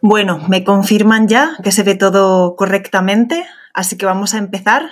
Bueno, 0.00 0.38
me 0.48 0.64
confirman 0.64 1.28
ya 1.28 1.56
que 1.62 1.72
se 1.72 1.82
ve 1.82 1.94
todo 1.94 2.54
correctamente, 2.56 3.46
así 3.72 3.96
que 3.96 4.06
vamos 4.06 4.34
a 4.34 4.38
empezar 4.38 4.88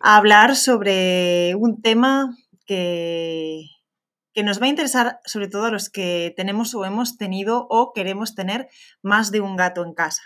a 0.00 0.16
hablar 0.16 0.56
sobre 0.56 1.54
un 1.54 1.80
tema 1.82 2.36
que, 2.66 3.66
que 4.32 4.42
nos 4.42 4.60
va 4.60 4.66
a 4.66 4.70
interesar 4.70 5.20
sobre 5.24 5.48
todo 5.48 5.66
a 5.66 5.70
los 5.70 5.90
que 5.90 6.32
tenemos 6.36 6.74
o 6.74 6.84
hemos 6.84 7.16
tenido 7.18 7.66
o 7.68 7.92
queremos 7.92 8.34
tener 8.34 8.68
más 9.02 9.30
de 9.30 9.40
un 9.40 9.56
gato 9.56 9.84
en 9.84 9.94
casa. 9.94 10.22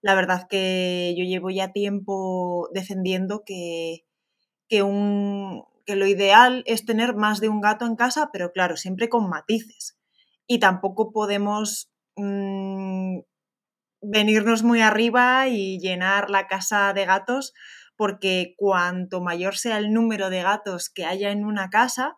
La 0.00 0.14
verdad 0.14 0.46
que 0.48 1.14
yo 1.18 1.24
llevo 1.24 1.50
ya 1.50 1.72
tiempo 1.72 2.68
defendiendo 2.72 3.42
que, 3.44 4.04
que, 4.68 4.82
un, 4.82 5.64
que 5.84 5.96
lo 5.96 6.06
ideal 6.06 6.62
es 6.66 6.84
tener 6.84 7.16
más 7.16 7.40
de 7.40 7.48
un 7.48 7.60
gato 7.60 7.86
en 7.86 7.96
casa, 7.96 8.30
pero 8.32 8.52
claro, 8.52 8.76
siempre 8.76 9.08
con 9.08 9.28
matices. 9.28 9.98
Y 10.46 10.60
tampoco 10.60 11.10
podemos 11.10 11.90
mmm, 12.16 13.20
venirnos 14.02 14.62
muy 14.62 14.80
arriba 14.80 15.48
y 15.48 15.78
llenar 15.80 16.30
la 16.30 16.46
casa 16.46 16.92
de 16.92 17.06
gatos, 17.06 17.54
porque 17.96 18.54
cuanto 18.56 19.20
mayor 19.20 19.56
sea 19.56 19.78
el 19.78 19.92
número 19.92 20.30
de 20.30 20.42
gatos 20.42 20.90
que 20.90 21.04
haya 21.04 21.30
en 21.30 21.44
una 21.44 21.70
casa, 21.70 22.16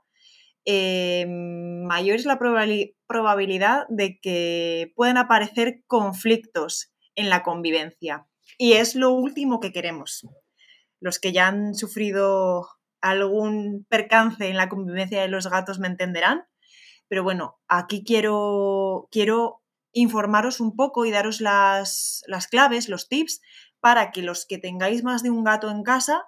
eh, 0.65 1.27
mayor 1.27 2.17
es 2.17 2.27
la 2.27 2.39
probabilidad 2.39 3.87
de 3.89 4.19
que 4.21 4.93
puedan 4.97 5.17
aparecer 5.17 5.83
conflictos 5.87 6.93
en 7.15 7.31
la 7.31 7.43
convivencia. 7.43 8.27
Y 8.59 8.75
es 8.75 8.95
lo 8.95 9.13
último 9.13 9.61
que 9.61 9.73
queremos. 9.73 10.27
Los 11.01 11.19
que 11.19 11.33
ya 11.33 11.47
han 11.49 11.75
sufrido 11.75 12.69
algún 13.01 13.87
percance 13.89 14.49
en 14.49 14.57
la 14.57 14.69
convivencia 14.69 15.23
de 15.23 15.29
los 15.29 15.49
gatos 15.49 15.79
me 15.79 15.87
entenderán. 15.89 16.45
Pero 17.09 17.23
bueno, 17.23 17.59
aquí 17.69 18.05
quiero, 18.05 19.09
quiero 19.11 19.63
informaros 19.93 20.61
un 20.61 20.77
poco 20.77 21.07
y 21.07 21.11
daros 21.11 21.41
las, 21.41 22.23
las 22.27 22.47
claves, 22.47 22.89
los 22.89 23.09
tips, 23.09 23.41
para 23.81 24.11
que 24.11 24.23
los 24.23 24.47
que 24.47 24.59
tengáis 24.59 25.03
más 25.05 25.23
de 25.23 25.31
un 25.31 25.45
gato 25.45 25.71
en 25.71 25.83
casa 25.83 26.25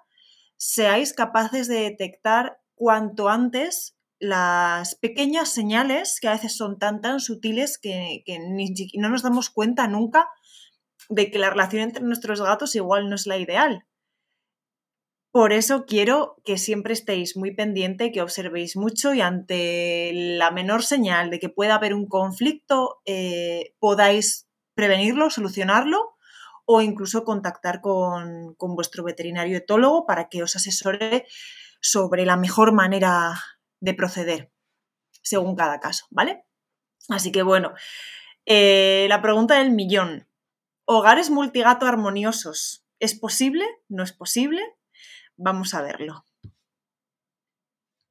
seáis 0.57 1.13
capaces 1.13 1.67
de 1.67 1.81
detectar 1.81 2.59
cuanto 2.75 3.29
antes 3.29 3.97
las 4.19 4.95
pequeñas 4.95 5.49
señales 5.49 6.19
que 6.21 6.27
a 6.27 6.33
veces 6.33 6.55
son 6.55 6.77
tan 6.77 7.01
tan 7.01 7.19
sutiles 7.19 7.79
que, 7.79 8.23
que 8.25 8.37
no 8.99 9.09
nos 9.09 9.23
damos 9.23 9.49
cuenta 9.49 9.87
nunca 9.87 10.29
de 11.09 11.31
que 11.31 11.39
la 11.39 11.49
relación 11.49 11.81
entre 11.81 12.03
nuestros 12.03 12.41
gatos 12.41 12.75
igual 12.75 13.09
no 13.09 13.15
es 13.15 13.25
la 13.25 13.37
ideal. 13.37 13.85
Por 15.31 15.53
eso 15.53 15.85
quiero 15.85 16.35
que 16.43 16.57
siempre 16.57 16.93
estéis 16.93 17.37
muy 17.37 17.55
pendiente, 17.55 18.11
que 18.11 18.21
observéis 18.21 18.75
mucho 18.75 19.13
y 19.13 19.21
ante 19.21 20.11
la 20.13 20.51
menor 20.51 20.83
señal 20.83 21.29
de 21.29 21.39
que 21.39 21.47
pueda 21.47 21.75
haber 21.75 21.93
un 21.93 22.05
conflicto, 22.07 23.01
eh, 23.05 23.73
podáis 23.79 24.47
prevenirlo, 24.75 25.29
solucionarlo 25.29 26.15
o 26.65 26.81
incluso 26.81 27.23
contactar 27.23 27.79
con, 27.81 28.55
con, 28.55 28.75
vuestro 28.75 29.03
veterinario 29.03 29.57
etólogo 29.57 30.05
para 30.05 30.27
que 30.27 30.43
os 30.43 30.55
asesore 30.55 31.25
sobre 31.79 32.25
la 32.25 32.37
mejor 32.37 32.73
manera 32.73 33.33
de 33.79 33.93
proceder 33.93 34.51
según 35.21 35.55
cada 35.55 35.79
caso, 35.79 36.05
¿vale? 36.09 36.45
Así 37.09 37.31
que 37.31 37.43
bueno, 37.43 37.73
eh, 38.45 39.05
la 39.09 39.21
pregunta 39.21 39.59
del 39.59 39.71
millón. 39.71 40.27
¿Hogares 40.85 41.29
multigato 41.29 41.85
armoniosos? 41.85 42.85
¿Es 42.99 43.17
posible? 43.17 43.65
¿No 43.87 44.03
es 44.03 44.13
posible? 44.13 44.61
Vamos 45.43 45.73
a 45.73 45.81
verlo. 45.81 46.23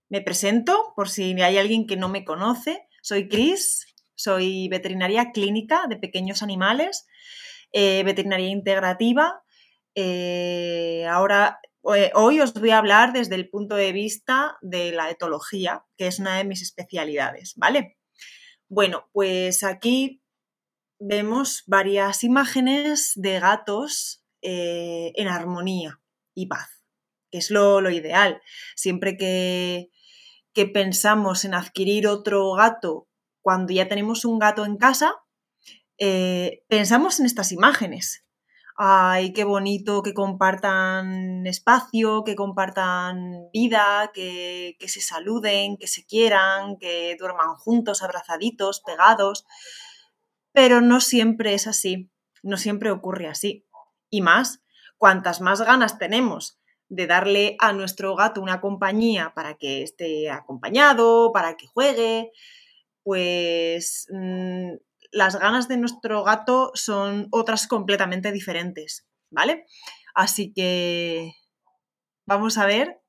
Me 0.09 0.21
presento 0.21 0.93
por 0.97 1.09
si 1.09 1.41
hay 1.41 1.59
alguien 1.59 1.87
que 1.87 1.97
no 1.97 2.09
me 2.09 2.25
conoce. 2.25 2.89
Soy 3.03 3.29
Cris, 3.29 3.87
soy 4.17 4.67
veterinaria 4.69 5.31
clínica 5.31 5.87
de 5.89 5.97
pequeños 5.97 6.43
animales, 6.43 7.07
eh, 7.73 8.03
veterinaria 8.03 8.49
integrativa. 8.49 9.45
Eh, 9.95 11.07
ahora, 11.09 11.61
eh, 11.95 12.11
hoy 12.15 12.41
os 12.41 12.53
voy 12.53 12.71
a 12.71 12.79
hablar 12.79 13.13
desde 13.13 13.37
el 13.37 13.49
punto 13.49 13.77
de 13.77 13.93
vista 13.93 14.59
de 14.61 14.91
la 14.91 15.09
etología, 15.09 15.85
que 15.97 16.09
es 16.09 16.19
una 16.19 16.37
de 16.37 16.45
mis 16.45 16.63
especialidades, 16.63 17.55
¿vale? 17.55 17.97
Bueno, 18.69 19.09
pues 19.13 19.63
aquí 19.63 20.21
vemos 20.99 21.63
varias 21.69 22.25
imágenes 22.25 23.13
de 23.15 23.39
gatos 23.39 24.25
en 24.43 25.29
armonía 25.29 26.01
y 26.35 26.47
paz 26.47 26.80
que 27.31 27.39
es 27.39 27.51
lo, 27.51 27.81
lo 27.81 27.91
ideal. 27.91 28.43
Siempre 28.77 29.17
que, 29.17 29.91
que, 30.53 30.67
pensamos 30.67 31.45
en 31.45 31.55
adquirir 31.55 32.07
otro 32.07 32.53
gato 32.53 33.09
cuando 33.43 33.73
ya 33.73 33.89
tenemos 33.89 34.25
un 34.25 34.39
gato 34.39 34.65
en 34.65 34.77
casa, 34.77 35.15
eh, 35.99 36.63
pensamos 36.69 37.21
en 37.21 37.27
estas 37.27 37.53
imágenes. 37.53 38.25
Ay, 38.77 39.35
qué 39.35 39.45
bonito 39.45 40.03
que 40.03 40.15
compartan 40.15 41.47
espacio, 41.47 42.25
que 42.25 42.35
compartan 42.35 43.49
vida, 43.53 44.11
que, 44.15 44.77
que 44.79 44.89
se 44.89 45.03
saluden, 45.03 45.77
que 45.77 45.87
se 45.87 46.07
quieran, 46.07 46.79
que 46.79 47.17
duerman 47.19 47.57
juntos, 47.57 48.03
abrazaditos, 48.03 48.81
pegados. 48.81 49.45
Pero 50.53 50.81
no 50.81 51.01
siempre 51.01 51.53
es 51.55 51.67
así, 51.67 52.11
no 52.43 52.57
siempre 52.57 52.91
ocurre 52.91 53.29
así. 53.29 53.67
Y 54.09 54.23
más, 54.23 54.63
cuantas 54.97 55.41
más 55.43 55.61
ganas 55.61 55.99
tenemos 55.99 56.60
de 56.91 57.07
darle 57.07 57.57
a 57.61 57.73
nuestro 57.73 58.15
gato 58.17 58.43
una 58.43 58.61
compañía 58.61 59.33
para 59.35 59.55
que 59.55 59.83
esté 59.83 60.31
acompañado, 60.31 61.33
para 61.33 61.57
que 61.57 61.67
juegue, 61.67 62.33
pues 63.03 64.07
mmm, 64.11 64.73
las 65.13 65.39
ganas 65.39 65.69
de 65.69 65.77
nuestro 65.77 66.23
gato 66.25 66.73
son 66.75 67.29
otras 67.31 67.67
completamente 67.67 68.33
diferentes, 68.33 69.07
¿vale? 69.31 69.67
Así 70.15 70.53
que 70.53 71.33
vamos 72.27 72.59
a 72.59 72.67
ver 72.67 73.01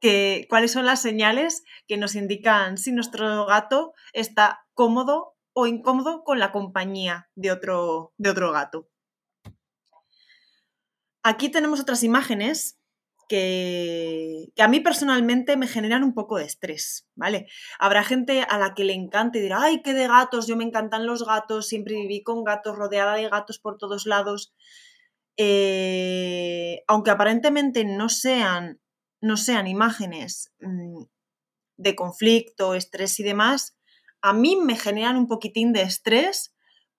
que, 0.00 0.46
cuáles 0.48 0.72
son 0.72 0.86
las 0.86 1.02
señales 1.02 1.64
que 1.86 1.96
nos 1.96 2.14
indican 2.14 2.78
si 2.78 2.92
nuestro 2.92 3.46
gato 3.46 3.94
está 4.12 4.64
cómodo 4.74 5.36
o 5.54 5.66
incómodo 5.66 6.24
con 6.24 6.38
la 6.38 6.52
compañía 6.52 7.28
de 7.34 7.52
otro, 7.52 8.12
de 8.16 8.30
otro 8.30 8.52
gato. 8.52 8.91
Aquí 11.22 11.48
tenemos 11.50 11.80
otras 11.80 12.02
imágenes 12.02 12.78
que, 13.28 14.52
a 14.58 14.68
mí 14.68 14.80
personalmente 14.80 15.56
me 15.56 15.68
generan 15.68 16.02
un 16.02 16.14
poco 16.14 16.36
de 16.36 16.44
estrés, 16.44 17.08
¿vale? 17.14 17.46
Habrá 17.78 18.04
gente 18.04 18.42
a 18.42 18.58
la 18.58 18.74
que 18.74 18.84
le 18.84 18.92
encante 18.92 19.38
y 19.38 19.42
dirá, 19.42 19.62
ay, 19.62 19.82
qué 19.82 19.94
de 19.94 20.06
gatos, 20.08 20.46
yo 20.46 20.56
me 20.56 20.64
encantan 20.64 21.06
los 21.06 21.24
gatos, 21.24 21.68
siempre 21.68 21.94
viví 21.94 22.22
con 22.22 22.44
gatos, 22.44 22.76
rodeada 22.76 23.14
de 23.14 23.28
gatos 23.28 23.58
por 23.58 23.78
todos 23.78 24.06
lados. 24.06 24.52
Eh, 25.38 26.82
aunque 26.86 27.10
aparentemente 27.10 27.84
no 27.84 28.08
sean, 28.08 28.80
no 29.20 29.36
sean 29.36 29.66
imágenes 29.66 30.52
mmm, 30.60 31.04
de 31.78 31.94
conflicto, 31.96 32.74
estrés 32.74 33.18
y 33.18 33.22
demás, 33.22 33.78
a 34.20 34.32
mí 34.32 34.56
me 34.56 34.76
generan 34.76 35.16
un 35.16 35.26
poquitín 35.26 35.72
de 35.72 35.82
estrés 35.82 36.51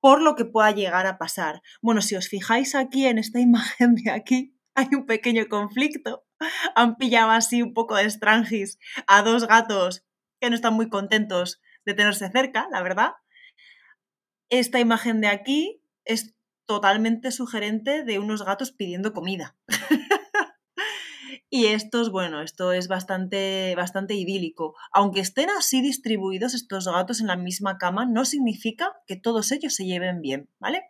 por 0.04 0.22
lo 0.22 0.36
que 0.36 0.44
pueda 0.44 0.70
llegar 0.72 1.08
a 1.08 1.18
pasar. 1.18 1.62
Bueno, 1.82 2.02
si 2.02 2.18
os 2.18 2.28
fijáis 2.28 2.76
aquí 2.76 3.06
en 3.06 3.18
esta 3.18 3.40
imagen 3.40 3.96
de 3.96 4.12
aquí, 4.12 4.54
hay 4.76 4.90
un 4.92 5.06
pequeño 5.06 5.48
conflicto. 5.48 6.26
Han 6.76 6.98
pillado 6.98 7.32
así 7.32 7.62
un 7.62 7.74
poco 7.74 7.96
de 7.96 8.04
estrangis 8.04 8.80
a 9.08 9.22
dos 9.22 9.48
gatos 9.48 10.04
que 10.42 10.50
no 10.50 10.56
están 10.58 10.74
muy 10.74 10.90
contentos 10.90 11.62
de 11.86 11.94
tenerse 11.94 12.30
cerca, 12.30 12.68
la 12.70 12.84
verdad. 12.84 13.14
Esta 14.50 14.82
imagen 14.82 15.22
de 15.22 15.28
aquí 15.28 15.82
es 16.04 16.36
totalmente 16.66 17.32
sugerente 17.32 18.04
de 18.04 18.20
unos 18.20 18.44
gatos 18.44 18.74
pidiendo 18.74 19.14
comida. 19.14 19.56
Y 21.56 21.68
estos, 21.68 22.10
bueno, 22.10 22.42
esto 22.42 22.72
es 22.72 22.88
bastante, 22.88 23.76
bastante 23.78 24.16
idílico. 24.16 24.74
Aunque 24.92 25.20
estén 25.20 25.52
así 25.52 25.84
distribuidos 25.84 26.56
estos 26.56 26.88
gatos 26.88 27.22
en 27.22 27.28
la 27.28 27.36
misma 27.36 27.78
cama, 27.78 28.08
no 28.08 28.26
significa 28.26 28.92
que 29.06 29.18
todos 29.18 29.52
ellos 29.52 29.76
se 29.76 29.86
lleven 29.86 30.20
bien, 30.20 30.50
¿vale? 30.58 30.82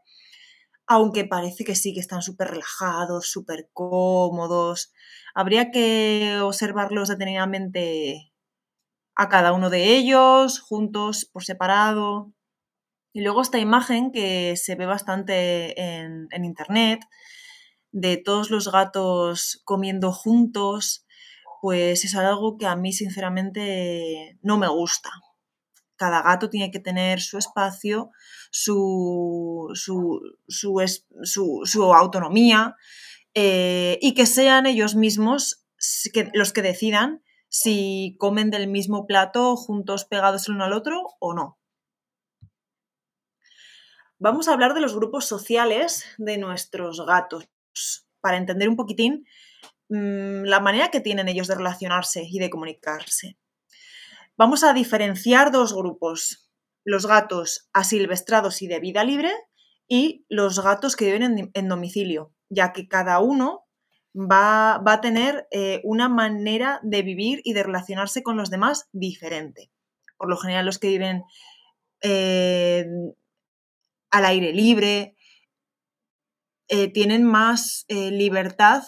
Aunque 0.88 1.26
parece 1.26 1.66
que 1.66 1.76
sí, 1.76 1.94
que 1.94 2.00
están 2.00 2.22
súper 2.22 2.48
relajados, 2.52 3.30
súper 3.30 3.72
cómodos. 3.74 4.94
Habría 5.36 5.70
que 5.70 6.40
observarlos 6.42 7.10
detenidamente 7.10 8.32
a 9.16 9.28
cada 9.28 9.52
uno 9.52 9.70
de 9.70 9.98
ellos, 9.98 10.62
juntos, 10.62 11.26
por 11.26 11.44
separado. 11.44 12.32
Y 13.12 13.20
luego 13.20 13.42
esta 13.42 13.60
imagen 13.60 14.14
que 14.14 14.56
se 14.56 14.76
ve 14.76 14.86
bastante 14.86 15.78
en, 15.82 16.30
en 16.32 16.46
internet, 16.46 17.02
de 17.94 18.18
todos 18.18 18.50
los 18.50 18.72
gatos 18.72 19.62
comiendo 19.64 20.12
juntos, 20.12 21.06
pues 21.62 22.04
es 22.04 22.16
algo 22.16 22.58
que 22.58 22.66
a 22.66 22.76
mí 22.76 22.92
sinceramente 22.92 24.38
no 24.42 24.58
me 24.58 24.68
gusta. 24.68 25.10
Cada 25.96 26.24
gato 26.24 26.50
tiene 26.50 26.72
que 26.72 26.80
tener 26.80 27.22
su 27.22 27.38
espacio, 27.38 28.10
su, 28.52 29.70
su, 29.74 30.20
su, 31.24 31.94
autonomía 31.94 32.76
eh, 33.36 34.00
y 34.02 34.16
que 34.16 34.26
sean 34.26 34.66
ellos 34.66 34.96
mismos 34.96 35.66
los 36.34 36.52
que 36.52 36.62
decidan 36.62 37.24
si 37.48 38.16
comen 38.20 38.50
del 38.50 38.68
mismo 38.68 39.06
plato 39.06 39.56
juntos 39.56 40.06
pegados 40.06 40.48
el 40.48 40.56
uno 40.56 40.66
al 40.66 40.74
otro 40.74 41.04
o 41.20 41.34
no. 41.34 41.60
vamos 44.24 44.48
a 44.48 44.54
hablar 44.54 44.74
de 44.74 44.80
los 44.80 44.96
grupos 44.96 45.26
sociales 45.26 46.06
de 46.18 46.38
nuestros 46.38 47.06
gatos, 47.06 47.50
para 48.22 48.38
entender 48.38 48.70
un 48.70 48.76
poquitín 48.76 49.26
mm, 49.90 50.44
la 50.44 50.60
manera 50.60 50.90
que 50.90 51.02
tienen 51.02 51.28
ellos 51.28 51.48
de 51.48 51.56
relacionarse 51.56 52.24
y 52.30 52.40
de 52.40 52.50
comunicarse. 52.50 53.38
Vamos 54.38 54.64
a 54.64 54.74
diferenciar 54.74 55.52
dos 55.52 55.76
grupos, 55.76 56.50
los 56.84 57.06
gatos 57.06 57.70
asilvestrados 57.74 58.62
y 58.62 58.68
de 58.68 58.80
vida 58.80 59.04
libre 59.04 59.32
y 59.88 60.26
los 60.30 60.64
gatos 60.64 60.96
que 60.96 61.06
viven 61.06 61.52
en, 61.54 61.68
domicilio, 61.68 62.34
ya 62.50 62.74
que 62.74 62.88
cada 62.88 63.20
uno 63.20 63.66
va, 64.16 64.82
a 64.86 65.02
tener 65.02 65.48
eh, 65.52 65.82
una 65.84 66.10
manera 66.10 66.80
de 66.84 67.04
vivir 67.04 67.42
y 67.44 67.54
de 67.54 67.64
relacionarse 67.64 68.24
con 68.24 68.38
los 68.38 68.50
demás 68.50 68.88
diferente. 68.92 69.70
Por 70.18 70.30
lo 70.30 70.38
general 70.38 70.66
los 70.66 70.80
que 70.80 70.88
viven 70.88 71.24
eh, 72.02 72.86
al 74.10 74.26
aire 74.26 74.54
libre 74.54 75.16
eh, 76.68 76.92
tienen 76.92 77.24
más 77.24 77.86
libertad 77.90 78.84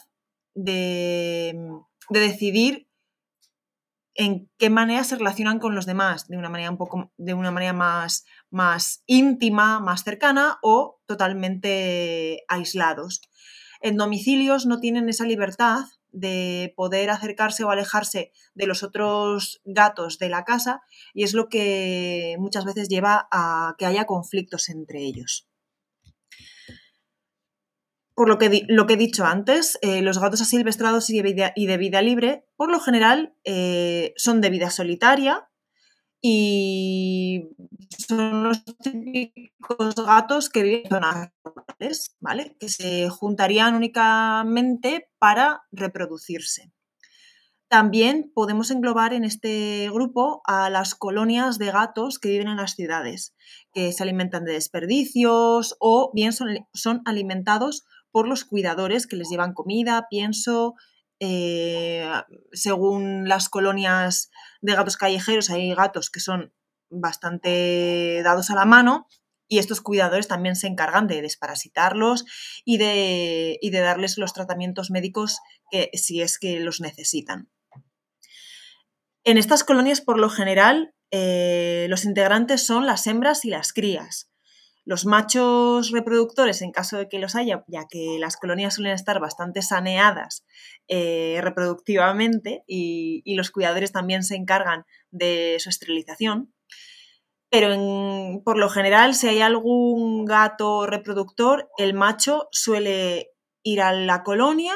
de, 0.53 1.55
de 2.09 2.19
decidir 2.19 2.87
en 4.15 4.49
qué 4.57 4.69
manera 4.69 5.03
se 5.03 5.17
relacionan 5.17 5.59
con 5.59 5.75
los 5.75 5.85
demás, 5.85 6.27
de 6.27 6.37
una 6.37 6.49
manera 6.49 6.71
un 6.71 6.77
poco, 6.77 7.11
de 7.17 7.33
una 7.33 7.51
manera 7.51 7.73
más, 7.73 8.25
más 8.49 9.03
íntima, 9.05 9.79
más 9.81 10.03
cercana 10.03 10.57
o 10.63 11.01
totalmente 11.05 12.43
aislados. 12.47 13.21
En 13.81 13.97
domicilios 13.97 14.65
no 14.65 14.79
tienen 14.79 15.09
esa 15.09 15.25
libertad 15.25 15.83
de 16.11 16.73
poder 16.77 17.09
acercarse 17.09 17.65
o 17.65 17.71
alejarse 17.71 18.31
de 18.53 18.67
los 18.67 18.83
otros 18.83 19.61
gatos 19.65 20.17
de 20.17 20.29
la 20.29 20.45
casa 20.45 20.81
y 21.13 21.23
es 21.23 21.33
lo 21.33 21.49
que 21.49 22.37
muchas 22.39 22.63
veces 22.63 22.87
lleva 22.87 23.27
a 23.31 23.75
que 23.77 23.85
haya 23.85 24.05
conflictos 24.05 24.69
entre 24.69 25.01
ellos 25.01 25.49
por 28.15 28.29
lo 28.29 28.37
que, 28.37 28.63
lo 28.69 28.87
que 28.87 28.93
he 28.93 28.97
dicho 28.97 29.25
antes, 29.25 29.77
eh, 29.81 30.01
los 30.01 30.19
gatos 30.19 30.41
asilvestrados 30.41 31.09
y 31.09 31.21
de 31.21 31.77
vida, 31.77 32.01
libre, 32.01 32.45
por 32.55 32.71
lo 32.71 32.79
general, 32.79 33.35
eh, 33.43 34.13
son 34.15 34.39
de 34.39 34.49
vida 34.49 34.71
solitaria 34.71 35.49
y 36.21 37.49
son 38.07 38.43
los 38.43 38.63
típicos 38.81 39.95
gatos 39.95 40.49
que 40.49 40.63
viven 40.63 40.83
en 40.85 40.89
zonas 40.89 41.29
rurales, 41.43 42.15
¿vale? 42.21 42.55
Que 42.57 42.69
se 42.69 43.09
juntarían 43.09 43.75
únicamente 43.75 45.09
para 45.19 45.63
reproducirse. 45.71 46.71
También 47.67 48.31
podemos 48.33 48.71
englobar 48.71 49.13
en 49.13 49.25
este 49.25 49.89
grupo 49.91 50.41
a 50.45 50.69
las 50.69 50.95
colonias 50.95 51.57
de 51.57 51.71
gatos 51.71 52.19
que 52.19 52.29
viven 52.29 52.47
en 52.47 52.57
las 52.57 52.75
ciudades, 52.75 53.35
que 53.73 53.91
se 53.91 54.03
alimentan 54.03 54.45
de 54.45 54.53
desperdicios 54.53 55.75
o 55.79 56.11
bien 56.13 56.31
son 56.31 57.01
alimentados 57.05 57.85
por 58.15 58.29
los 58.29 58.45
cuidadores 58.45 59.07
que 59.07 59.17
les 59.17 59.27
llevan 59.29 59.51
comida, 59.51 60.07
pienso, 60.09 60.75
eh, 61.19 62.09
según 62.53 63.27
las 63.27 63.49
colonias 63.49 64.31
de 64.61 64.73
gatos 64.73 64.95
callejeros, 64.95 65.49
hay 65.49 65.75
gatos 65.75 66.09
que 66.09 66.21
son 66.21 66.53
bastante 66.89 68.21
dados 68.23 68.49
a 68.51 68.55
la 68.55 68.63
mano 68.63 69.09
y 69.49 69.59
estos 69.59 69.81
cuidadores 69.81 70.29
también 70.29 70.55
se 70.55 70.67
encargan 70.67 71.07
de 71.07 71.21
desparasitarlos 71.21 72.23
y 72.63 72.77
de, 72.77 73.59
de 73.61 73.79
darles 73.81 74.17
los 74.17 74.31
tratamientos 74.31 74.91
médicos 74.91 75.39
que, 75.69 75.89
si 75.91 76.21
es 76.21 76.39
que 76.39 76.61
los 76.61 76.79
necesitan. 76.79 77.49
En 79.25 79.37
estas 79.37 79.65
colonias, 79.65 79.99
por 79.99 80.19
lo 80.19 80.29
general, 80.29 80.95
eh, 81.11 81.87
los 81.89 82.05
integrantes 82.05 82.65
son 82.65 82.85
las 82.85 83.07
hembras 83.07 83.43
y 83.43 83.49
las 83.49 83.73
crías. 83.73 84.31
Los 84.85 85.07
machos 85.07 85.89
reproductores, 85.89 86.61
en 86.61 86.71
caso 86.71 86.97
de 86.97 87.09
que 87.09 87.17
los 87.17 87.35
haya, 87.35 87.65
ya 87.67 87.87
que 87.89 88.17
las 88.19 88.37
colonias 88.37 88.75
suelen 88.75 88.93
estar 88.93 89.19
bastante 89.19 89.63
saneadas 89.63 90.45
eh, 90.87 91.39
reproductivamente 91.41 92.63
y, 92.67 93.35
los 93.35 93.49
cuidadores 93.49 93.91
también 93.91 94.23
se 94.23 94.35
encargan 94.35 94.85
de 95.09 95.57
su 95.59 95.69
esterilización, 95.69 96.53
pero 97.49 97.69
por 98.43 98.57
lo 98.57 98.69
general, 98.69 99.15
si 99.15 99.27
hay 99.27 99.41
algún 99.41 100.25
gato 100.25 100.85
reproductor, 100.85 101.69
el 101.77 101.93
macho 101.93 102.47
suele 102.51 103.31
ir 103.63 103.81
a 103.81 103.91
la 103.91 104.23
colonia 104.23 104.73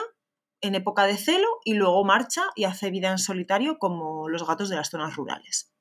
en 0.61 0.75
época 0.75 1.05
de 1.05 1.17
celo 1.17 1.47
y 1.63 1.73
luego 1.73 2.03
marcha 2.03 2.43
y 2.55 2.63
hace 2.63 2.89
vida 2.89 3.11
en 3.11 3.17
solitario 3.17 3.77
como 3.77 4.27
los 4.27 4.45
gatos 4.45 4.69
de 4.69 4.75
las 4.75 4.89
zonas 4.89 5.15
rurales. 5.15 5.71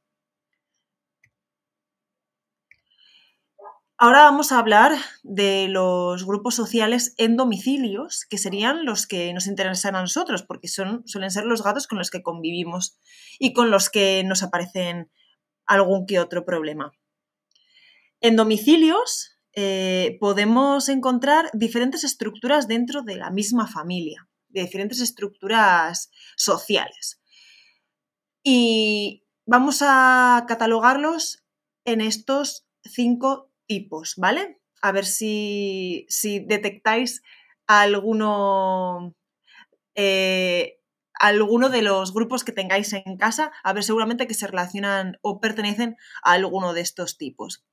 Ahora 4.01 4.23
vamos 4.23 4.53
a 4.53 4.61
hablar 4.61 4.93
de 5.25 5.67
los 5.67 6.25
grupos 6.25 6.55
sociales 6.55 7.15
en 7.17 7.37
domicilios, 7.37 8.27
que 8.31 8.39
serían 8.39 8.85
los 8.85 9.09
que 9.09 9.33
nos 9.33 9.49
interesan 9.49 9.97
a 9.97 10.01
nosotros, 10.01 10.45
porque 10.45 10.69
son, 10.69 11.03
suelen 11.05 11.33
ser 11.33 11.47
los 11.47 11.65
gatos 11.65 11.89
con 11.89 11.99
los 11.99 12.11
que 12.11 12.23
convivimos 12.23 12.97
y 13.41 13.53
con 13.53 13.73
los 13.73 13.91
que 13.91 14.23
nos 14.25 14.45
aparecen 14.45 15.11
algún 15.67 16.07
que 16.07 16.21
otro 16.21 16.45
problema. 16.45 16.93
En 18.21 18.37
domicilios 18.37 19.37
eh, 19.53 20.17
podemos 20.21 20.89
encontrar 20.89 21.51
diferentes 21.53 22.05
estructuras 22.05 22.69
dentro 22.69 23.03
de 23.03 23.17
la 23.17 23.33
misma 23.33 23.67
familia, 23.67 24.29
de 24.47 24.61
diferentes 24.61 25.01
estructuras 25.01 26.13
sociales. 26.37 27.21
Y 28.45 29.25
vamos 29.45 29.81
a 29.83 30.45
catalogarlos 30.47 31.43
en 31.85 32.01
estos 32.01 32.65
cinco 32.85 33.48
tipos, 33.69 34.15
¿vale? 34.17 34.59
A 34.83 34.91
ver 34.91 35.07
si, 35.07 36.07
detectáis 36.47 37.23
alguno, 37.69 39.15
eh, 39.95 40.81
alguno 41.15 41.69
de 41.69 41.83
los 41.83 42.13
grupos 42.13 42.43
que 42.43 42.53
tengáis 42.53 42.93
en 42.93 43.17
casa, 43.17 43.53
a 43.63 43.73
ver 43.73 43.85
seguramente 43.85 44.27
que 44.27 44.35
se 44.35 44.47
relacionan 44.47 45.19
o 45.23 45.41
pertenecen 45.41 45.97
a 46.25 46.33
alguno 46.33 46.73
de 46.73 46.81
estos 46.81 47.19
tipos. 47.19 47.65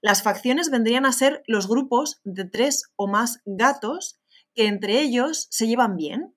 Las 0.00 0.22
facciones 0.22 0.70
vendrían 0.70 1.06
a 1.06 1.12
ser 1.12 1.42
los 1.46 1.66
grupos 1.66 2.20
de 2.24 2.44
tres 2.44 2.92
o 2.96 3.06
más 3.06 3.40
gatos 3.44 4.20
que 4.54 4.66
entre 4.66 5.00
ellos 5.00 5.46
se 5.50 5.66
llevan 5.66 5.96
bien. 5.96 6.34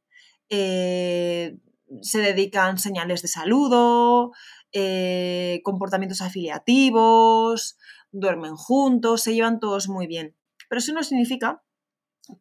Eh, 0.49 1.57
se 2.01 2.19
dedican 2.19 2.77
señales 2.77 3.21
de 3.21 3.27
saludo, 3.27 4.31
eh, 4.73 5.61
comportamientos 5.63 6.21
afiliativos, 6.21 7.77
duermen 8.11 8.55
juntos, 8.55 9.21
se 9.23 9.33
llevan 9.33 9.59
todos 9.59 9.89
muy 9.89 10.07
bien. 10.07 10.35
Pero 10.69 10.79
eso 10.79 10.93
no 10.93 11.03
significa 11.03 11.63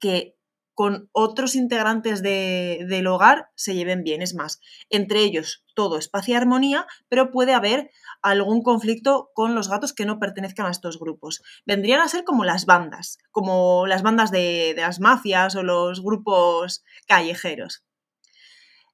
que 0.01 0.37
con 0.77 1.09
otros 1.13 1.55
integrantes 1.55 2.23
del 2.23 3.07
hogar 3.07 3.49
se 3.55 3.75
lleven 3.75 4.05
bien. 4.05 4.21
Es 4.21 4.35
más, 4.35 4.61
entre 4.91 5.21
ellos 5.21 5.65
todo 5.75 5.97
es 5.97 6.09
paz 6.09 6.29
y 6.29 6.35
armonía, 6.35 6.87
pero 7.09 7.31
puede 7.31 7.55
haber 7.55 7.91
algún 8.21 8.63
conflicto 8.63 9.31
con 9.33 9.55
los 9.55 9.71
gatos 9.71 9.95
que 9.95 10.05
no 10.05 10.19
pertenezcan 10.19 10.67
a 10.67 10.71
estos 10.71 10.99
grupos. 10.99 11.43
Vendrían 11.65 12.01
a 12.01 12.09
ser 12.09 12.25
como 12.25 12.45
las 12.45 12.67
bandas, 12.67 13.17
como 13.31 13.87
las 13.87 14.03
bandas 14.03 14.31
de 14.31 14.75
las 14.77 15.01
mafias 15.01 15.57
o 15.57 15.63
los 15.63 16.03
grupos 16.03 16.85
callejeros. 17.07 17.83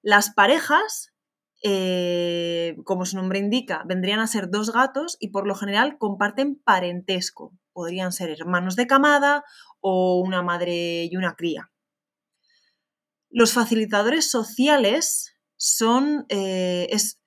Las 0.03 0.33
parejas 0.33 1.12
eh, 1.63 2.77
como 2.85 3.07
su 3.07 3.17
nombre 3.17 3.39
indica, 3.39 3.85
vendrían 3.87 4.21
a 4.21 4.27
ser 4.27 4.51
dos 4.51 4.73
gatos 4.73 5.17
y 5.21 5.29
por 5.29 5.47
lo 5.47 5.55
general 5.55 5.97
comparten 5.99 6.57
parentesco. 6.57 7.53
Podrían 7.73 8.13
ser 8.13 8.31
hermanos 8.31 8.77
de 8.77 8.87
camada 8.87 9.45
o 9.81 10.21
una 10.21 10.43
madre 10.43 11.05
y 11.05 11.17
una 11.17 11.35
cría. 11.35 11.71
Los 13.31 13.53
facilitadores 13.53 14.31
sociales 14.31 15.39
son 15.57 16.27
eh, 16.29 16.89
es 16.91 17.21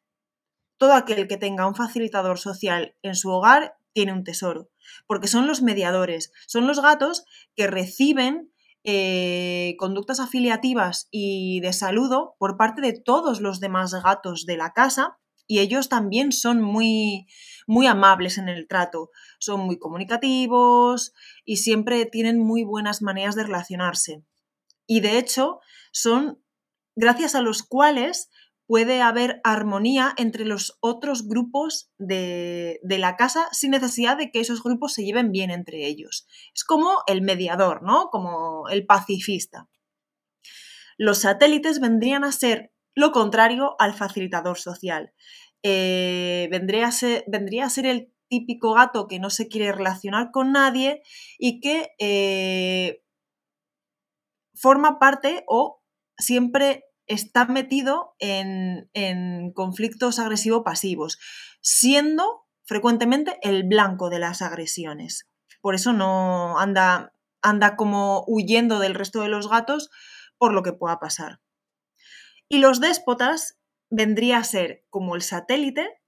todo 0.77 0.93
aquel 0.93 1.27
que 1.27 1.37
tenga 1.37 1.67
un 1.67 1.75
facilitador 1.75 2.37
social 2.37 2.95
en 3.01 3.15
su 3.15 3.29
hogar 3.29 3.75
tiene 3.93 4.11
un 4.11 4.25
tesoro, 4.25 4.69
porque 5.07 5.27
son 5.27 5.47
los 5.47 5.61
mediadores, 5.61 6.33
son 6.47 6.67
los 6.67 6.81
gatos 6.81 7.23
que 7.55 7.65
reciben 7.65 8.51
eh, 8.85 9.75
conductas 9.79 10.19
afiliativas 10.19 11.07
y 11.09 11.59
de 11.61 11.73
saludo 11.73 12.35
por 12.37 12.55
parte 12.55 12.81
de 12.81 12.93
todos 12.93 13.41
los 13.41 13.59
demás 13.59 13.93
gatos 13.93 14.45
de 14.45 14.57
la 14.57 14.73
casa 14.73 15.17
y 15.47 15.59
ellos 15.59 15.89
también 15.89 16.31
son 16.31 16.61
muy, 16.61 17.27
muy 17.67 17.87
amables 17.87 18.37
en 18.37 18.49
el 18.49 18.67
trato, 18.67 19.09
son 19.39 19.61
muy 19.61 19.77
comunicativos 19.77 21.13
y 21.45 21.57
siempre 21.57 22.05
tienen 22.05 22.39
muy 22.39 22.63
buenas 22.63 23.01
maneras 23.01 23.35
de 23.35 23.43
relacionarse. 23.43 24.23
Y 24.87 24.99
de 24.99 25.17
hecho, 25.17 25.59
son 25.91 26.43
gracias 26.95 27.35
a 27.35 27.41
los 27.41 27.63
cuales 27.63 28.29
puede 28.67 29.01
haber 29.01 29.41
armonía 29.43 30.13
entre 30.17 30.45
los 30.45 30.77
otros 30.79 31.27
grupos 31.27 31.91
de, 31.97 32.79
la 32.83 33.15
casa 33.15 33.47
sin 33.51 33.71
necesidad 33.71 34.17
de 34.17 34.31
que 34.31 34.39
esos 34.39 34.63
grupos 34.63 34.93
se 34.93 35.03
lleven 35.03 35.31
bien 35.31 35.51
entre 35.51 35.85
ellos. 35.85 36.27
Es 36.53 36.63
como 36.63 37.03
el 37.07 37.21
mediador, 37.21 37.83
¿no? 37.83 38.09
Como 38.09 38.67
el 38.69 38.85
pacifista. 38.85 39.69
Los 40.97 41.19
satélites 41.19 41.79
vendrían 41.79 42.23
a 42.23 42.31
ser 42.31 42.71
lo 42.95 43.11
contrario 43.11 43.75
al 43.79 43.93
facilitador 43.93 44.57
social. 44.57 45.13
Eh, 45.61 46.47
vendría, 46.49 46.87
a 46.87 46.91
ser, 46.91 47.23
vendría 47.27 47.65
a 47.65 47.69
ser 47.69 47.85
el 47.85 48.11
típico 48.29 48.73
gato 48.73 49.07
que 49.07 49.19
no 49.19 49.29
se 49.29 49.47
quiere 49.47 49.71
relacionar 49.71 50.31
con 50.31 50.51
nadie 50.51 51.03
y 51.37 51.59
que 51.59 51.89
eh, 51.99 53.03
forma 54.55 54.97
parte 54.97 55.43
o 55.47 55.81
siempre 56.17 56.85
está 57.07 57.45
metido 57.45 58.15
en, 58.19 58.89
en 58.93 59.51
conflictos 59.53 60.19
agresivo-pasivos, 60.19 61.19
siendo 61.61 62.45
frecuentemente 62.63 63.37
el 63.41 63.63
blanco 63.63 64.09
de 64.09 64.19
las 64.19 64.41
agresiones. 64.41 65.27
Por 65.61 65.75
eso 65.75 65.93
no 65.93 66.59
anda, 66.59 67.13
anda 67.41 67.75
como 67.75 68.23
huyendo 68.27 68.79
del 68.79 68.95
resto 68.95 69.21
de 69.21 69.29
los 69.29 69.49
gatos 69.49 69.89
por 70.37 70.53
lo 70.53 70.63
que 70.63 70.73
pueda 70.73 70.99
pasar. 70.99 71.39
Y 72.49 72.59
los 72.59 72.79
déspotas 72.79 73.57
vendría 73.89 74.37
a 74.37 74.43
ser 74.43 74.85
como 74.89 75.15
el 75.15 75.21
satélite, 75.21 76.01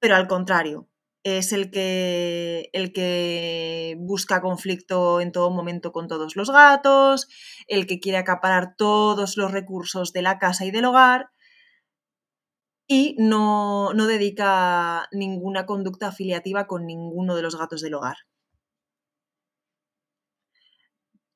pero 0.00 0.16
al 0.16 0.26
contrario. 0.26 0.88
Es 1.28 1.52
el 1.52 1.72
que, 1.72 2.70
el 2.72 2.92
que 2.92 3.96
busca 3.98 4.40
conflicto 4.40 5.20
en 5.20 5.32
todo 5.32 5.50
momento 5.50 5.90
con 5.90 6.06
todos 6.06 6.36
los 6.36 6.52
gatos, 6.52 7.26
el 7.66 7.88
que 7.88 7.98
quiere 7.98 8.18
acaparar 8.18 8.76
todos 8.76 9.36
los 9.36 9.50
recursos 9.50 10.12
de 10.12 10.22
la 10.22 10.38
casa 10.38 10.66
y 10.66 10.70
del 10.70 10.84
hogar 10.84 11.30
y 12.86 13.16
no, 13.18 13.92
no 13.92 14.06
dedica 14.06 15.08
ninguna 15.10 15.66
conducta 15.66 16.06
afiliativa 16.06 16.68
con 16.68 16.86
ninguno 16.86 17.34
de 17.34 17.42
los 17.42 17.58
gatos 17.58 17.80
del 17.80 17.94
hogar. 17.94 18.18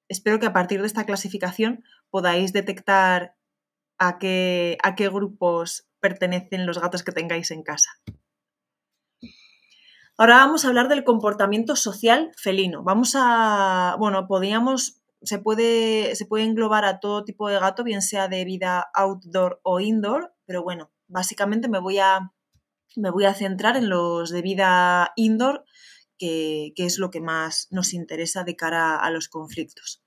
Espero 0.09 0.39
que 0.39 0.47
a 0.47 0.53
partir 0.53 0.83
de 0.83 0.87
esta 0.87 1.05
clasificación 1.05 1.83
podáis 2.11 2.53
detectar 2.53 3.35
a 3.99 4.21
qué, 4.21 4.79
a 4.85 4.95
qué 4.95 5.09
grupos 5.09 5.89
pertenecen 5.99 6.65
los 6.65 6.81
gatos 6.81 7.03
que 7.03 7.11
tengáis 7.11 7.51
en 7.51 7.65
casa. 7.65 7.91
Ahora 10.21 10.37
vamos 10.37 10.67
a 10.67 10.69
hablar 10.69 10.89
del 10.89 11.03
comportamiento 11.03 11.77
social 11.77 12.31
felino. 12.37 12.83
Vamos 12.83 13.15
a, 13.17 13.97
bueno, 13.99 14.27
podríamos, 14.27 15.01
se 15.23 15.39
puede, 15.39 16.15
se 16.15 16.27
puede 16.27 16.45
englobar 16.45 16.85
a 16.85 17.01
todo 17.01 17.25
tipo 17.25 17.49
de 17.49 17.59
gato, 17.59 17.85
bien 17.85 18.03
sea 18.03 18.29
de 18.29 18.45
vida 18.45 18.91
outdoor 18.93 19.63
o 19.63 19.81
indoor, 19.81 20.35
pero 20.45 20.63
bueno, 20.63 20.91
básicamente 21.09 21.69
me 21.69 21.81
voy 21.81 22.01
a, 22.01 22.35
me 22.97 23.11
voy 23.11 23.25
a 23.25 23.33
centrar 23.33 23.79
en 23.79 23.89
los 23.89 24.29
de 24.29 24.43
vida 24.43 25.11
indoor, 25.17 25.65
que, 26.19 26.75
que 26.77 26.85
es 26.85 26.99
lo 26.99 27.11
que 27.11 27.23
más 27.23 27.69
nos 27.71 27.95
interesa 27.95 28.45
de 28.45 28.57
cara 28.57 28.97
a 28.97 29.11
los 29.11 29.27
conflictos. 29.31 30.03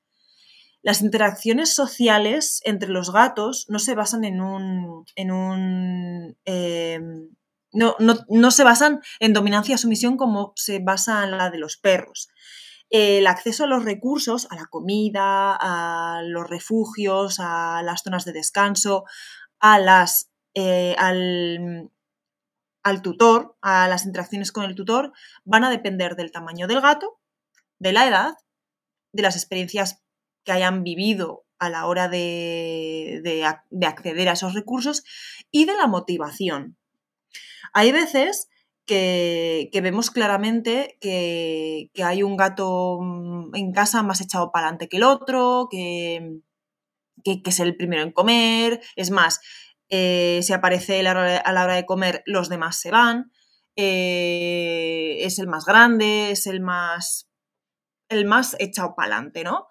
Las 0.83 1.01
interacciones 1.01 1.73
sociales 1.73 2.61
entre 2.65 2.89
los 2.89 3.11
gatos 3.11 3.65
no 3.67 3.79
se 3.79 3.95
basan 3.95 4.25
en 4.25 4.41
un. 4.41 5.05
En 5.15 5.31
un 5.31 6.37
em, 6.45 7.29
no, 7.73 8.51
se 8.51 8.63
basan 8.63 9.01
en 9.19 9.33
dominancia-sumisión 9.33 10.17
como 10.17 10.53
se 10.55 10.79
basa 10.79 11.23
en 11.23 11.31
la 11.31 11.49
de 11.49 11.57
los 11.57 11.77
perros. 11.77 12.29
El 12.89 13.25
acceso 13.27 13.63
a 13.63 13.67
los 13.67 13.83
recursos, 13.83 14.47
a 14.51 14.55
la 14.55 14.67
comida, 14.67 15.57
a 15.59 16.21
los 16.23 16.47
refugios, 16.47 17.39
a 17.39 17.81
las 17.83 18.03
zonas 18.03 18.23
de 18.25 18.33
descanso, 18.33 19.05
a 19.59 19.79
las, 19.79 20.29
eh, 20.53 20.95
al, 20.99 21.89
al 22.83 23.01
tutor, 23.01 23.57
a 23.61 23.87
las 23.87 24.05
interacciones 24.05 24.51
con 24.51 24.65
el 24.65 24.75
tutor, 24.75 25.11
van 25.43 25.63
a 25.63 25.71
depender 25.71 26.15
del 26.15 26.31
tamaño 26.31 26.67
del 26.67 26.81
gato, 26.81 27.19
de 27.79 27.93
la 27.93 28.07
edad, 28.07 28.35
de 29.11 29.23
las 29.23 29.35
experiencias 29.35 30.03
que 30.43 30.51
hayan 30.51 30.83
vivido 30.83 31.45
a 31.59 31.69
la 31.69 31.87
hora 31.87 32.09
de, 32.09 33.43
acceder 33.85 34.29
a 34.29 34.33
esos 34.33 34.53
recursos 34.53 35.03
y 35.49 35.65
de 35.65 35.75
la 35.77 35.87
motivación. 35.87 36.77
Hay 37.73 37.91
veces 37.91 38.49
que, 38.85 39.69
vemos 39.81 40.11
claramente 40.11 40.97
que, 41.01 41.89
hay 42.03 42.23
un 42.23 42.37
gato 42.37 42.99
mm, 43.01 43.55
en 43.55 43.71
casa 43.73 44.03
más 44.03 44.21
echado 44.21 44.51
para 44.51 44.67
adelante 44.67 44.89
que 44.89 44.97
el 44.97 45.03
otro, 45.03 45.67
que, 45.69 46.39
es 47.23 47.59
el 47.59 47.75
primero 47.75 48.03
en 48.03 48.11
comer. 48.11 48.81
Es 48.95 49.11
más, 49.11 49.41
eh, 49.89 50.41
si 50.43 50.53
aparece 50.53 50.99
a 51.07 51.51
la 51.51 51.63
hora 51.63 51.75
de 51.75 51.85
comer, 51.85 52.23
los 52.25 52.49
demás 52.49 52.79
se 52.79 52.91
van. 52.91 53.31
Eh, 53.75 55.17
es 55.21 55.39
el 55.39 55.47
más 55.47 55.65
grande, 55.65 56.31
es 56.31 56.45
el 56.47 56.61
más, 56.61 57.29
el 58.09 58.25
más 58.25 58.55
echado 58.59 58.93
para 58.95 59.15
adelante, 59.15 59.43
¿no? 59.43 59.67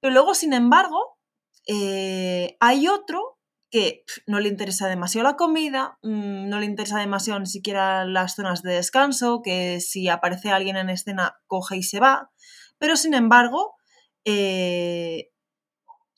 Pero 0.00 0.14
luego, 0.14 0.34
sin 0.34 0.52
embargo, 0.52 1.18
eh, 1.66 2.56
hay 2.60 2.88
otro 2.88 3.29
que 3.70 4.04
no 4.26 4.40
le 4.40 4.48
interesa 4.48 4.88
demasiado 4.88 5.28
la 5.28 5.36
comida, 5.36 5.98
mm, 6.02 6.48
no 6.48 6.58
le 6.58 6.66
interesa 6.66 6.98
demasiado 6.98 7.38
ni 7.40 7.46
siquiera 7.46 8.04
las 8.04 8.34
zonas 8.34 8.62
de 8.62 8.74
descanso, 8.74 9.42
que 9.42 9.80
si 9.80 10.08
aparece 10.08 10.50
alguien 10.50 10.76
en 10.76 10.90
escena 10.90 11.36
coge 11.46 11.76
y 11.76 11.82
se 11.82 12.00
va, 12.00 12.30
pero 12.78 12.96
sin 12.96 13.14
embargo, 13.14 13.76
eh, 14.24 15.30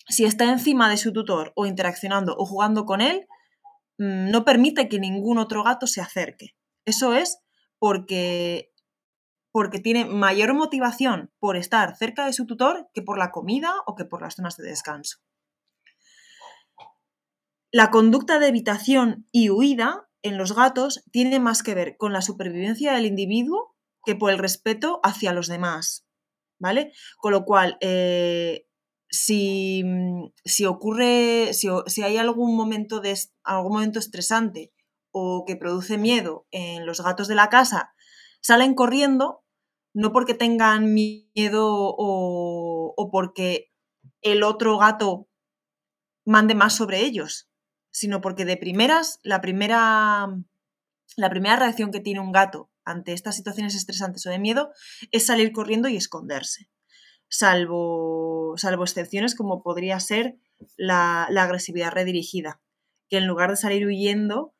si 0.09 0.25
está 0.25 0.51
encima 0.51 0.89
de 0.91 0.97
su 0.97 1.13
tutor 1.13 1.53
o 1.55 1.67
interaccionando 1.67 2.35
o 2.39 2.47
jugando 2.47 2.85
con 2.87 3.01
él, 3.01 3.27
mm, 3.99 4.31
no 4.31 4.45
permite 4.45 4.89
que 4.89 4.99
ningún 4.99 5.39
otro 5.39 5.63
gato 5.63 5.87
se 5.87 6.01
acerque. 6.01 6.57
Eso 6.85 7.15
es 7.15 7.39
porque 7.79 8.73
porque 9.53 9.81
tiene 9.81 10.07
mayor 10.07 10.55
motivación 10.55 11.31
por 11.39 11.57
estar 11.57 11.95
cerca 11.97 12.25
de 12.25 12.33
su 12.33 12.47
tutor 12.47 12.89
que 12.95 13.03
por 13.03 13.19
la 13.19 13.31
comida 13.31 13.75
o 13.87 13.95
que 13.95 14.07
por 14.07 14.23
las 14.23 14.37
zonas 14.37 14.57
de 14.57 14.67
descanso. 14.67 15.19
La 17.73 17.91
conducta 17.91 18.39
de 18.39 18.49
evitación 18.49 19.27
y 19.33 19.51
huida 19.51 20.09
en 20.23 20.39
los 20.39 20.55
gatos 20.55 21.03
tiene 21.11 21.41
más 21.41 21.63
que 21.63 21.75
ver 21.75 21.97
con 21.97 22.13
la 22.13 22.23
supervivencia 22.23 22.93
del 22.93 23.07
individuo 23.07 23.75
que 24.05 24.15
por 24.15 24.31
el 24.31 24.39
respeto 24.39 25.01
hacia 25.03 25.33
los 25.33 25.49
demás. 25.49 26.07
¿Vale? 26.61 26.93
Con 27.17 27.33
lo 27.33 27.45
cual, 27.45 27.77
eh, 27.81 28.67
si, 29.09 29.83
ocurre, 30.67 31.55
si, 31.55 31.69
si, 31.87 32.03
hay 32.03 32.19
algún 32.19 32.55
momento, 32.57 33.01
de, 33.01 33.19
algún 33.43 33.73
momento 33.73 33.99
estresante 33.99 34.73
o 35.11 35.45
que 35.45 35.57
produce 35.57 35.99
miedo 35.99 36.47
en 36.53 36.87
los 36.87 37.03
gatos 37.03 37.27
de 37.27 37.35
la 37.35 37.49
casa, 37.49 37.95
salen 38.41 38.75
corriendo 38.75 39.43
no 39.95 40.13
porque 40.13 40.35
tengan 40.35 40.95
miedo 40.95 41.67
o, 41.69 43.09
porque 43.11 43.71
el 44.23 44.43
otro 44.43 44.79
gato 44.79 45.29
mande 46.25 46.55
más 46.55 46.75
sobre 46.75 47.01
ellos, 47.01 47.51
sino 47.93 48.21
porque 48.21 48.45
de 48.45 48.57
primeras, 48.57 49.21
la 49.23 49.41
primera, 49.41 50.27
la 51.17 51.31
primera 51.31 51.57
reacción 51.57 51.93
que 51.93 52.01
tiene 52.01 52.21
un 52.21 52.33
gato 52.33 52.71
ante 52.85 53.13
estas 53.13 53.37
situaciones 53.37 53.77
estresantes 53.77 54.27
o 54.27 54.31
de 54.31 54.41
miedo 54.41 54.73
es 55.13 55.27
salir 55.27 55.53
corriendo 55.53 55.89
y 55.89 55.97
esconderse, 55.97 56.69
salvo, 57.29 58.55
salvo 58.57 58.83
excepciones 58.83 59.37
como 59.37 59.63
podría 59.63 60.01
ser 60.01 60.37
la, 60.77 61.29
la 61.31 61.45
agresividad 61.45 61.93
redirigida, 61.93 62.61
que 63.09 63.19
en 63.19 63.27
lugar 63.27 63.51
de 63.51 63.57
salir 63.57 63.87
huyendo 63.87 64.55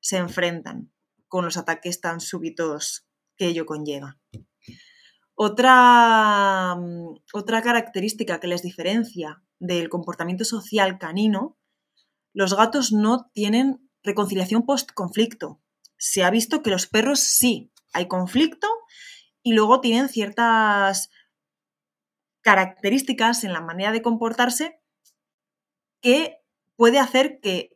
se 0.00 0.16
enfrentan 0.16 0.92
con 1.28 1.44
los 1.44 1.56
ataques 1.56 2.00
tan 2.00 2.20
súbitos 2.20 3.06
que 3.36 3.46
ello 3.46 3.66
conlleva. 3.66 4.18
Otra, 5.34 6.76
mm, 6.76 7.14
otra 7.34 7.60
característica 7.60 8.40
que 8.40 8.46
les 8.46 8.62
diferencia 8.62 9.42
del 9.58 9.90
comportamiento 9.90 10.44
social 10.44 10.98
canino, 10.98 11.55
los 12.36 12.54
gatos 12.54 12.92
no 12.92 13.30
tienen 13.32 13.88
reconciliación 14.02 14.66
post-conflicto. 14.66 15.58
Se 15.96 16.22
ha 16.22 16.28
visto 16.28 16.62
que 16.62 16.68
los 16.68 16.86
perros 16.86 17.20
sí, 17.20 17.72
hay 17.94 18.08
conflicto 18.08 18.68
y 19.42 19.54
luego 19.54 19.80
tienen 19.80 20.10
ciertas 20.10 21.08
características 22.42 23.42
en 23.42 23.54
la 23.54 23.62
manera 23.62 23.90
de 23.90 24.02
comportarse 24.02 24.78
que 26.02 26.42
puede 26.76 26.98
hacer 26.98 27.40
que, 27.40 27.70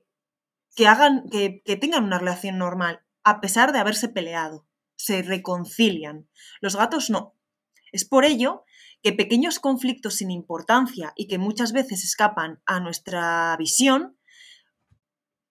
hagan, 0.87 1.31
que 1.31 1.79
tengan 1.81 2.05
una 2.05 2.19
relación 2.19 2.59
normal, 2.59 3.01
a 3.25 3.41
pesar 3.41 3.73
de 3.73 3.79
haberse 3.79 4.11
peleado. 4.11 4.67
Se 4.95 5.23
reconcilian. 5.23 6.29
Los 6.61 6.77
gatos 6.77 7.09
no. 7.09 7.35
Es 7.93 8.05
por 8.05 8.27
ello 8.27 8.67
que 9.03 9.15
pequeños 9.15 9.59
conflictos 9.59 10.17
sin 10.17 10.31
importancia 10.31 11.15
y 11.17 11.29
que 11.29 11.39
muchas 11.39 11.73
veces 11.73 12.05
escapan 12.05 12.61
a 12.67 12.79
nuestra 12.79 13.57
visión 13.59 14.20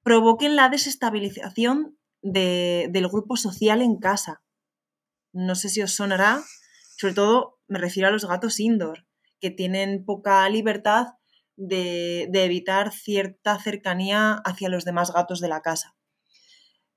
provoquen 0.09 0.55
la 0.55 0.69
desestabilización 0.69 1.95
del 2.23 3.07
grupo 3.09 3.37
social 3.37 3.83
en 3.83 3.97
casa. 3.97 4.41
No 5.33 5.53
sé 5.53 5.69
si 5.69 5.83
os 5.83 5.93
sonará, 5.93 6.41
sobre 6.97 7.13
todo 7.13 7.59
me 7.67 7.77
refiero 7.77 8.07
a 8.07 8.11
los 8.11 8.25
gatos 8.25 8.59
indoor, 8.59 9.05
que 9.39 9.51
tienen 9.51 10.05
poca 10.05 10.49
libertad 10.49 11.09
de, 11.57 12.23
evitar 12.33 12.91
cierta 12.91 13.59
cercanía 13.59 14.41
hacia 14.45 14.69
los 14.69 14.83
demás 14.83 15.13
gatos 15.13 15.41
de 15.41 15.49
la 15.49 15.61
casa. 15.61 15.95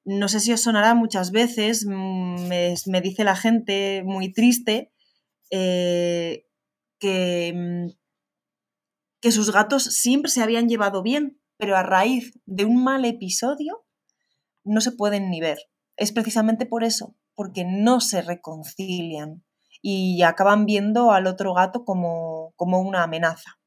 No 0.06 0.30
sé 0.30 0.40
si 0.40 0.54
os 0.54 0.62
sonará 0.62 0.94
muchas 0.94 1.32
veces, 1.32 1.84
mm, 1.86 2.48
me 2.48 3.00
dice 3.02 3.24
la 3.24 3.36
gente 3.36 4.02
muy 4.06 4.32
triste 4.32 4.90
eh, 5.50 6.46
mm, 7.02 7.88
que 9.20 9.32
sus 9.32 9.52
gatos 9.52 9.84
siempre 9.84 10.30
se 10.30 10.42
habían 10.42 10.66
llevado 10.66 11.02
bien, 11.02 11.41
pero 11.62 11.76
a 11.76 11.84
raíz 11.84 12.32
de 12.44 12.64
un 12.64 12.82
mal 12.82 13.04
episodio 13.04 13.84
no 14.64 14.80
se 14.80 14.90
pueden 14.90 15.30
ni 15.30 15.40
ver. 15.40 15.58
Es 15.96 16.10
precisamente 16.10 16.66
por 16.66 16.82
eso, 16.82 17.14
porque 17.36 17.64
no 17.64 18.00
se 18.00 18.20
reconcilian 18.20 19.44
y 19.80 20.22
acaban 20.22 20.66
viendo 20.66 21.12
al 21.12 21.28
otro 21.28 21.54
gato 21.54 21.84
como, 21.84 22.52
como 22.56 22.80
una 22.80 23.04
amenaza. 23.04 23.60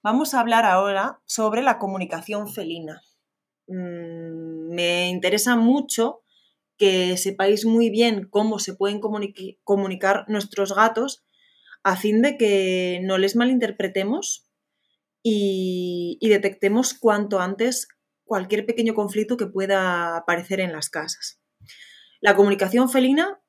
Vamos 0.00 0.32
a 0.32 0.38
hablar 0.38 0.64
ahora 0.64 1.20
sobre 1.24 1.62
la 1.62 1.80
comunicación 1.80 2.46
felina. 2.46 3.02
Mm, 3.66 4.72
me 4.76 5.08
interesa 5.08 5.56
mucho 5.56 6.22
que 6.76 7.16
sepáis 7.16 7.66
muy 7.66 7.90
bien 7.90 8.28
cómo 8.30 8.60
se 8.60 8.76
pueden 8.76 9.00
comunicar 9.00 10.24
nuestros 10.28 10.72
gatos 10.72 11.24
a 11.82 11.96
fin 11.96 12.22
de 12.22 12.36
que 12.36 13.00
no 13.02 13.18
les 13.18 13.36
malinterpretemos 13.36 14.50
y, 15.22 16.18
detectemos 16.22 16.94
cuanto 16.94 17.40
antes 17.40 17.88
cualquier 18.24 18.64
pequeño 18.64 18.94
conflicto 18.94 19.36
que 19.36 19.46
pueda 19.46 20.16
aparecer 20.16 20.60
en 20.60 20.72
las 20.72 20.88
casas. 20.88 21.40
La 22.20 22.36
comunicación 22.36 22.88
felina 22.90 23.40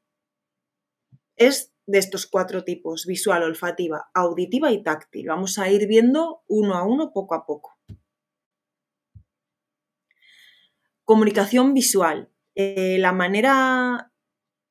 es 1.35 1.73
de 1.85 1.99
estos 1.99 2.25
cuatro 2.25 2.63
tipos, 2.63 3.05
visual, 3.05 3.43
olfativa, 3.43 4.09
auditiva 4.13 4.71
y 4.71 4.83
táctil. 4.83 5.27
Vamos 5.27 5.57
a 5.57 5.69
ir 5.69 5.87
viendo 5.87 6.43
uno 6.47 6.75
a 6.75 6.83
uno 6.83 7.11
poco 7.13 7.35
a 7.35 7.45
poco. 7.45 7.77
Comunicación 11.03 11.73
visual. 11.73 12.31
Eh, 12.55 12.97
la, 12.99 13.11
manera, 13.11 14.10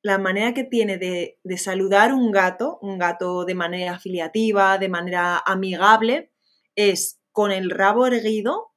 la 0.01 0.17
manera 0.17 0.53
que 0.53 0.63
tiene 0.63 0.97
de, 0.97 1.39
saludar 1.57 2.13
un 2.13 2.31
gato, 2.31 2.79
un 2.81 2.97
gato 2.97 3.45
de 3.45 3.55
manera 3.55 3.93
afiliativa, 3.93 4.77
de 4.77 4.89
manera 4.89 5.41
amigable, 5.45 6.31
es 6.75 7.21
con 7.31 7.51
el 7.51 7.69
rabo 7.69 8.07
erguido, 8.07 8.71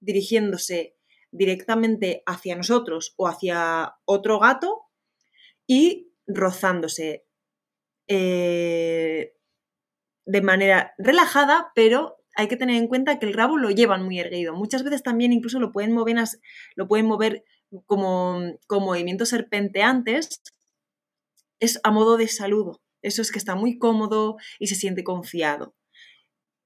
dirigiéndose 0.00 0.96
directamente 1.32 2.22
hacia 2.26 2.56
nosotros 2.56 3.14
o 3.16 3.26
hacia 3.26 3.96
otro 4.04 4.38
gato 4.38 4.82
y 5.66 6.12
rozándose 6.26 7.26
eh, 8.06 9.34
de 10.24 10.42
manera 10.42 10.94
relajada, 10.98 11.72
pero 11.74 12.16
hay 12.36 12.48
que 12.48 12.56
tener 12.56 12.76
en 12.76 12.86
cuenta 12.86 13.18
que 13.18 13.26
el 13.26 13.34
rabo 13.34 13.56
lo 13.56 13.70
llevan 13.70 14.04
muy 14.04 14.20
erguido. 14.20 14.54
Muchas 14.54 14.84
veces 14.84 15.02
también 15.02 15.32
incluso 15.32 15.58
lo 15.58 15.72
pueden 15.72 15.92
mover, 15.92 16.16
lo 16.76 16.86
pueden 16.86 17.06
mover 17.06 17.44
como, 17.86 18.40
con 18.66 18.84
movimientos 18.84 19.30
serpenteantes. 19.30 20.42
Es 21.60 21.80
a 21.84 21.90
modo 21.90 22.16
de 22.16 22.28
saludo. 22.28 22.80
Eso 23.02 23.22
es 23.22 23.30
que 23.30 23.38
está 23.38 23.54
muy 23.54 23.78
cómodo 23.78 24.36
y 24.58 24.66
se 24.66 24.74
siente 24.74 25.04
confiado. 25.04 25.74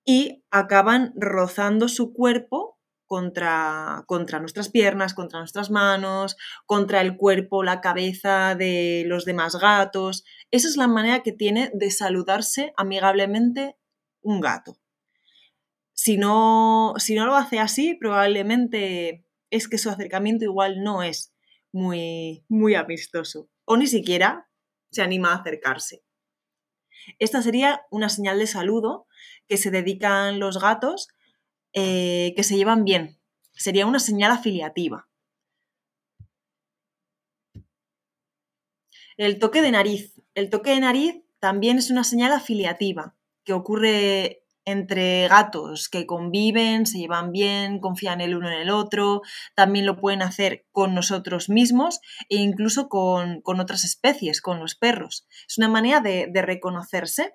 Y 0.05 0.43
acaban 0.51 1.13
rozando 1.15 1.89
su 1.89 2.13
cuerpo 2.13 2.79
contra, 3.07 4.05
contra, 4.07 4.39
nuestras 4.39 4.69
piernas, 4.69 5.15
contra 5.15 5.41
nuestras 5.41 5.71
manos, 5.71 6.37
contra 6.65 7.01
el 7.01 7.17
cuerpo, 7.17 7.65
la 7.65 7.81
cabeza 7.81 8.55
de 8.55 9.03
los 9.07 9.25
demás 9.25 9.57
gatos. 9.57 10.25
Esa 10.53 10.69
es 10.69 10.77
la 10.77 10.87
manera 10.87 11.25
que 11.25 11.33
tiene 11.33 11.71
de 11.75 11.91
saludarse 11.91 12.73
amigablemente 12.77 13.77
un 14.23 14.41
gato. 14.41 14.77
Si 15.93 16.17
no, 16.17 16.95
si 16.99 17.15
no 17.15 17.27
lo 17.27 17.35
hace 17.35 17.59
así, 17.59 17.95
probablemente 17.95 19.27
es 19.51 19.69
que 19.69 19.79
su 19.79 19.91
acercamiento 19.91 20.45
igual 20.45 20.83
no 20.83 21.03
es 21.03 21.35
muy, 21.73 22.45
muy 22.49 22.75
amistoso 22.75 23.49
o 23.65 23.77
ni 23.77 23.87
siquiera 23.87 24.49
se 24.91 25.03
anima 25.03 25.33
a 25.33 25.37
acercarse. 25.37 26.03
Esta 27.19 27.43
sería 27.43 27.83
una 27.91 28.09
señal 28.09 28.39
de 28.39 28.47
saludo 28.47 29.07
que 29.49 29.57
se 29.57 29.71
dedican 29.71 30.39
los 30.39 30.61
gatos 30.61 31.09
eh, 31.73 32.33
que 32.37 32.43
se 32.43 32.57
llevan 32.57 32.85
bien. 32.85 33.21
Sería 33.53 33.87
una 33.87 34.01
señal 34.01 34.33
afiliativa. 34.33 35.09
El 39.17 39.39
toque 39.39 39.63
de 39.63 39.71
nariz. 39.71 40.15
El 40.35 40.51
toque 40.51 40.71
de 40.71 40.81
nariz 40.81 41.23
también 41.41 41.79
es 41.79 41.91
una 41.91 42.05
señal 42.05 42.33
afiliativa 42.33 43.17
que 43.45 43.53
ocurre 43.53 44.45
entre 44.71 45.29
gatos 45.29 45.89
que 45.89 46.07
conviven, 46.07 46.87
se 46.87 46.99
llevan 46.99 47.33
bien, 47.33 47.81
confían 47.81 48.21
el 48.21 48.35
uno 48.35 48.49
en 48.49 48.59
el 48.59 48.71
otro, 48.71 49.23
también 49.55 49.87
lo 49.87 49.97
pueden 49.97 50.23
hacer 50.23 50.67
con 50.73 50.95
nosotros 50.95 51.49
mismos 51.49 52.01
e 52.29 52.37
incluso 52.37 52.89
con, 52.89 53.43
otras 53.45 53.85
especies, 53.85 54.41
con 54.41 54.61
los 54.61 54.75
perros. 54.75 55.27
Es 55.49 55.59
una 55.59 55.69
manera 55.69 56.01
de, 56.01 56.29
de 56.33 56.43
reconocerse. 56.43 57.35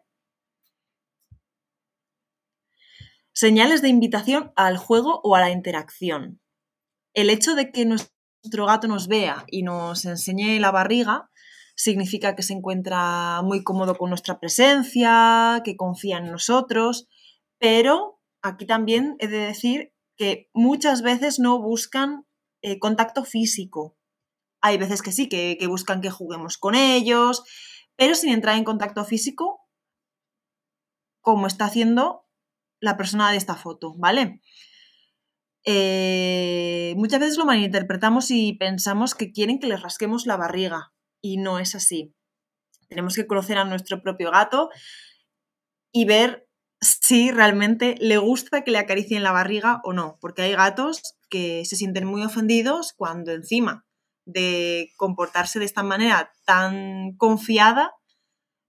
Señales 3.31 3.81
de 3.81 3.89
invitación 3.89 4.51
al 4.55 4.77
juego 4.77 5.19
o 5.23 5.35
a 5.35 5.41
la 5.41 5.51
interacción. 5.51 6.39
El 7.13 7.29
hecho 7.29 7.55
de 7.55 7.71
que 7.71 7.85
nuestro 7.85 8.65
gato 8.65 8.87
nos 8.87 9.07
vea 9.07 9.45
y 9.47 9.63
nos 9.63 10.05
enseñe 10.05 10.59
la 10.59 10.71
barriga 10.71 11.29
significa 11.75 12.35
que 12.35 12.43
se 12.43 12.53
encuentra 12.53 13.41
muy 13.43 13.63
cómodo 13.63 13.97
con 13.97 14.09
nuestra 14.09 14.39
presencia, 14.39 15.61
que 15.63 15.75
confía 15.75 16.17
en 16.17 16.31
nosotros, 16.31 17.07
pero 17.59 18.21
aquí 18.41 18.65
también 18.65 19.15
he 19.19 19.27
de 19.27 19.39
decir 19.39 19.93
que 20.17 20.49
muchas 20.53 21.01
veces 21.01 21.39
no 21.39 21.61
buscan 21.61 22.25
eh, 22.61 22.79
contacto 22.79 23.23
físico. 23.23 23.97
Hay 24.61 24.77
veces 24.77 25.01
que 25.01 25.11
sí, 25.11 25.29
que, 25.29 25.57
buscan 25.67 26.01
que 26.01 26.09
juguemos 26.09 26.57
con 26.57 26.75
ellos, 26.75 27.43
pero 27.95 28.15
sin 28.15 28.31
entrar 28.31 28.57
en 28.57 28.63
contacto 28.63 29.05
físico, 29.05 29.61
como 31.21 31.47
está 31.47 31.65
haciendo 31.65 32.25
la 32.79 32.97
persona 32.97 33.31
de 33.31 33.37
esta 33.37 33.55
foto, 33.55 33.93
¿vale? 33.97 34.41
Eh, 35.65 36.93
muchas 36.97 37.19
veces 37.19 37.37
lo 37.37 37.45
malinterpretamos 37.45 38.29
y 38.31 38.53
pensamos 38.53 39.15
que 39.15 39.31
quieren 39.31 39.59
que 39.59 39.67
les 39.67 39.81
rasquemos 39.81 40.25
la 40.25 40.37
barriga 40.37 40.93
y 41.21 41.37
no 41.37 41.59
es 41.59 41.75
así. 41.75 42.15
Tenemos 42.87 43.15
que 43.15 43.27
conocer 43.27 43.57
a 43.57 43.65
nuestro 43.65 44.01
propio 44.01 44.31
gato 44.31 44.69
y 45.91 46.05
ver 46.05 46.44
si 46.81 47.31
realmente 47.31 47.95
le 47.99 48.17
gusta 48.17 48.63
que 48.63 48.71
le 48.71 48.77
acaricien 48.77 49.23
la 49.23 49.31
barriga 49.31 49.81
o 49.83 49.93
no, 49.93 50.17
porque 50.21 50.43
hay 50.43 50.53
gatos 50.53 51.01
que 51.29 51.65
se 51.65 51.75
sienten 51.75 52.05
muy 52.05 52.23
ofendidos 52.23 52.93
cuando 52.95 53.31
encima 53.31 53.85
de 54.25 54.91
comportarse 54.97 55.59
de 55.59 55.65
esta 55.65 55.83
manera 55.83 56.31
tan 56.45 57.15
confiada, 57.17 57.93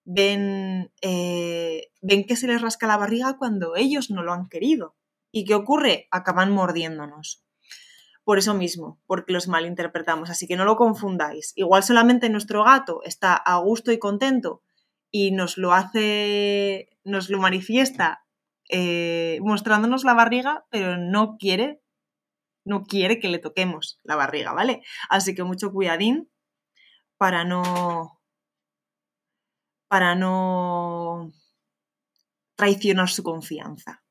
ven, 0.05 0.92
eh, 1.03 1.88
ven 2.03 2.25
que 2.25 2.37
se 2.37 2.47
les 2.47 2.61
rasca 2.61 2.87
la 2.87 2.97
barriga 2.97 3.38
cuando 3.38 3.77
ellos 3.77 4.11
no 4.11 4.23
lo 4.23 4.33
han 4.33 4.49
querido. 4.49 4.97
¿Y 5.33 5.45
qué 5.45 5.55
ocurre? 5.55 6.09
Acaban 6.11 6.53
mordiéndonos 6.53 7.47
por 8.27 8.38
eso 8.38 8.55
mismo, 8.55 9.01
porque 9.07 9.33
los 9.33 9.47
malinterpretamos. 9.47 10.31
Así 10.31 10.49
que 10.49 10.57
no 10.57 10.64
lo 10.64 10.75
confundáis. 10.75 11.53
Igual 11.55 11.85
solamente 11.85 12.29
nuestro 12.29 12.64
gato 12.64 13.01
está 13.05 13.37
a 13.37 13.59
gusto 13.59 13.92
y 13.92 14.01
contento 14.01 14.64
y 15.18 15.31
nos 15.31 15.57
lo 15.57 15.72
hace, 15.72 16.90
nos 17.02 17.31
lo 17.31 17.38
manifiesta 17.38 18.26
eh, 18.68 19.38
mostrándonos 19.40 20.05
la 20.05 20.12
barriga, 20.12 20.66
pero 20.68 20.98
no 20.98 21.38
quiere, 21.38 21.81
no 22.66 22.85
quiere 22.85 23.18
que 23.18 23.31
le 23.31 23.38
toquemos 23.38 23.98
la 24.02 24.14
barriga, 24.14 24.52
¿vale? 24.52 24.83
Así 25.09 25.35
que 25.35 25.42
mucho 25.42 25.72
cuidadín 25.72 26.31
para 27.16 27.44
no, 27.44 28.20
para 29.88 30.14
no 30.16 31.33
traicionar 32.55 33.09
su 33.09 33.22
confianza. 33.22 34.05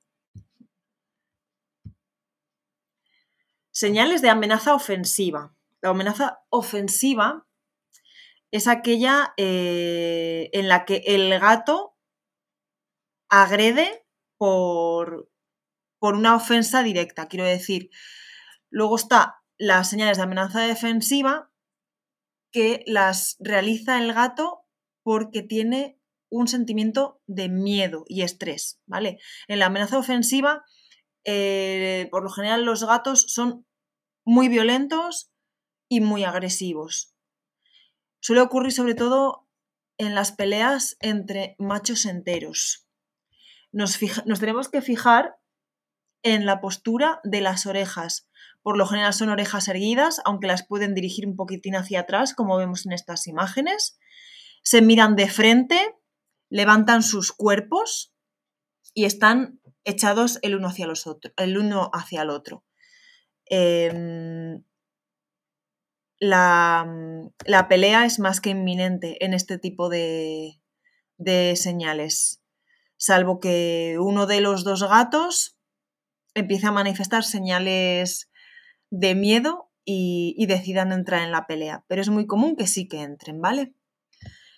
Señales 3.69 4.23
de 4.23 4.29
amenaza 4.31 4.73
ofensiva. 4.73 5.55
La 5.81 5.91
amenaza 5.91 6.39
ofensiva 6.49 7.44
es 8.55 8.67
aquella 8.67 9.33
eh, 9.37 10.49
en 10.53 10.67
la 10.67 10.85
que 10.85 11.03
el 11.05 11.39
gato 11.39 11.95
agrede 13.29 14.05
por, 14.37 15.29
por 15.99 16.15
una 16.15 16.35
ofensa 16.35 16.83
directa, 16.83 17.27
quiero 17.27 17.45
decir. 17.45 17.89
Luego 18.69 18.95
está 18.95 19.41
las 19.57 19.89
señales 19.89 20.17
de 20.17 20.23
amenaza 20.23 20.61
defensiva 20.61 21.51
que 22.51 22.83
las 22.87 23.37
realiza 23.39 23.97
el 23.97 24.13
gato 24.13 24.65
porque 25.03 25.43
tiene 25.43 25.99
un 26.29 26.47
sentimiento 26.47 27.21
de 27.27 27.49
miedo 27.49 28.05
y 28.07 28.23
estrés, 28.23 28.81
¿vale? 28.85 29.19
En 29.47 29.59
la 29.59 29.67
amenaza 29.67 29.97
ofensiva 29.97 30.65
eh, 31.25 32.07
por 32.11 32.23
lo 32.23 32.29
general 32.29 32.65
los 32.65 32.83
gatos 32.85 33.25
son 33.27 33.65
muy 34.23 34.47
violentos 34.47 35.31
y 35.89 36.01
muy 36.01 36.23
agresivos. 36.23 37.14
Suele 38.25 38.41
ocurrir 38.41 38.71
sobre 38.71 38.95
todo 38.95 39.47
en 39.99 40.15
las 40.15 40.31
peleas 40.31 40.97
entre 40.99 41.55
machos 41.59 42.07
enteros. 42.07 42.87
Nos, 43.71 43.99
tenemos 44.39 44.67
que 44.67 44.81
fijar 44.81 45.37
en 46.23 46.47
la 46.47 46.59
postura 46.59 47.19
de 47.23 47.41
las 47.41 47.67
orejas. 47.67 48.27
Por 48.63 48.79
lo 48.79 48.87
general 48.87 49.13
son 49.13 49.29
orejas 49.29 49.67
erguidas, 49.67 50.21
aunque 50.25 50.47
las 50.47 50.65
pueden 50.65 50.95
dirigir 50.95 51.27
un 51.27 51.35
poquitín 51.35 51.75
hacia 51.75 51.99
atrás, 51.99 52.33
como 52.33 52.57
vemos 52.57 52.87
en 52.87 52.93
estas 52.93 53.27
imágenes. 53.27 53.99
Se 54.63 54.81
miran 54.81 55.15
de 55.15 55.29
frente, 55.29 55.79
levantan 56.49 57.03
sus 57.03 57.31
cuerpos 57.31 58.11
y 58.95 59.05
están 59.05 59.61
echados 59.83 60.39
el 60.41 60.55
uno 60.55 60.69
hacia, 60.69 60.87
los 60.87 61.07
el 61.37 61.59
uno 61.59 61.91
hacia 61.93 62.23
el 62.23 62.31
otro. 62.31 62.65
em, 63.45 64.63
la, 66.19 66.87
pelea 67.69 68.05
es 68.05 68.19
más 68.19 68.41
que 68.41 68.51
inminente 68.51 69.23
en 69.23 69.33
este 69.33 69.57
tipo 69.57 69.89
de, 69.89 70.61
de 71.17 71.55
señales, 71.55 72.41
salvo 72.97 73.39
que 73.39 73.97
uno 73.99 74.25
de 74.25 74.41
los 74.41 74.63
dos 74.63 74.83
gatos 74.83 75.57
empiece 76.33 76.67
a 76.67 76.71
manifestar 76.71 77.23
señales 77.23 78.29
de 78.89 79.15
miedo 79.15 79.71
y, 79.85 80.45
decidan 80.47 80.91
entrar 80.91 81.21
en 81.21 81.31
la 81.31 81.47
pelea. 81.47 81.85
Pero 81.87 82.01
es 82.01 82.09
muy 82.09 82.25
común 82.25 82.55
que 82.55 82.67
sí 82.67 82.87
que 82.87 83.01
entren, 83.01 83.39
¿vale? 83.39 83.73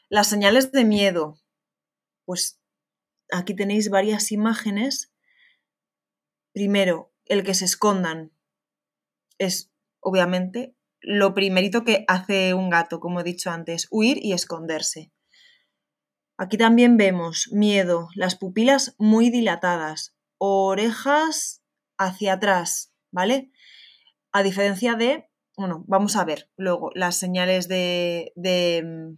Las 0.09 0.27
señales 0.27 0.71
de 0.71 0.85
miedo. 0.85 1.37
Pues 2.25 2.61
aquí 3.31 3.53
tenéis 3.53 3.89
varias 3.89 4.31
imágenes. 4.31 5.13
Primero, 6.53 7.13
el 7.25 7.43
que 7.43 7.53
se 7.53 7.65
escondan 7.65 8.31
es, 9.37 9.71
obviamente, 9.99 10.76
lo 11.01 11.33
primerito 11.33 11.83
que 11.83 12.05
hace 12.07 12.53
un 12.53 12.69
gato, 12.69 12.99
como 12.99 13.19
he 13.19 13.23
dicho 13.23 13.51
antes, 13.51 13.87
huir 13.91 14.17
y 14.21 14.33
esconderse. 14.33 15.11
Aquí 16.37 16.57
también 16.57 16.97
vemos 16.97 17.49
miedo, 17.51 18.09
las 18.13 18.35
pupilas 18.35 18.95
muy 18.99 19.29
dilatadas, 19.31 20.15
orejas 20.37 21.63
hacia 21.97 22.33
atrás, 22.33 22.93
¿vale? 23.11 23.51
A 24.31 24.43
diferencia 24.43 24.95
de, 24.95 25.29
bueno, 25.57 25.83
vamos 25.87 26.15
a 26.15 26.25
ver 26.25 26.51
luego 26.55 26.91
las 26.93 27.15
señales 27.15 27.67
de, 27.67 28.33
de, 28.35 29.17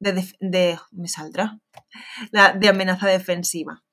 de, 0.00 0.78
me 0.90 1.08
saldrá, 1.08 1.60
la, 2.32 2.52
de 2.54 2.68
amenaza 2.68 3.06
defensiva. 3.06 3.84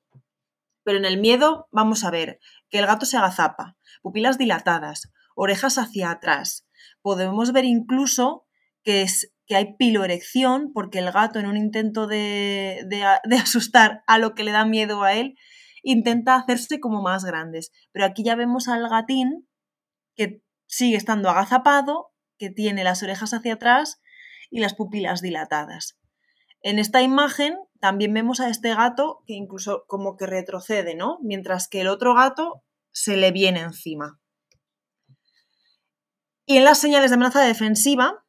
Pero 0.84 0.98
en 0.98 1.06
el 1.06 1.20
miedo 1.20 1.68
vamos 1.72 2.04
a 2.04 2.12
ver 2.12 2.40
que 2.70 2.80
el 2.80 2.88
gato 2.88 3.06
se 3.06 3.18
agazapa, 3.18 3.78
pupilas 4.02 4.38
dilatadas, 4.38 5.12
orejas 5.36 5.78
hacia 5.78 6.10
atrás. 6.10 6.67
Podemos 7.02 7.52
ver 7.54 7.65
incluso 7.65 8.45
que, 8.84 9.02
es, 9.02 9.34
que 9.45 9.56
hay 9.56 9.76
piloerección 9.78 10.71
porque 10.73 11.00
el 11.00 11.12
gato 11.12 11.39
en 11.39 11.47
un 11.47 11.58
intento 11.58 12.08
de, 12.08 12.84
de, 12.88 13.04
asustar 13.38 14.04
a 14.08 14.17
lo 14.17 14.34
que 14.34 14.43
le 14.43 14.52
da 14.52 14.65
miedo 14.65 15.04
a 15.04 15.13
él 15.13 15.36
intenta 15.84 16.36
hacerse 16.36 16.80
como 16.80 17.02
más 17.02 17.23
grandes. 17.23 17.71
Pero 17.91 18.06
aquí 18.06 18.23
ya 18.23 18.36
vemos 18.36 18.67
al 18.67 18.89
gatín 18.89 19.47
que 20.15 20.41
sigue 20.65 20.97
estando 20.97 21.30
agazapado, 21.30 22.12
que 22.38 22.50
tiene 22.50 22.84
las 22.84 23.04
orejas 23.04 23.34
hacia 23.34 23.54
atrás 23.54 24.02
y 24.50 24.60
las 24.60 24.73
pupilas 24.73 25.21
dilatadas. 25.21 25.97
En 26.62 26.80
esta 26.80 27.02
imagen 27.02 27.58
también 27.80 28.13
vemos 28.13 28.39
a 28.39 28.50
este 28.50 28.73
gato 28.73 29.23
que 29.26 29.34
incluso 29.34 29.86
como 29.88 30.17
que 30.17 30.26
retrocede, 30.26 30.95
¿no? 30.95 31.19
Mientras 31.21 31.67
que 31.67 31.82
el 31.82 31.88
otro 31.88 32.15
gato 32.15 32.63
se 32.91 33.15
le 33.15 33.32
viene 33.32 33.62
encima. 33.62 34.19
Y 36.50 36.56
en 36.56 36.64
las 36.64 36.80
señales 36.80 37.12
de 37.12 37.16
amenaza 37.16 37.42
defensiva 37.42 38.26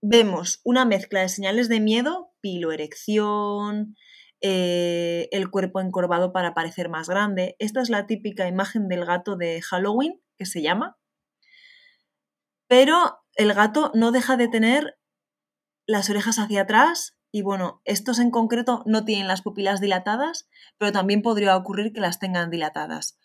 vemos 0.00 0.60
una 0.62 0.84
mezcla 0.84 1.20
de 1.20 1.28
señales 1.28 1.68
de 1.68 1.80
miedo, 1.80 2.32
piloerección, 2.40 3.96
eh, 4.40 5.28
el 5.32 5.50
cuerpo 5.50 5.80
encorvado 5.80 6.32
para 6.32 6.54
parecer 6.54 6.88
más 6.88 7.08
grande. 7.08 7.56
Esta 7.58 7.82
es 7.82 7.90
la 7.90 8.06
típica 8.06 8.46
imagen 8.46 8.86
del 8.86 9.04
gato 9.04 9.34
de 9.34 9.60
Halloween, 9.62 10.22
que 10.36 10.46
se 10.46 10.62
llama. 10.62 10.96
Pero 12.68 13.18
el 13.34 13.52
gato 13.52 13.90
no 13.94 14.12
deja 14.12 14.36
de 14.36 14.46
tener 14.46 14.96
las 15.88 16.08
orejas 16.10 16.38
hacia 16.38 16.62
atrás 16.62 17.18
y 17.32 17.42
bueno, 17.42 17.82
estos 17.84 18.20
en 18.20 18.30
concreto 18.30 18.84
no 18.86 19.04
tienen 19.04 19.26
las 19.26 19.42
pupilas 19.42 19.80
dilatadas, 19.80 20.48
pero 20.78 20.92
también 20.92 21.22
podría 21.22 21.56
ocurrir 21.56 21.92
que 21.92 22.00
las 22.00 22.20
tengan 22.20 22.50
dilatadas. 22.50 23.18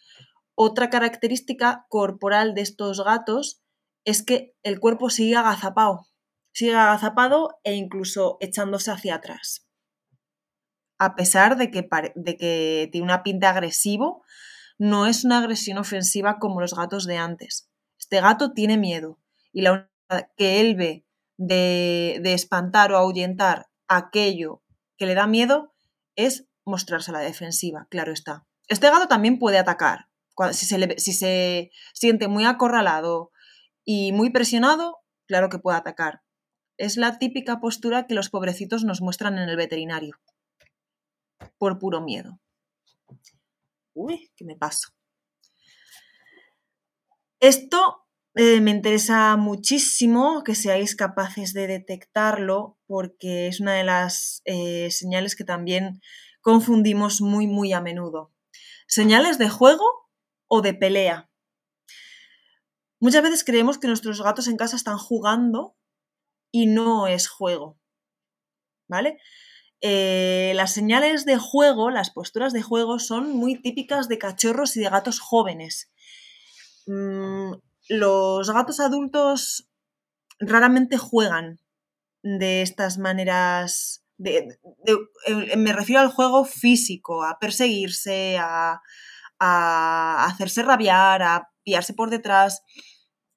Otra 0.56 0.89
característica 0.89 1.86
corporal 1.89 2.56
de 2.56 2.62
estos 2.62 3.03
gatos 3.03 3.62
es 4.05 4.23
que 4.23 4.55
el 4.63 4.79
cuerpo 4.79 5.09
sigue 5.09 5.35
agazapado, 5.35 6.07
sigue 6.51 6.75
agazapado 6.75 7.59
e 7.63 7.73
incluso 7.73 8.37
echándose 8.41 8.91
hacia 8.91 9.15
atrás. 9.15 9.67
A 10.99 11.15
pesar 11.15 11.57
de 11.57 11.71
que, 11.71 11.87
de 12.15 12.37
que 12.37 12.89
tiene 12.91 13.05
una 13.05 13.23
pinta 13.23 13.49
agresivo, 13.49 14.23
no 14.77 15.05
es 15.05 15.23
una 15.25 15.39
agresión 15.39 15.77
ofensiva 15.77 16.39
como 16.39 16.61
los 16.61 16.73
gatos 16.73 17.05
de 17.05 17.17
antes. 17.17 17.69
Este 17.97 18.21
gato 18.21 18.53
tiene 18.53 18.77
miedo 18.77 19.19
y 19.51 19.61
la 19.61 19.71
única 19.71 20.31
que 20.35 20.59
él 20.59 20.75
ve 20.75 21.05
de, 21.37 22.21
espantar 22.33 22.91
o 22.91 22.97
ahuyentar 22.97 23.67
aquello 23.87 24.61
que 24.97 25.05
le 25.05 25.15
da 25.15 25.27
miedo 25.27 25.73
es 26.15 26.47
mostrarse 26.65 27.11
a 27.11 27.15
la 27.15 27.19
defensiva, 27.19 27.87
claro 27.89 28.13
está. 28.13 28.45
Este 28.67 28.89
gato 28.89 29.07
también 29.07 29.39
puede 29.39 29.57
atacar. 29.57 30.07
Si 30.51 30.65
se, 30.65 30.97
si 30.97 31.13
se 31.13 31.71
siente 31.93 32.27
muy 32.27 32.45
acorralado 32.45 33.31
y 33.85 34.11
muy 34.11 34.29
presionado, 34.29 34.99
claro 35.27 35.49
que 35.49 35.59
puede 35.59 35.77
atacar. 35.77 36.21
Es 36.77 36.97
la 36.97 37.19
típica 37.19 37.59
postura 37.59 38.07
que 38.07 38.15
los 38.15 38.29
pobrecitos 38.29 38.83
nos 38.83 39.01
muestran 39.01 39.37
en 39.37 39.49
el 39.49 39.55
veterinario. 39.55 40.19
Por 41.57 41.79
puro 41.79 42.01
miedo. 42.01 42.39
Uy, 43.93 44.31
¿qué 44.35 44.45
me 44.45 44.55
paso? 44.55 44.89
Esto 47.39 48.07
eh, 48.35 48.61
me 48.61 48.71
interesa 48.71 49.35
muchísimo 49.37 50.43
que 50.43 50.55
seáis 50.55 50.95
capaces 50.95 51.53
de 51.53 51.67
detectarlo 51.67 52.79
porque 52.87 53.47
es 53.47 53.59
una 53.59 53.73
de 53.73 53.83
las 53.83 54.41
eh, 54.45 54.89
señales 54.89 55.35
que 55.35 55.43
también 55.43 56.01
confundimos 56.41 57.21
muy, 57.21 57.45
muy 57.45 57.73
a 57.73 57.81
menudo. 57.81 58.31
Señales 58.87 59.37
de 59.37 59.49
juego 59.49 59.85
o 60.47 60.61
de 60.61 60.73
pelea. 60.73 61.29
Muchas 63.03 63.21
veces 63.21 63.43
creemos 63.43 63.79
que 63.79 63.89
nuestros 63.89 64.23
gatos 64.23 64.47
en 64.47 64.55
casa 64.55 64.77
están 64.77 64.97
jugando 64.97 65.75
y 66.53 66.67
no 66.67 67.07
es 67.07 67.27
juego. 67.27 67.77
¿Vale? 68.87 69.17
Eh, 69.81 70.53
las 70.55 70.73
señales 70.73 71.25
de 71.25 71.37
juego, 71.37 71.89
las 71.89 72.11
posturas 72.11 72.53
de 72.53 72.61
juego 72.61 72.99
son 72.99 73.29
muy 73.33 73.61
típicas 73.61 74.07
de 74.07 74.19
cachorros 74.19 74.77
y 74.77 74.79
de 74.79 74.89
gatos 74.89 75.19
jóvenes. 75.19 75.91
Mm, 76.87 77.55
los 77.89 78.49
gatos 78.49 78.79
adultos 78.79 79.67
raramente 80.39 80.97
juegan 80.97 81.59
de 82.21 82.61
estas 82.61 82.99
maneras. 82.99 84.05
Eh, 84.23 84.47
me 85.57 85.73
refiero 85.73 85.99
al 85.99 86.09
juego 86.09 86.45
físico, 86.45 87.25
a 87.25 87.37
perseguirse, 87.37 88.37
a, 88.39 88.79
a 89.39 90.25
hacerse 90.25 90.63
rabiar, 90.63 91.21
a 91.21 91.49
pillarse 91.65 91.93
por 91.93 92.09
detrás 92.09 92.63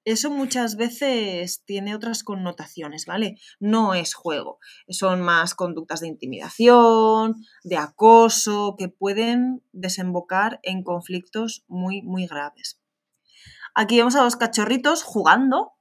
eso 0.06 0.30
muchas 0.30 0.76
veces 0.76 1.64
tiene 1.64 1.94
otras 1.96 2.22
connotaciones, 2.22 3.06
¿vale? 3.06 3.38
No 3.58 3.92
es 3.92 4.14
juego, 4.14 4.60
son 4.88 5.20
más 5.20 5.56
conductas 5.56 6.00
de 6.00 6.06
intimidación, 6.06 7.34
de 7.64 7.76
acoso, 7.76 8.76
que 8.78 8.88
pueden 8.88 9.64
desembocar 9.72 10.60
en 10.62 10.84
conflictos 10.84 11.64
muy, 11.66 12.02
muy 12.02 12.26
graves. 12.28 12.80
Aquí 13.74 13.96
vemos 13.96 14.14
a 14.14 14.22
dos 14.22 14.36
cachorritos 14.36 15.02
jugando. 15.02 15.72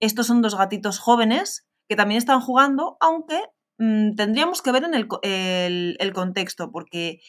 Estos 0.00 0.26
son 0.26 0.42
dos 0.42 0.56
gatitos 0.56 0.98
jóvenes 0.98 1.68
que 1.88 1.94
también 1.94 2.18
están 2.18 2.40
jugando, 2.40 2.96
aunque 3.00 3.40
mm, 3.78 4.16
tendríamos 4.16 4.60
que 4.60 4.72
ver 4.72 4.82
en 4.84 4.94
el, 4.94 5.96
el 6.00 6.12
contexto, 6.12 6.72
porque 6.72 7.20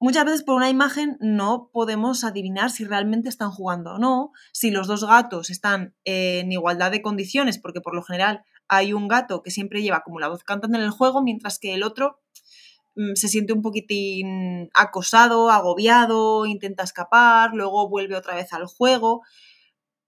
Muchas 0.00 0.24
veces 0.24 0.42
por 0.44 0.54
una 0.54 0.70
imagen 0.70 1.16
no 1.20 1.70
podemos 1.72 2.22
adivinar 2.22 2.70
si 2.70 2.84
realmente 2.84 3.28
están 3.28 3.50
jugando 3.50 3.94
o 3.94 3.98
no, 3.98 4.30
si 4.52 4.70
los 4.70 4.86
dos 4.86 5.04
gatos 5.04 5.50
están 5.50 5.96
en 6.04 6.52
igualdad 6.52 6.92
de 6.92 7.02
condiciones, 7.02 7.58
porque 7.58 7.80
por 7.80 7.96
lo 7.96 8.02
general 8.02 8.44
hay 8.68 8.92
un 8.92 9.08
gato 9.08 9.42
que 9.42 9.50
siempre 9.50 9.82
lleva 9.82 10.02
como 10.02 10.20
la 10.20 10.28
voz 10.28 10.44
cantando 10.44 10.78
en 10.78 10.84
el 10.84 10.90
juego, 10.90 11.20
mientras 11.22 11.58
que 11.58 11.74
el 11.74 11.82
otro 11.82 12.20
mm, 12.94 13.14
se 13.14 13.28
siente 13.28 13.52
un 13.52 13.62
poquitín 13.62 14.70
acosado, 14.72 15.50
agobiado, 15.50 16.46
intenta 16.46 16.84
escapar, 16.84 17.50
luego 17.54 17.88
vuelve 17.88 18.14
otra 18.14 18.36
vez 18.36 18.52
al 18.52 18.66
juego. 18.66 19.22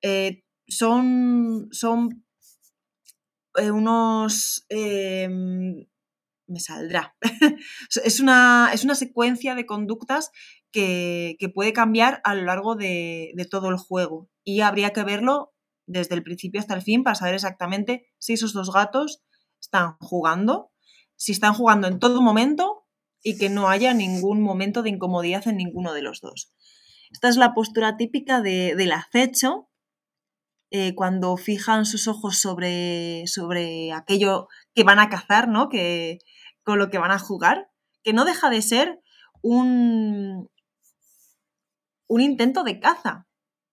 Eh, 0.02 0.44
son, 0.68 1.68
son 1.72 2.24
eh, 3.56 3.70
unos 3.72 4.64
em, 4.68 5.84
me 6.50 6.60
saldrá. 6.60 7.16
es, 8.04 8.20
una, 8.20 8.70
es, 8.72 8.84
una, 8.84 8.94
secuencia 8.94 9.54
de 9.54 9.66
conductas 9.66 10.30
que, 10.72 11.36
puede 11.54 11.72
cambiar 11.72 12.20
a 12.24 12.34
lo 12.34 12.42
largo 12.42 12.74
de, 12.76 13.32
todo 13.50 13.70
el 13.70 13.76
juego 13.76 14.28
y 14.44 14.60
habría 14.60 14.92
que 14.92 15.04
verlo 15.04 15.52
desde 15.86 16.14
el 16.14 16.22
principio 16.22 16.60
hasta 16.60 16.74
el 16.74 16.82
fin 16.82 17.02
para 17.02 17.14
saber 17.14 17.34
exactamente 17.34 18.06
si 18.18 18.34
esos 18.34 18.52
dos 18.52 18.72
gatos 18.72 19.22
están 19.60 19.96
jugando, 20.00 20.72
si 21.16 21.32
están 21.32 21.54
jugando 21.54 21.88
en 21.88 21.98
todo 21.98 22.22
momento 22.22 22.86
y 23.22 23.38
que 23.38 23.48
no 23.48 23.68
haya 23.68 23.92
ningún 23.94 24.40
momento 24.42 24.82
de 24.82 24.90
incomodidad 24.90 25.46
en 25.48 25.56
ninguno 25.56 25.92
de 25.92 26.02
los 26.02 26.20
dos. 26.20 26.52
Esta 27.10 27.28
es 27.28 27.36
la 27.36 27.54
postura 27.54 27.96
típica 27.96 28.40
del 28.40 28.92
acecho, 28.92 29.70
eh, 30.72 30.94
cuando 30.94 31.36
fijan 31.36 31.84
sus 31.84 32.06
ojos 32.06 32.38
sobre, 32.38 33.26
sobre 33.26 33.92
aquello 33.92 34.46
que 34.72 34.84
van 34.84 35.00
a 35.00 35.08
cazar, 35.08 35.48
¿no? 35.48 35.68
Que, 35.68 36.20
con 36.64 36.78
lo 36.78 36.90
que 36.90 36.98
van 36.98 37.10
a 37.10 37.18
jugar, 37.18 37.70
que 38.02 38.12
no 38.12 38.24
deja 38.24 38.50
de 38.50 38.62
ser 38.62 39.00
un, 39.42 40.48
un 42.06 42.20
intento 42.20 42.64
de 42.64 42.80
caza, 42.80 43.26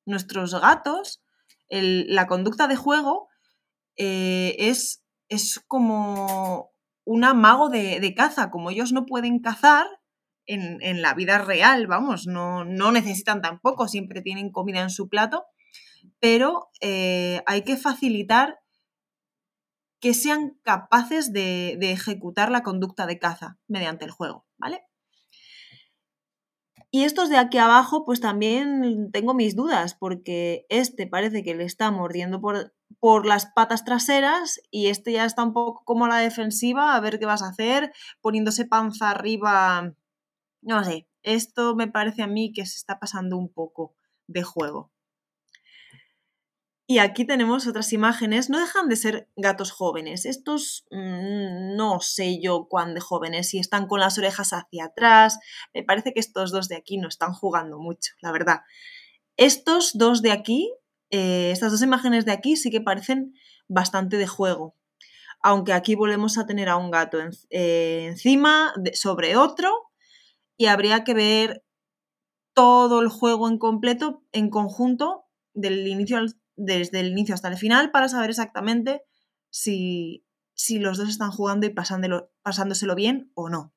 nuestros 0.06 0.54
gatos, 0.54 1.21
la 1.69 2.28
conducta 2.28 2.67
de 2.67 2.76
juego 2.76 3.28
eh, 3.97 4.56
es, 4.58 5.04
es, 5.28 5.62
como 5.67 6.71
un 7.04 7.23
amago 7.23 7.69
de, 7.69 8.13
caza. 8.15 8.50
Como 8.50 8.69
ellos 8.69 8.93
no 8.93 9.06
pueden 9.06 9.39
cazar 9.39 9.88
en, 10.45 11.02
la 11.02 11.13
vida 11.13 11.39
real, 11.39 11.88
vamos, 11.88 12.26
no, 12.26 12.63
no, 12.63 12.91
necesitan 12.91 13.41
tampoco, 13.41 13.88
siempre 13.88 14.21
tienen 14.21 14.52
comida 14.52 14.82
en 14.82 14.89
su 14.89 15.10
plato, 15.10 15.45
pero 16.19 16.69
eh, 16.80 17.41
hay 17.45 17.63
que 17.63 17.76
facilitar 17.76 18.60
que 20.00 20.14
sean 20.14 20.58
capaces 20.64 21.34
de, 21.34 21.78
ejecutar 21.82 22.52
la 22.52 22.64
conducta 22.64 23.06
de 23.06 23.20
caza 23.20 23.58
mediante 23.68 24.06
el 24.06 24.12
juego, 24.12 24.46
¿vale? 24.58 24.84
Y 26.90 27.04
estos 27.04 27.30
de 27.30 27.38
aquí 27.38 27.58
abajo, 27.58 28.06
pues 28.06 28.22
también 28.22 29.12
tengo 29.12 29.34
mis 29.34 29.56
dudas, 29.56 29.94
porque 29.94 30.66
este 30.70 31.06
parece 31.06 31.44
que 31.44 31.54
le 31.54 31.66
está 31.66 31.92
mordiendo 31.92 32.40
por, 32.40 32.74
por 33.00 33.26
las 33.26 33.46
patas 33.48 33.84
traseras 33.84 34.62
y 34.72 34.88
este 34.88 35.12
ya 35.12 35.26
está 35.26 35.44
un 35.44 35.54
poco 35.54 35.84
como 35.84 36.06
a 36.06 36.10
la 36.10 36.18
defensiva, 36.18 36.96
a 36.96 37.00
ver 37.02 37.20
qué 37.20 37.26
vas 37.26 37.42
a 37.44 37.50
hacer, 37.50 37.92
poniéndose 38.22 38.66
panza 38.66 39.10
arriba. 39.10 39.94
No 40.62 40.84
sé, 40.84 41.08
esto 41.24 41.76
me 41.76 41.88
parece 41.88 42.24
a 42.24 42.28
mí 42.28 42.54
que 42.54 42.66
se 42.66 42.78
está 42.78 43.00
pasando 43.00 43.38
un 43.38 43.50
poco 43.50 43.96
de 44.28 44.44
juego. 44.44 44.92
Y 46.89 47.00
aquí 47.00 47.26
tenemos 47.26 47.67
otras 47.67 47.91
imágenes, 47.91 48.50
no 48.50 48.62
dejan 48.62 48.88
de 48.88 48.95
ser 48.95 49.30
gatos 49.36 49.71
jóvenes. 49.71 50.26
Estos 50.26 50.86
mm, 50.89 51.76
no 51.76 52.00
sé 52.00 52.39
yo 52.41 52.69
cuán 52.69 52.93
de 52.93 53.02
jóvenes, 53.02 53.50
si 53.50 53.60
están 53.60 53.88
con 53.88 54.00
las 54.00 54.17
orejas 54.17 54.54
hacia 54.54 54.86
atrás. 54.86 55.38
Me 55.73 55.84
parece 55.84 56.13
que 56.13 56.21
estos 56.21 56.50
dos 56.50 56.69
de 56.69 56.78
aquí 56.78 56.97
no 56.97 57.10
están 57.10 57.34
jugando 57.34 57.78
mucho, 57.78 58.13
la 58.21 58.32
verdad. 58.32 58.62
Estos 59.36 59.97
dos 59.97 60.21
de 60.21 60.32
aquí, 60.32 60.73
eh, 61.10 61.52
estas 61.52 61.73
dos 61.73 61.82
imágenes 61.82 62.23
de 62.23 62.32
aquí 62.32 62.56
sí 62.56 62.71
que 62.71 62.80
parecen 62.80 63.34
bastante 63.67 64.15
de 64.15 64.28
juego. 64.28 64.78
Aunque 65.41 65.73
aquí 65.73 65.95
volvemos 65.95 66.38
a 66.38 66.45
tener 66.45 66.69
a 66.69 66.78
un 66.78 66.89
gato 66.89 67.19
eh, 67.50 68.06
encima, 68.08 68.73
sobre 68.93 69.36
otro, 69.36 69.91
y 70.56 70.67
habría 70.67 71.04
que 71.04 71.13
ver 71.13 71.65
todo 72.54 73.02
el 73.02 73.10
juego 73.10 73.50
en 73.50 73.58
completo, 73.58 74.23
en 74.32 74.50
conjunto, 74.50 75.26
del 75.54 75.86
inicio 75.86 76.17
al 76.17 76.34
desde 76.58 77.00
el 77.00 77.08
inicio 77.08 77.36
hasta 77.36 77.48
el 77.48 77.58
final 77.58 77.91
para 77.91 78.10
saber 78.10 78.32
exactamente 78.32 79.04
si, 79.50 80.26
los 80.80 80.98
dos 80.98 81.08
están 81.08 81.32
jugando 81.32 81.65
y 81.65 81.70
pasándoselo 81.70 82.96
bien 82.96 83.32
o 83.36 83.50
no. 83.50 83.74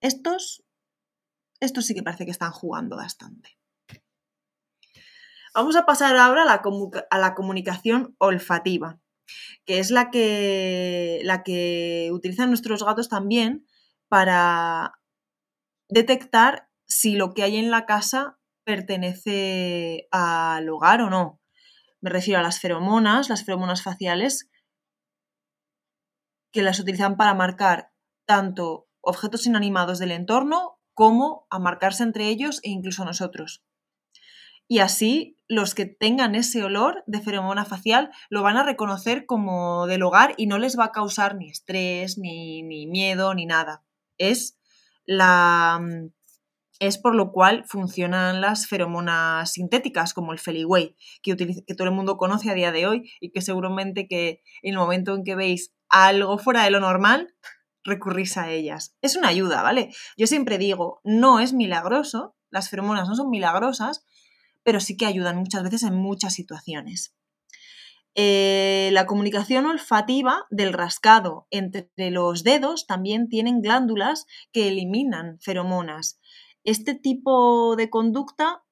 Estos, 0.00 0.64
estos 1.58 1.86
sí 1.86 1.94
que 1.94 2.02
parece 2.02 2.26
que 2.26 2.30
están 2.30 2.52
jugando 2.52 2.96
bastante. 2.96 3.58
Vamos 5.54 5.74
a 5.74 5.86
pasar 5.86 6.16
ahora 6.16 6.42
a 6.42 6.44
la, 6.44 6.62
a 7.10 7.18
la 7.18 7.34
comunicación 7.34 8.14
olfativa, 8.18 9.00
que 9.64 9.78
es 9.78 9.90
la 9.90 10.10
que, 10.10 11.20
la 11.24 11.42
que 11.42 12.10
utilizan 12.12 12.50
nuestros 12.50 12.84
gatos 12.84 13.08
también 13.08 13.66
para 14.08 15.00
detectar 15.88 16.68
si 16.86 17.16
lo 17.16 17.32
que 17.32 17.42
hay 17.42 17.56
en 17.56 17.70
la 17.70 17.86
casa 17.86 18.38
pertenece 18.64 20.08
al 20.10 20.68
hogar 20.68 21.00
o 21.00 21.10
no. 21.10 21.40
Me 22.06 22.12
refiero 22.12 22.38
a 22.38 22.42
las 22.44 22.60
feromonas, 22.60 23.28
las 23.28 23.44
feromonas 23.44 23.82
faciales, 23.82 24.48
que 26.52 26.62
las 26.62 26.78
utilizan 26.78 27.16
para 27.16 27.34
marcar 27.34 27.90
tanto 28.26 28.86
objetos 29.00 29.44
inanimados 29.44 29.98
del 29.98 30.12
entorno 30.12 30.78
como 30.94 31.48
a 31.50 31.58
marcarse 31.58 32.04
entre 32.04 32.28
ellos 32.28 32.60
e 32.62 32.70
incluso 32.70 33.04
nosotros. 33.04 33.64
Y 34.68 34.78
así 34.78 35.36
los 35.48 35.74
que 35.74 35.86
tengan 35.86 36.36
ese 36.36 36.62
olor 36.62 37.02
de 37.08 37.20
feromona 37.20 37.64
facial 37.64 38.12
lo 38.30 38.44
van 38.44 38.56
a 38.56 38.62
reconocer 38.62 39.26
como 39.26 39.88
del 39.88 40.04
hogar 40.04 40.34
y 40.36 40.46
no 40.46 40.58
les 40.58 40.78
va 40.78 40.84
a 40.84 40.92
causar 40.92 41.34
ni 41.34 41.50
estrés, 41.50 42.18
ni, 42.18 42.62
miedo, 42.62 43.34
ni 43.34 43.46
nada. 43.46 43.84
Es 44.16 44.56
la, 45.06 45.80
es 46.78 46.98
por 46.98 47.14
lo 47.14 47.32
cual 47.32 47.64
funcionan 47.66 48.40
las 48.40 48.66
feromonas 48.66 49.52
sintéticas 49.52 50.14
como 50.14 50.32
el 50.32 50.38
Feliway, 50.38 50.96
que, 51.22 51.36
que 51.36 51.74
todo 51.74 51.88
el 51.88 51.94
mundo 51.94 52.16
conoce 52.16 52.50
a 52.50 52.54
día 52.54 52.72
de 52.72 52.86
hoy 52.86 53.10
y 53.20 53.30
que 53.30 53.40
seguramente 53.40 54.06
que 54.08 54.42
en 54.62 54.74
el 54.74 54.78
momento 54.78 55.14
en 55.14 55.24
que 55.24 55.34
veis 55.34 55.72
algo 55.88 56.38
fuera 56.38 56.64
de 56.64 56.70
lo 56.70 56.80
normal, 56.80 57.34
recurrís 57.84 58.36
a 58.36 58.50
ellas. 58.50 58.96
Es 59.00 59.16
una 59.16 59.28
ayuda, 59.28 59.62
¿vale? 59.62 59.90
Yo 60.16 60.26
siempre 60.26 60.58
digo, 60.58 61.00
no 61.04 61.40
es 61.40 61.52
milagroso, 61.52 62.36
las 62.50 62.68
feromonas 62.68 63.08
no 63.08 63.14
son 63.14 63.30
milagrosas, 63.30 64.04
pero 64.62 64.80
sí 64.80 64.96
que 64.96 65.06
ayudan 65.06 65.36
muchas 65.36 65.62
veces 65.62 65.84
en 65.84 65.94
muchas 65.94 66.34
situaciones. 66.34 67.14
Eh, 68.18 68.88
la 68.92 69.04
comunicación 69.04 69.66
olfativa 69.66 70.46
del 70.50 70.72
rascado 70.72 71.46
entre 71.50 72.10
los 72.10 72.44
dedos 72.44 72.86
también 72.86 73.28
tienen 73.28 73.60
glándulas 73.60 74.26
que 74.52 74.68
eliminan 74.68 75.38
feromonas. 75.40 76.18
Este 76.66 76.96
tipo 76.96 77.76
de 77.76 77.88
conducta 77.90 78.64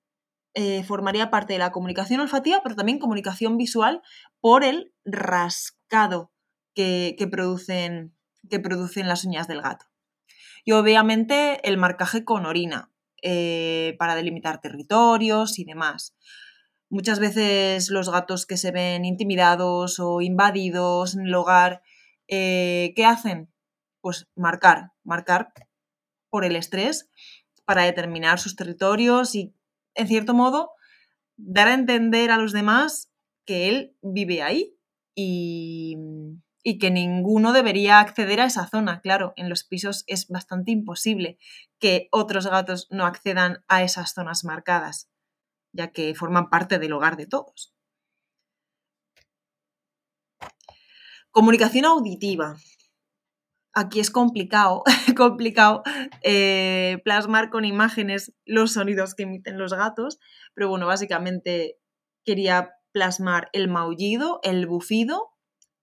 eh, 0.53 0.83
formaría 0.83 1.31
parte 1.31 1.53
de 1.53 1.61
la 1.61 1.71
comunicación 1.71 2.19
olfativa, 2.19 2.61
pero 2.61 2.75
también 2.75 2.99
comunicación 2.99 3.57
visual 3.57 4.03
por 4.41 4.65
el 4.65 4.93
rascado 5.05 6.33
que, 6.75 7.17
producen, 7.31 8.13
que 8.51 8.59
producen 8.59 9.07
las 9.07 9.25
uñas 9.25 9.47
del 9.47 9.63
gato. 9.63 9.87
Y 10.65 10.73
obviamente 10.73 11.61
el 11.69 11.77
marcaje 11.77 12.25
con 12.25 12.47
orina 12.47 12.91
eh, 13.23 13.95
para 13.97 14.17
delimitar 14.17 14.61
territorios 14.61 15.61
y 15.61 15.65
demás. 15.65 16.17
Muchas 16.91 17.21
veces 17.21 17.91
los 17.91 18.11
gatos 18.11 18.45
que 18.45 18.57
se 18.57 18.73
ven 18.73 19.05
intimidados 19.05 20.01
o 20.01 20.21
invadidos 20.21 21.15
en 21.15 21.27
el 21.29 21.35
hogar, 21.35 21.83
eh, 22.27 22.93
¿qué 22.97 23.05
hacen? 23.05 23.53
Pues 24.01 24.29
marcar, 24.35 24.91
marcar 25.05 25.53
por 26.29 26.45
el 26.45 26.57
estrés 26.57 27.09
para 27.65 27.83
determinar 27.83 28.39
sus 28.39 28.57
territorios 28.57 29.35
y, 29.35 29.55
en 29.95 30.09
cierto 30.09 30.35
modo, 30.35 30.73
dar 31.37 31.69
a 31.69 31.75
entender 31.75 32.31
a 32.31 32.39
los 32.39 32.53
demás 32.53 33.11
que 33.45 33.69
él 33.69 33.97
vive 34.03 34.43
ahí 34.43 34.77
y, 35.15 35.97
que 36.81 36.91
ninguno 36.91 37.53
debería 37.53 38.01
acceder 38.01 38.41
a 38.41 38.47
esa 38.47 38.67
zona. 38.69 39.01
Claro, 39.01 39.33
en 39.37 39.49
los 39.49 39.65
pisos 39.65 40.05
es 40.07 40.29
bastante 40.29 40.71
imposible 40.71 41.39
que 41.79 42.09
otros 42.11 42.47
gatos 42.47 42.89
no 42.91 43.05
accedan 43.05 43.65
a 43.69 43.83
esas 43.83 44.15
zonas 44.15 44.45
marcadas, 44.45 45.11
ya 45.73 45.93
que 45.93 46.15
forman 46.15 46.49
parte 46.49 46.79
del 46.79 46.93
hogar 46.93 47.17
de 47.17 47.27
todos. 47.27 47.75
Comunicación 51.31 51.85
auditiva 51.85 52.57
aquí 53.75 54.01
es 54.01 54.11
complicado, 54.11 54.83
complicado 55.17 55.83
eh, 56.23 56.99
plasmar 57.05 57.51
con 57.51 57.65
imágenes 57.65 58.33
los 58.45 58.73
sonidos 58.73 59.15
que 59.15 59.25
emiten 59.25 59.59
los 59.59 59.75
gatos, 59.75 60.19
pero 60.55 60.69
bueno, 60.69 60.87
básicamente 60.87 61.79
quería 62.25 62.71
plasmar 62.93 63.51
el 63.53 63.69
maullido, 63.69 64.41
el 64.43 64.67
bufido 64.67 65.31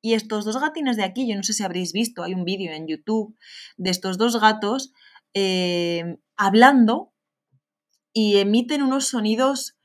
y 0.02 0.14
estos 0.14 0.46
dos 0.46 0.60
gatines 0.60 0.98
de 0.98 1.04
aquí, 1.04 1.30
yo 1.30 1.36
no 1.36 1.44
sé 1.44 1.54
si 1.54 1.64
habréis 1.64 1.94
visto, 1.94 2.24
hay 2.24 2.34
un 2.34 2.46
vídeo 2.46 2.72
en 2.74 2.88
YouTube 2.88 3.38
de 3.78 3.92
estos 3.92 4.18
dos 4.18 4.40
gatos 4.40 4.94
eh, 5.34 6.18
hablando 6.38 7.14
y 8.14 8.38
emiten 8.38 8.82
unos 8.82 9.08
sonidos 9.08 9.78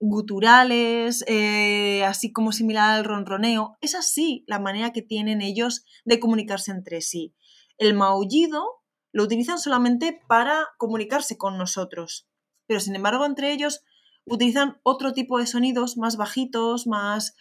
guturales, 0.00 1.22
eh, 1.28 2.02
así 2.04 2.32
como 2.32 2.52
similar 2.52 2.90
al 2.90 3.04
ronroneo. 3.04 3.76
Es 3.82 3.94
así 3.94 4.44
la 4.46 4.58
manera 4.58 4.92
que 4.92 5.02
tienen 5.02 5.42
ellos 5.42 5.84
de 6.04 6.18
comunicarse 6.18 6.72
entre 6.72 7.02
sí. 7.02 7.34
El 7.80 7.94
maullido 7.94 8.82
lo 9.10 9.24
utilizan 9.24 9.58
solamente 9.58 10.20
para 10.28 10.68
comunicarse 10.76 11.38
con 11.38 11.56
nosotros, 11.56 12.28
pero 12.66 12.78
sin 12.78 12.94
embargo 12.94 13.24
entre 13.24 13.52
ellos 13.52 13.82
utilizan 14.26 14.78
otro 14.82 15.14
tipo 15.14 15.38
de 15.38 15.46
sonidos 15.46 15.96
más 15.96 16.18
bajitos, 16.18 16.86
más 16.86 17.34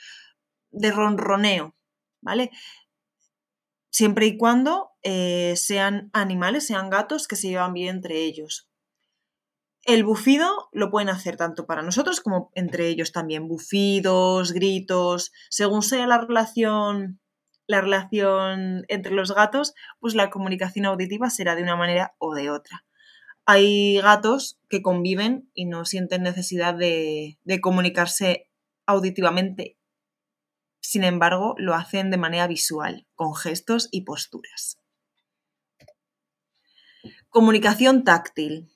de 0.72 0.92
ronroneo, 0.92 1.76
¿vale? 2.22 2.52
Siempre 3.92 4.28
y 4.28 4.38
cuando 4.38 4.92
eh, 5.04 5.56
sean 5.58 6.10
animales, 6.14 6.66
sean 6.66 6.90
gatos 6.90 7.28
que 7.28 7.36
se 7.36 7.50
llevan 7.50 7.74
bien 7.74 7.98
entre 7.98 8.24
ellos. 8.24 8.70
El 9.84 10.06
bufido 10.06 10.70
lo 10.72 10.90
pueden 10.90 11.10
hacer 11.10 11.36
tanto 11.36 11.66
para 11.66 11.82
nosotros 11.82 12.22
como 12.22 12.50
entre 12.56 12.88
ellos 12.88 13.12
también. 13.12 13.50
Bufidos, 13.50 14.54
gritos, 14.54 15.34
según 15.50 15.82
sea 15.84 16.08
la 16.08 16.20
relación 16.20 17.20
la 17.70 17.82
relación 17.82 18.84
entre 18.88 19.14
los 19.14 19.32
gatos, 19.32 19.76
pues 20.00 20.16
la 20.16 20.32
comunicación 20.32 20.88
auditiva 20.88 21.30
será 21.30 21.54
de 21.54 21.62
una 21.62 21.76
manera 21.76 22.16
o 22.18 22.34
de 22.34 22.50
otra. 22.50 22.84
Hay 23.46 24.02
gatos 24.02 24.60
que 24.70 24.82
conviven 24.82 25.52
y 25.54 25.66
no 25.66 25.86
sienten 25.86 26.24
necesidad 26.24 26.74
de, 26.74 27.38
comunicarse 27.62 28.50
auditivamente. 28.88 29.78
Sin 30.82 31.04
embargo, 31.04 31.54
lo 31.60 31.76
hacen 31.76 32.10
de 32.10 32.18
manera 32.18 32.48
visual, 32.48 33.06
con 33.14 33.36
gestos 33.36 33.88
y 33.92 34.02
posturas. 34.02 34.80
Comunicación 37.30 38.04
táctil. 38.04 38.72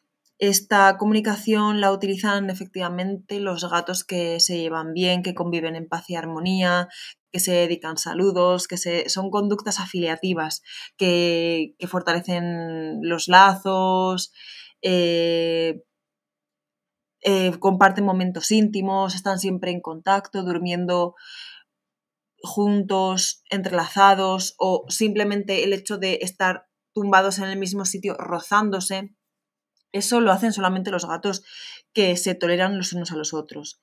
Esta 0.45 0.97
comunicación 0.97 1.79
la 1.79 1.93
utilizan 1.93 2.49
efectivamente 2.49 3.39
los 3.39 3.63
gatos 3.69 4.03
que 4.03 4.41
se 4.41 4.57
llevan 4.57 4.91
bien, 4.91 5.23
que 5.23 5.33
conviven 5.33 5.77
en 5.77 5.87
paz 5.87 6.09
y 6.09 6.17
armonía, 6.17 6.89
que 7.31 7.39
se 7.39 7.53
dedican 7.53 7.95
saludos, 7.95 8.67
que 8.67 8.75
son 8.77 9.31
conductas 9.31 9.79
afiliativas, 9.79 10.61
que, 10.97 11.75
fortalecen 11.87 12.99
los 13.03 13.29
lazos, 13.29 14.33
eh, 14.81 15.81
eh, 17.21 17.57
comparten 17.57 18.03
momentos 18.03 18.51
íntimos, 18.51 19.15
están 19.15 19.39
siempre 19.39 19.71
en 19.71 19.79
contacto, 19.79 20.43
durmiendo 20.43 21.15
juntos, 22.41 23.43
entrelazados 23.49 24.55
o 24.57 24.83
simplemente 24.89 25.63
el 25.63 25.71
hecho 25.71 25.97
de 25.97 26.19
estar 26.21 26.67
tumbados 26.93 27.39
en 27.39 27.45
el 27.45 27.57
mismo 27.57 27.85
sitio, 27.85 28.15
rozándose. 28.15 29.15
Eso 29.93 30.19
lo 30.19 30.31
hacen 30.33 30.51
solamente 30.51 30.91
los 30.91 31.07
gatos 31.07 31.43
que 31.93 32.17
se 32.17 32.35
toleran 32.35 32.77
los 32.77 32.91
unos 32.91 33.11
a 33.11 33.15
los 33.15 33.33
otros. 33.33 33.81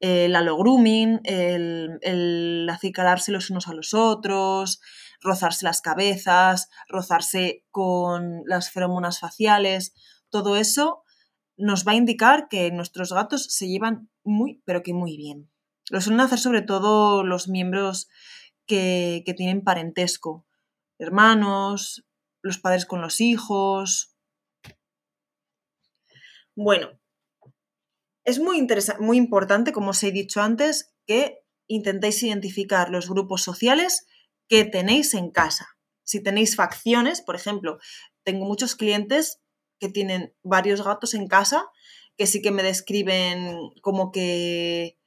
El 0.00 0.34
alogrooming, 0.34 1.20
el, 1.24 1.98
el 2.02 2.68
acicalarse 2.68 3.32
los 3.32 3.48
unos 3.48 3.68
a 3.68 3.72
los 3.72 3.94
otros, 3.94 4.80
rozarse 5.20 5.64
las 5.64 5.80
cabezas, 5.80 6.68
rozarse 6.88 7.64
con 7.70 8.42
las 8.44 8.70
feromonas 8.70 9.20
faciales, 9.20 9.94
todo 10.28 10.56
eso 10.56 11.04
nos 11.56 11.86
va 11.86 11.92
a 11.92 11.96
indicar 11.96 12.48
que 12.48 12.70
nuestros 12.72 13.12
gatos 13.12 13.44
se 13.54 13.68
llevan 13.68 14.10
muy, 14.24 14.60
pero 14.64 14.82
que 14.82 14.94
muy 14.94 15.16
bien. 15.16 15.48
Lo 15.90 16.00
suelen 16.00 16.20
hacer 16.20 16.40
sobre 16.40 16.62
todo 16.62 17.22
los 17.22 17.48
miembros 17.48 18.08
que, 18.66 19.22
que 19.24 19.34
tienen 19.34 19.62
parentesco, 19.62 20.44
hermanos, 20.98 22.04
los 22.40 22.58
padres 22.58 22.86
con 22.86 23.00
los 23.00 23.20
hijos, 23.20 24.11
bueno, 26.54 26.98
es 28.24 28.38
muy, 28.38 28.66
muy 29.00 29.16
importante, 29.16 29.72
como 29.72 29.90
os 29.90 30.02
he 30.02 30.12
dicho 30.12 30.40
antes, 30.40 30.94
que 31.06 31.40
intentéis 31.66 32.22
identificar 32.22 32.90
los 32.90 33.08
grupos 33.08 33.42
sociales 33.42 34.06
que 34.48 34.64
tenéis 34.64 35.14
en 35.14 35.30
casa. 35.30 35.68
Si 36.04 36.22
tenéis 36.22 36.56
facciones, 36.56 37.22
por 37.22 37.34
ejemplo, 37.36 37.78
tengo 38.24 38.44
muchos 38.44 38.76
clientes 38.76 39.40
que 39.78 39.88
tienen 39.88 40.34
varios 40.42 40.84
gatos 40.84 41.14
en 41.14 41.26
casa 41.26 41.68
que 42.16 42.26
sí 42.26 42.42
que 42.42 42.50
me 42.50 42.62
describen 42.62 43.56
como 43.80 44.12
que, 44.12 44.98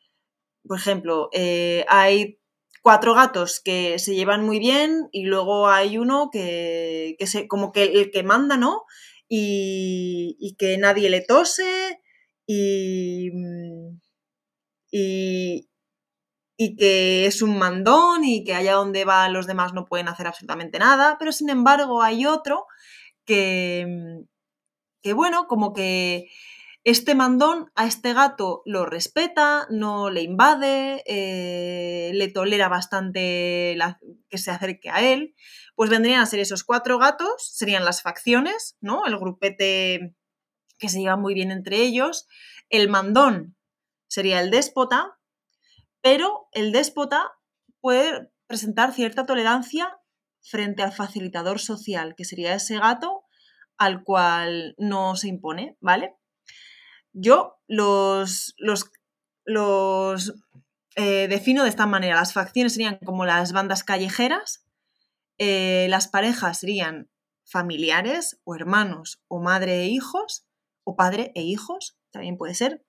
por 0.68 0.78
ejemplo, 0.78 1.30
eh, 1.34 1.86
hay 1.88 2.40
cuatro 2.82 3.14
gatos 3.14 3.60
que 3.60 4.00
se 4.00 4.16
llevan 4.16 4.46
muy 4.46 4.60
bien 4.60 5.08
y 5.12 5.26
luego 5.26 5.70
hay 5.70 5.98
uno 5.98 6.30
que, 6.32 7.16
que 7.20 7.28
se, 7.28 7.48
como 7.48 7.72
que 7.72 7.84
el 7.84 8.12
que 8.12 8.24
manda, 8.24 8.58
¿no? 8.58 8.84
Y, 9.30 10.56
que 10.58 10.78
nadie 10.78 11.10
le 11.10 11.22
tose 11.22 12.00
y, 12.48 13.32
mm, 13.34 14.00
y, 14.92 15.70
y, 16.58 16.76
que 16.78 17.26
es 17.26 17.42
un 17.42 17.58
mandón 17.58 18.24
y 18.24 18.44
que 18.44 18.56
allá 18.56 18.74
donde 18.74 19.06
va 19.06 19.30
los 19.30 19.48
demás 19.48 19.74
no 19.74 19.86
pueden 19.86 20.08
hacer 20.10 20.28
absolutamente 20.28 20.80
nada, 20.80 21.18
pero 21.20 21.32
sin 21.32 21.50
embargo 21.50 22.02
hay 22.04 22.26
otro 22.26 22.66
que, 23.26 23.86
mm, 23.88 24.26
que 25.04 25.14
bueno, 25.14 25.48
como 25.48 25.74
que 25.74 26.28
este 26.86 27.16
mandón 27.16 27.72
a 27.74 27.88
este 27.88 28.14
gato 28.14 28.62
lo 28.64 28.86
respeta, 28.86 29.66
no 29.72 30.12
le 30.12 30.22
invade, 30.22 31.02
eh, 31.08 32.12
le 32.14 32.28
tolera 32.28 32.70
bastante 32.70 33.76
que 34.30 34.38
se 34.38 34.52
acerque 34.52 34.92
a 34.92 35.02
él. 35.02 35.34
Pues 35.74 35.90
vendrían 35.90 36.22
a 36.22 36.28
ser 36.28 36.40
esos 36.40 36.64
cuatro 36.64 37.00
gatos, 37.00 37.50
serían 37.56 37.86
las 37.86 38.04
facciones, 38.04 38.78
¿no? 38.82 39.08
El 39.08 39.18
grupete 39.18 40.16
que 40.78 40.90
se 40.90 41.00
lleva 41.00 41.18
muy 41.18 41.34
bien 41.34 41.50
entre 41.50 41.78
ellos. 41.78 42.28
El 42.70 42.88
mandón 42.88 43.58
sería 44.08 44.40
el 44.40 44.52
déspota, 44.52 45.18
pero 46.02 46.50
el 46.52 46.72
déspota 46.72 47.32
puede 47.82 48.30
presentar 48.46 48.94
cierta 48.94 49.26
tolerancia 49.26 49.98
frente 50.40 50.84
al 50.84 50.94
facilitador 50.94 51.60
social, 51.60 52.14
que 52.16 52.26
sería 52.26 52.54
ese 52.54 52.78
gato 52.78 53.24
al 53.76 54.04
cual 54.04 54.76
no 54.78 55.16
se 55.16 55.30
impone, 55.30 55.78
¿vale? 55.80 56.14
Yo 57.18 57.62
los, 57.68 58.56
los, 58.58 58.92
los 59.46 60.34
eh, 60.98 61.30
defino 61.30 61.64
de 61.64 61.70
esta 61.70 61.86
manera. 61.86 62.16
Las 62.16 62.34
facciones 62.34 62.74
serían 62.74 63.00
como 63.06 63.26
las 63.26 63.54
bandas 63.54 63.86
callejeras, 63.86 64.66
eh, 65.38 65.88
las 65.90 66.10
parejas 66.10 66.60
serían 66.60 67.10
familiares 67.46 68.42
o 68.44 68.54
hermanos 68.54 69.24
o 69.30 69.40
madre 69.40 69.84
e 69.84 69.88
hijos, 69.88 70.46
o 70.84 70.98
padre 70.98 71.32
e 71.36 71.42
hijos, 71.44 71.98
también 72.12 72.36
puede 72.36 72.54
ser. 72.54 72.86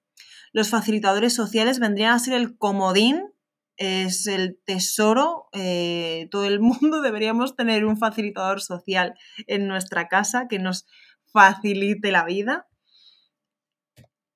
Los 0.53 0.71
facilitadores 0.71 1.33
sociales 1.33 1.79
vendrían 1.79 2.13
a 2.13 2.19
ser 2.19 2.35
el 2.35 2.59
comodín, 2.59 3.33
es 3.77 4.27
el 4.27 4.59
tesoro. 4.65 5.49
Eh, 5.53 6.27
todo 6.33 6.47
el 6.47 6.59
mundo 6.81 7.01
deberíamos 7.01 7.55
tener 7.55 7.85
un 7.85 7.97
facilitador 7.97 8.61
social 8.61 9.15
en 9.47 9.69
nuestra 9.69 10.09
casa 10.09 10.49
que 10.49 10.59
nos 10.59 10.85
facilite 11.33 12.11
la 12.11 12.25
vida 12.25 12.67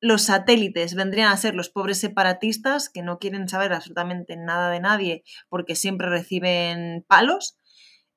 los 0.00 0.22
satélites 0.22 0.94
vendrían 0.94 1.30
a 1.30 1.36
ser 1.36 1.54
los 1.54 1.68
pobres 1.68 1.98
separatistas 1.98 2.88
que 2.88 3.02
no 3.02 3.18
quieren 3.18 3.48
saber 3.48 3.72
absolutamente 3.72 4.36
nada 4.36 4.70
de 4.70 4.80
nadie 4.80 5.24
porque 5.48 5.76
siempre 5.76 6.08
reciben 6.08 7.04
palos. 7.06 7.56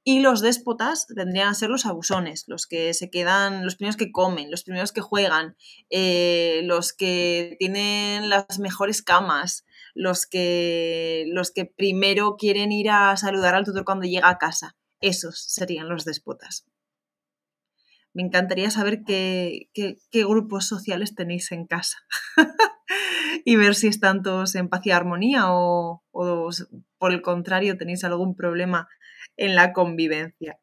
Y 0.06 0.20
los 0.20 0.42
déspotas 0.42 1.08
vendrían 1.16 1.48
a 1.48 1.54
ser 1.54 1.70
los 1.70 1.86
abusones, 1.86 2.44
los 2.48 2.68
que 2.68 2.94
se 2.94 3.10
quedan, 3.10 3.64
los 3.64 3.76
primeros 3.76 3.96
que 3.96 4.12
comen, 4.12 4.52
los 4.52 4.64
primeros 4.64 4.92
que 4.92 5.00
juegan, 5.00 5.56
eh, 5.90 6.60
los 6.66 6.92
que 6.92 7.56
tienen 7.58 8.30
las 8.30 8.60
mejores 8.60 9.02
camas, 9.02 9.66
los 9.94 10.26
que, 10.26 11.24
los 11.30 11.52
que 11.52 11.66
primero 11.66 12.36
quieren 12.36 12.74
ir 12.74 12.90
a 12.90 13.16
saludar 13.16 13.56
al 13.56 13.64
tutor 13.64 13.86
cuando 13.86 14.06
llega 14.06 14.28
a 14.28 14.40
casa. 14.40 14.76
Esos 15.00 15.42
serían 15.42 15.88
los 15.88 16.04
déspotas 16.04 16.66
me 18.14 18.24
encantaría 18.24 18.70
saber 18.70 19.04
qué, 19.04 19.70
grupos 20.12 20.68
sociales 20.68 21.16
tenéis 21.16 21.52
en 21.52 21.66
casa 21.66 21.98
y 23.46 23.56
ver 23.56 23.76
si 23.76 23.88
están 23.88 24.22
todos 24.22 24.56
en 24.56 24.70
paz 24.70 24.86
y 24.86 24.92
armonía 24.92 25.46
o, 25.48 26.04
por 26.12 27.12
el 27.12 27.22
contrario 27.22 27.78
tenéis 27.78 28.04
algún 28.04 28.36
problema 28.36 28.88
en 29.36 29.56
la 29.56 29.74
convivencia. 29.74 30.60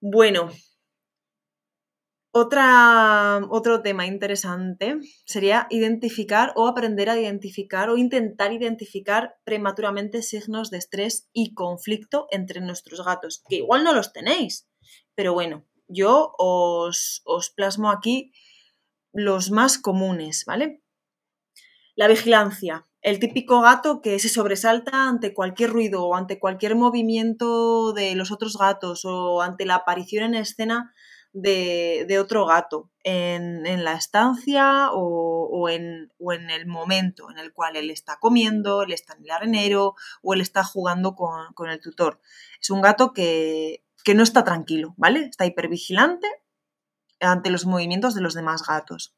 Bueno, 0.00 0.50
otra, 2.30 3.40
otro 3.50 3.82
tema 3.82 4.06
interesante 4.06 5.00
sería 5.24 5.66
identificar 5.70 6.52
o 6.56 6.66
aprender 6.68 7.10
a 7.10 7.18
identificar 7.18 7.90
o 7.90 7.96
intentar 7.96 8.52
identificar 8.52 9.38
prematuramente 9.44 10.22
signos 10.22 10.70
de 10.70 10.78
estrés 10.78 11.28
y 11.32 11.54
conflicto 11.54 12.26
entre 12.30 12.60
nuestros 12.60 13.04
gatos, 13.04 13.42
que 13.48 13.56
igual 13.56 13.82
no 13.82 13.92
los 13.92 14.12
tenéis, 14.12 14.68
pero 15.18 15.32
bueno, 15.32 15.64
yo 15.88 16.32
os, 16.38 17.24
plasmo 17.56 17.90
aquí 17.90 18.32
los 19.12 19.50
más 19.50 19.76
comunes, 19.76 20.44
¿vale? 20.46 20.80
La 21.96 22.06
vigilancia. 22.06 22.86
El 23.02 23.18
típico 23.18 23.60
gato 23.60 24.00
que 24.00 24.20
se 24.20 24.28
sobresalta 24.28 25.08
ante 25.08 25.34
cualquier 25.34 25.70
ruido 25.70 26.04
o 26.04 26.14
ante 26.14 26.38
cualquier 26.38 26.76
movimiento 26.76 27.92
de 27.94 28.14
los 28.14 28.30
otros 28.30 28.56
gatos 28.56 29.04
o 29.04 29.42
ante 29.42 29.66
la 29.66 29.74
aparición 29.74 30.22
en 30.22 30.34
escena 30.36 30.94
de, 31.32 32.16
otro 32.20 32.46
gato 32.46 32.88
en, 33.02 33.64
la 33.82 33.94
estancia 33.94 34.90
o, 34.92 35.68
en, 35.68 36.12
el 36.48 36.66
momento 36.68 37.28
en 37.28 37.38
el 37.38 37.52
cual 37.52 37.74
él 37.74 37.90
está 37.90 38.18
comiendo, 38.20 38.84
él 38.84 38.92
está 38.92 39.14
en 39.14 39.24
el 39.24 39.32
arenero 39.32 39.96
o 40.22 40.34
él 40.34 40.42
está 40.42 40.62
jugando 40.62 41.16
con, 41.16 41.52
con 41.54 41.70
el 41.70 41.80
tutor. 41.80 42.20
Es 42.60 42.70
un 42.70 42.82
gato 42.82 43.12
que, 43.12 43.82
que 44.04 44.14
no 44.14 44.22
está 44.22 44.44
tranquilo, 44.44 44.94
¿vale? 44.96 45.24
Está 45.24 45.46
hipervigilante 45.46 46.28
ante 47.20 47.50
los 47.50 47.66
movimientos 47.66 48.14
de 48.14 48.20
los 48.20 48.34
demás 48.34 48.62
gatos. 48.66 49.16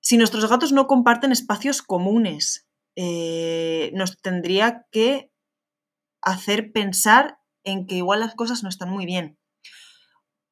Si 0.00 0.16
nuestros 0.16 0.48
gatos 0.48 0.72
no 0.72 0.86
comparten 0.86 1.32
espacios 1.32 1.82
comunes, 1.82 2.68
eh, 2.96 3.92
nos 3.94 4.20
tendría 4.20 4.86
que 4.90 5.30
hacer 6.22 6.72
pensar 6.72 7.38
en 7.64 7.86
que 7.86 7.96
igual 7.96 8.20
las 8.20 8.34
cosas 8.34 8.62
no 8.62 8.68
están 8.68 8.90
muy 8.90 9.06
bien. 9.06 9.38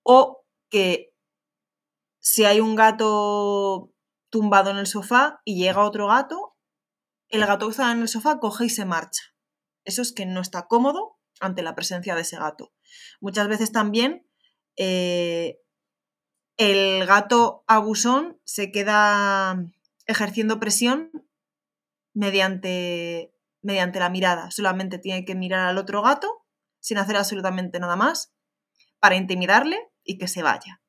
O 0.02 0.44
que 0.70 1.14
si 2.20 2.44
hay 2.44 2.60
un 2.60 2.76
gato 2.76 3.92
tumbado 4.30 4.70
en 4.70 4.76
el 4.76 4.86
sofá 4.86 5.40
y 5.44 5.58
llega 5.58 5.84
otro 5.84 6.08
gato, 6.08 6.56
el 7.28 7.44
gato 7.44 7.66
que 7.66 7.70
está 7.72 7.90
en 7.92 8.02
el 8.02 8.08
sofá 8.08 8.38
coge 8.38 8.66
y 8.66 8.70
se 8.70 8.84
marcha. 8.84 9.22
Eso 9.84 10.02
es 10.02 10.12
que 10.12 10.26
no 10.26 10.40
está 10.40 10.66
cómodo 10.66 11.18
ante 11.40 11.62
la 11.62 11.74
presencia 11.74 12.14
de 12.14 12.22
ese 12.22 12.36
gato. 12.36 12.72
Muchas 13.20 13.48
veces 13.48 13.72
también 13.72 14.26
eh, 14.76 15.58
el 16.56 17.06
gato 17.06 17.64
abusón 17.66 18.40
se 18.44 18.70
queda 18.70 19.64
ejerciendo 20.06 20.58
presión 20.58 21.10
mediante, 22.14 23.32
mediante 23.62 24.00
la 24.00 24.10
mirada. 24.10 24.50
Solamente 24.50 24.98
tiene 24.98 25.24
que 25.24 25.34
mirar 25.34 25.68
al 25.68 25.78
otro 25.78 26.02
gato 26.02 26.44
sin 26.80 26.98
hacer 26.98 27.16
absolutamente 27.16 27.80
nada 27.80 27.96
más 27.96 28.32
para 28.98 29.16
intimidarle 29.16 29.78
y 30.04 30.18
que 30.18 30.28
se 30.28 30.42
vaya. 30.42 30.80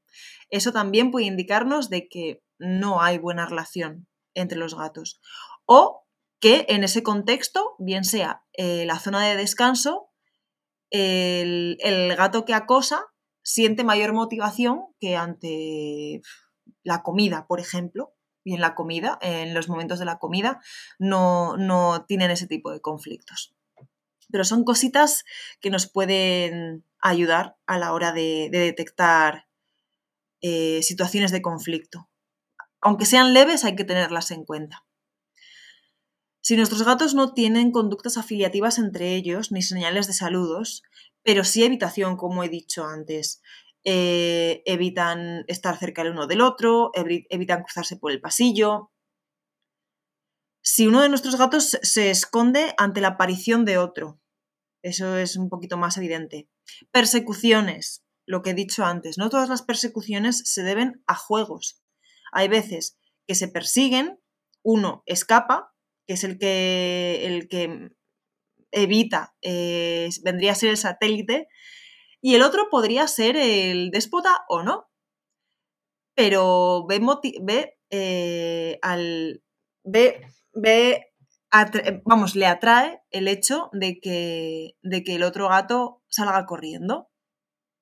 eso 0.49 0.71
también 0.71 1.11
puede 1.11 1.27
indicarnos 1.27 1.89
de 1.89 2.07
que 2.07 2.41
no 2.57 3.01
hay 3.01 3.19
buena 3.19 3.45
relación 3.45 4.07
entre 4.33 4.57
los 4.57 4.75
gatos. 4.75 5.21
O 5.65 6.07
que 6.39 6.65
en 6.69 6.83
ese 6.83 7.03
contexto, 7.03 7.75
bien 7.77 8.03
sea 8.03 8.43
eh, 8.53 8.85
la 8.85 8.99
zona 8.99 9.25
de 9.25 9.35
descanso, 9.35 10.08
el, 10.91 12.15
gato 12.15 12.45
que 12.45 12.53
acosa 12.53 13.05
siente 13.41 13.83
mayor 13.83 14.13
motivación 14.13 14.85
que 14.99 15.15
ante 15.15 16.21
la 16.83 17.03
comida, 17.03 17.45
por 17.47 17.59
ejemplo, 17.59 18.13
y 18.43 18.53
en 18.53 18.61
la 18.61 18.75
comida, 18.75 19.17
en 19.21 19.53
los 19.53 19.69
momentos 19.69 19.99
de 19.99 20.05
la 20.05 20.17
comida, 20.17 20.61
no, 20.97 21.57
no 21.57 22.05
tienen 22.07 22.31
ese 22.31 22.47
tipo 22.47 22.71
de 22.71 22.81
conflictos. 22.81 23.55
Pero 24.31 24.43
son 24.43 24.63
cositas 24.63 25.23
que 25.59 25.69
nos 25.69 25.89
pueden 25.91 26.85
ayudar 26.99 27.57
a 27.65 27.77
la 27.77 27.93
hora 27.93 28.11
de, 28.11 28.49
detectar 28.51 29.47
eh, 30.41 30.81
situaciones 30.83 31.31
de 31.31 31.41
conflicto. 31.41 32.09
Aunque 32.81 33.05
sean 33.05 33.33
leves, 33.33 33.65
hay 33.65 33.75
que 33.75 33.83
tenerlas 33.83 34.31
en 34.31 34.45
cuenta. 34.45 34.85
Si 36.41 36.55
nuestros 36.55 36.83
gatos 36.83 37.13
no 37.13 37.33
tienen 37.33 37.71
conductas 37.71 38.17
afiliativas 38.17 38.79
entre 38.79 39.15
ellos, 39.15 39.51
ni 39.51 39.61
señales 39.61 40.07
de 40.07 40.13
saludos, 40.13 40.83
pero 41.23 41.43
sí 41.43 41.63
evitación, 41.63 42.15
como 42.15 42.43
he 42.43 42.49
dicho 42.49 42.85
antes, 42.85 43.41
eh, 43.83 44.61
evitan 44.65 45.43
estar 45.47 45.77
cerca 45.77 46.01
el 46.01 46.11
uno 46.11 46.27
del 46.27 46.41
otro, 46.41 46.91
evitan 46.95 47.63
cruzarse 47.63 47.97
por 47.97 48.11
el 48.11 48.21
pasillo. 48.21 48.91
Si 50.61 50.87
uno 50.87 51.01
de 51.01 51.09
nuestros 51.09 51.37
gatos 51.37 51.77
se 51.81 52.09
esconde 52.09 52.73
ante 52.77 53.01
la 53.01 53.09
aparición 53.09 53.65
de 53.65 53.77
otro, 53.77 54.19
eso 54.81 55.17
es 55.17 55.35
un 55.35 55.49
poquito 55.49 55.77
más 55.77 55.97
evidente. 55.97 56.49
Persecuciones, 56.91 58.03
lo 58.25 58.41
que 58.41 58.51
he 58.51 58.53
dicho 58.53 58.85
antes, 58.85 59.17
no 59.17 59.29
todas 59.29 59.49
las 59.49 59.61
persecuciones 59.61 60.41
se 60.45 60.63
deben 60.63 61.03
a 61.07 61.15
juegos. 61.15 61.81
Hay 62.31 62.47
veces 62.47 62.97
que 63.27 63.35
se 63.35 63.47
persiguen, 63.47 64.19
uno 64.63 65.03
escapa, 65.05 65.73
que 66.09 66.13
es 66.13 66.23
el 66.23 66.39
que, 66.39 67.23
el 67.27 67.47
que 67.47 67.91
evita, 68.71 69.35
eh, 69.43 70.09
vendría 70.23 70.53
a 70.53 70.55
ser 70.55 70.71
el 70.71 70.77
satélite, 70.77 71.47
y 72.19 72.33
el 72.33 72.41
otro 72.41 72.67
podría 72.71 73.07
ser 73.07 73.37
el 73.37 73.91
déspota 73.91 74.43
o 74.47 74.63
no. 74.63 74.89
Pero 76.15 76.87
ve, 76.87 76.99
ve 77.43 77.77
eh, 77.91 78.79
al. 78.81 79.43
ve. 79.83 80.25
ve 80.51 81.05
vamos, 82.05 82.35
le 82.35 82.47
atrae 82.47 83.03
el 83.11 83.27
hecho 83.27 83.69
de 83.71 83.99
que, 83.99 84.77
de 84.81 85.03
que 85.03 85.13
el 85.13 85.21
otro 85.21 85.47
gato 85.47 86.01
salga 86.07 86.47
corriendo. 86.47 87.11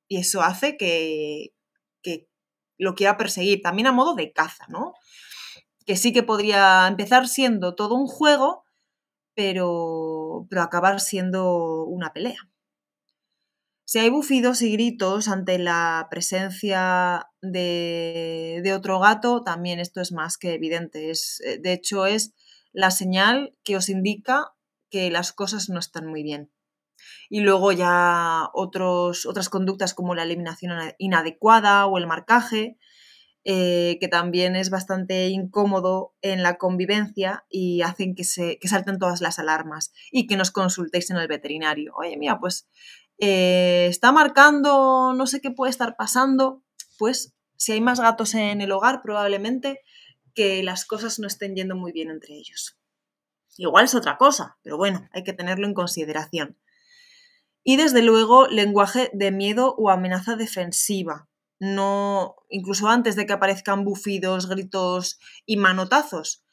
Y 0.10 0.18
eso 0.18 0.42
hace 0.42 0.76
que, 0.76 1.54
que 2.04 2.28
lo 2.78 2.94
quiera 2.94 3.16
perseguir, 3.16 3.62
también 3.62 3.88
a 3.88 3.94
modo 3.94 4.16
de 4.16 4.34
caza, 4.34 4.66
¿no? 4.68 4.96
Que 5.88 5.96
sí 5.96 6.14
que 6.14 6.22
podría 6.22 6.88
empezar 6.88 7.28
siendo 7.28 7.74
todo 7.74 7.96
un 7.96 8.06
juego, 8.06 8.66
pero, 9.34 10.46
pero 10.50 10.62
acabar 10.62 11.00
siendo 11.00 11.86
una 11.86 12.14
pelea. 12.14 12.48
Si 13.90 14.00
hay 14.00 14.10
bufidos 14.10 14.62
y 14.64 14.74
gritos 14.74 15.30
ante 15.30 15.58
la 15.58 16.08
presencia 16.12 17.30
de, 17.42 18.74
otro 18.76 19.00
gato, 19.00 19.44
también 19.44 19.80
esto 19.80 20.02
es 20.02 20.12
más 20.12 20.38
que 20.38 20.56
evidente. 20.56 21.10
Es, 21.10 21.40
eh, 21.46 21.58
de 21.58 21.72
hecho, 21.72 22.06
es 22.06 22.34
la 22.74 22.92
señal 22.92 23.56
que 23.64 23.78
os 23.78 23.88
indica 23.88 24.54
que 24.90 25.10
las 25.10 25.32
cosas 25.32 25.70
no 25.70 25.80
están 25.80 26.06
muy 26.06 26.22
bien. 26.22 26.52
Y 27.30 27.40
luego 27.40 27.72
ya 27.72 28.50
otros, 28.54 29.26
otras 29.26 29.48
conductas 29.48 29.94
como 29.94 30.16
la 30.16 30.24
eliminación 30.24 30.72
inadecuada 30.98 31.86
o 31.86 31.98
el 31.98 32.08
marcaje, 32.08 32.78
eh, 33.50 33.98
que 34.02 34.10
también 34.10 34.58
es 34.58 34.70
bastante 34.70 35.30
incómodo 35.30 36.14
en 36.22 36.44
la 36.44 36.58
convivencia 36.58 37.46
y 37.50 37.82
hacen 37.82 38.14
que, 38.14 38.26
se, 38.26 38.60
que 38.60 38.68
salten 38.68 39.00
todas 39.00 39.22
las 39.22 39.40
alarmas 39.40 39.94
y 40.12 40.28
que 40.28 40.36
nos 40.36 40.52
consultéis 40.52 41.12
en 41.12 41.16
el 41.16 41.30
veterinario. 41.30 41.94
Oye, 41.96 42.18
mira, 42.18 42.42
pues 42.42 42.68
eh, 43.20 43.88
está 43.90 44.12
marcando, 44.12 45.14
no 45.16 45.28
sé 45.28 45.40
qué 45.40 45.50
puede 45.50 45.70
estar 45.70 45.96
pasando, 45.96 46.62
pues 46.98 47.36
si 47.56 47.72
hay 47.72 47.80
más 47.80 48.02
gatos 48.02 48.36
en 48.36 48.60
el 48.60 48.74
hogar, 48.74 49.02
probablemente 49.02 49.80
que 50.36 50.62
las 50.62 50.84
cosas 50.84 51.18
no 51.18 51.26
estén 51.26 51.56
yendo 51.56 51.78
muy 51.78 51.94
bien 51.94 52.10
entre 52.10 52.36
ellos. 52.36 52.78
Igual 53.56 53.86
es 53.86 53.96
otra 53.96 54.18
cosa, 54.18 54.58
pero 54.62 54.76
bueno, 54.76 55.08
hay 55.14 55.24
que 55.24 55.32
tenerlo 55.32 55.68
en 55.68 55.74
consideración. 55.74 56.60
Y 57.64 57.78
desde 57.78 58.02
luego, 58.02 58.46
lenguaje 58.48 59.10
de 59.14 59.32
miedo 59.32 59.74
o 59.78 59.90
amenaza 59.90 60.36
defensiva. 60.36 61.27
No, 61.60 62.36
incluso 62.50 62.88
antes 62.88 63.16
de 63.16 63.26
que 63.26 63.34
aparezcan 63.34 63.84
bufidos, 63.84 64.48
gritos 64.48 65.20
y 65.46 65.58
manotazos. 65.58 66.44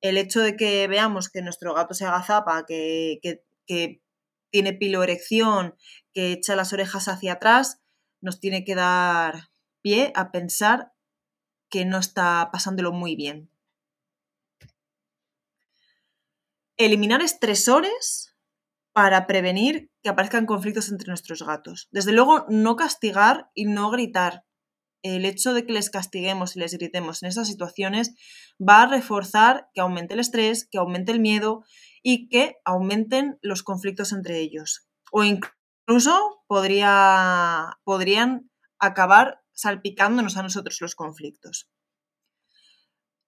El 0.00 0.16
hecho 0.16 0.40
de 0.40 0.56
que 0.56 0.86
veamos 0.86 1.28
que 1.28 1.42
nuestro 1.42 1.74
gato 1.74 1.94
se 1.94 2.04
agazapa, 2.04 2.64
que, 2.66 3.18
que, 3.22 3.44
que 3.66 4.02
tiene 4.50 4.72
piloerección, 4.72 5.74
que 6.12 6.32
echa 6.32 6.56
las 6.56 6.72
orejas 6.72 7.08
hacia 7.08 7.34
atrás, 7.34 7.80
nos 8.20 8.40
tiene 8.40 8.64
que 8.64 8.74
dar 8.74 9.50
pie 9.82 10.12
a 10.14 10.30
pensar 10.30 10.92
que 11.68 11.84
no 11.84 11.98
está 11.98 12.50
pasándolo 12.52 12.92
muy 12.92 13.16
bien. 13.16 13.50
Eliminar 16.76 17.20
estresores 17.20 18.34
para 18.92 19.26
prevenir 19.26 19.90
que 20.02 20.08
aparezcan 20.08 20.46
conflictos 20.46 20.88
entre 20.88 21.08
nuestros 21.08 21.42
gatos. 21.42 21.88
Desde 21.90 22.12
luego, 22.12 22.46
no 22.48 22.76
castigar 22.76 23.50
y 23.54 23.64
no 23.64 23.90
gritar. 23.90 24.44
El 25.04 25.26
hecho 25.26 25.52
de 25.52 25.66
que 25.66 25.74
les 25.74 25.90
castiguemos 25.90 26.56
y 26.56 26.60
les 26.60 26.72
gritemos 26.72 27.22
en 27.22 27.28
esas 27.28 27.46
situaciones 27.46 28.14
va 28.58 28.82
a 28.82 28.86
reforzar 28.86 29.68
que 29.74 29.82
aumente 29.82 30.14
el 30.14 30.20
estrés, 30.20 30.66
que 30.66 30.78
aumente 30.78 31.12
el 31.12 31.20
miedo 31.20 31.62
y 32.02 32.28
que 32.30 32.56
aumenten 32.64 33.38
los 33.42 33.62
conflictos 33.62 34.12
entre 34.12 34.40
ellos. 34.40 34.88
O 35.12 35.22
incluso 35.22 36.42
podría, 36.48 37.78
podrían 37.84 38.50
acabar 38.78 39.42
salpicándonos 39.52 40.38
a 40.38 40.42
nosotros 40.42 40.80
los 40.80 40.94
conflictos. 40.94 41.68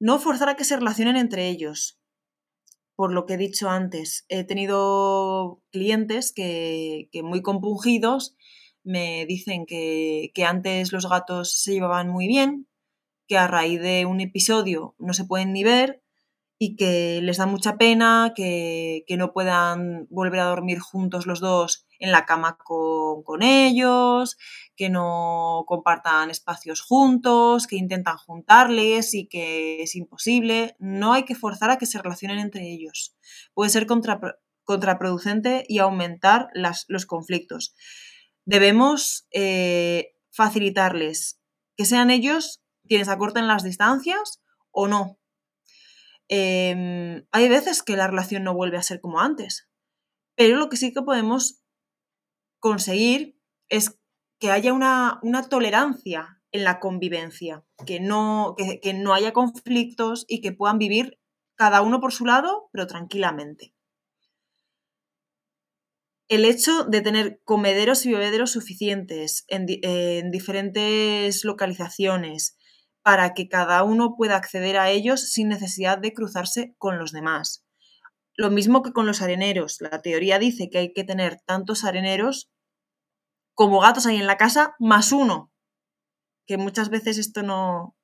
No 0.01 0.19
forzar 0.19 0.49
a 0.49 0.57
que 0.57 0.65
se 0.65 0.77
relacionen 0.77 1.17
entre 1.17 1.49
ellos. 1.49 2.01
Por 2.95 3.13
lo 3.13 3.27
que 3.27 3.35
he 3.35 3.39
dicho 3.39 3.69
antes, 3.69 4.25
he 4.29 4.45
tenido 4.45 5.63
clientes 5.71 6.33
que, 6.33 7.11
muy 7.23 7.43
compungidos 7.43 8.35
me 8.87 9.27
dicen 9.27 9.67
que, 9.67 10.31
que 10.35 10.45
antes 10.45 10.93
los 10.93 11.09
gatos 11.09 11.61
se 11.61 11.73
llevaban 11.73 12.09
muy 12.09 12.27
bien, 12.27 12.69
que 13.29 13.37
a 13.37 13.47
raíz 13.47 13.81
de 13.81 14.07
un 14.07 14.21
episodio 14.21 14.95
no 14.99 15.13
se 15.13 15.25
pueden 15.25 15.53
ni 15.53 15.65
ver 15.65 16.03
y 16.59 16.77
que 16.77 17.21
les 17.23 17.37
da 17.37 17.47
mucha 17.47 17.77
pena 17.77 18.33
que, 18.35 19.05
no 19.19 19.33
puedan 19.33 20.07
volver 20.11 20.41
a 20.41 20.47
dormir 20.47 20.79
juntos 20.79 21.27
los 21.27 21.41
dos 21.41 21.87
en 21.99 22.13
la 22.13 22.25
cama 22.25 22.57
con, 22.63 23.43
ellos, 23.43 24.37
que 24.75 24.89
no 24.89 25.65
compartan 25.67 26.31
espacios 26.31 26.81
juntos, 26.81 27.67
que 27.67 27.77
intentan 27.77 28.17
juntarles 28.17 29.15
y 29.15 29.27
que 29.27 29.83
es 29.83 29.95
imposible. 29.97 30.77
No 30.79 31.13
hay 31.13 31.25
que 31.25 31.35
forzar 31.35 31.71
a 31.71 31.79
que 31.79 31.87
se 31.87 32.01
relacionen 32.01 32.39
entre 32.39 32.71
ellos. 32.71 33.15
Puede 33.55 33.71
ser 33.71 33.87
contraproducente 34.65 35.65
y 35.69 35.79
aumentar 35.79 36.49
los 36.55 37.07
conflictos. 37.07 37.75
Debemos 38.47 39.27
eh, 39.33 40.15
facilitarles 40.31 41.41
que 41.77 41.85
sean 41.85 42.11
ellos 42.11 42.63
quienes 42.89 43.09
acorten 43.09 43.47
las 43.47 43.63
distancias 43.63 44.41
o 44.71 44.89
no, 44.89 45.19
Em, 46.29 47.25
hay 47.31 47.49
veces 47.49 47.83
que 47.83 47.97
la 47.97 48.09
relación 48.09 48.43
no 48.43 48.55
vuelve 48.55 48.79
a 48.79 48.83
ser 48.83 49.01
como 49.01 49.21
antes, 49.21 49.69
pero 50.35 50.57
lo 50.57 50.69
que 50.69 50.77
sí 50.77 50.93
que 50.93 51.03
podemos 51.03 51.63
conseguir 52.59 53.39
es 53.69 53.99
que 54.41 54.51
haya 54.51 54.73
una, 54.73 55.21
tolerancia 55.49 56.43
en 56.51 56.65
la 56.65 56.81
convivencia, 56.81 57.65
que 57.87 58.01
no, 58.01 58.57
que 58.57 58.95
no 58.95 59.15
haya 59.15 59.33
conflictos 59.33 60.25
y 60.29 60.41
que 60.41 60.53
puedan 60.53 60.79
vivir 60.79 61.21
cada 61.55 61.83
uno 61.83 62.01
por 62.01 62.13
su 62.13 62.27
lado, 62.27 62.69
pero 62.73 62.87
tranquilamente. 62.87 63.76
El 66.29 66.45
hecho 66.45 66.85
de 66.85 67.01
tener 67.01 67.41
comederos 67.45 68.05
y 68.05 68.13
bebederos 68.13 68.51
suficientes 68.51 69.45
en, 69.49 69.67
en 69.69 70.31
diferentes 70.31 71.45
localizaciones, 71.45 72.57
para 73.07 73.35
que 73.35 73.49
cada 73.49 73.85
uno 73.85 74.17
pueda 74.17 74.35
acceder 74.35 74.77
a 74.79 74.91
ellos 74.91 75.31
sin 75.31 75.47
necesidad 75.47 75.97
de 75.97 76.13
cruzarse 76.13 76.75
con 76.77 76.99
los 76.99 77.13
demás. 77.13 77.65
Lo 78.37 78.51
mismo 78.51 78.83
que 78.83 78.93
con 78.93 79.07
los 79.07 79.23
areneros. 79.23 79.81
La 79.81 80.03
teoría 80.03 80.41
dice 80.41 80.71
que 80.71 80.79
hay 80.79 80.93
que 80.93 81.05
tener 81.05 81.41
tantos 81.47 81.85
areneros 81.85 82.51
como 83.55 83.79
gatos 83.79 84.07
hay 84.07 84.17
en 84.17 84.27
la 84.27 84.37
casa, 84.37 84.75
más 84.81 85.13
uno. 85.13 85.53
Que 86.49 86.59
muchas 86.59 86.91
veces 86.91 87.17
esto 87.17 87.45
no, 87.45 87.97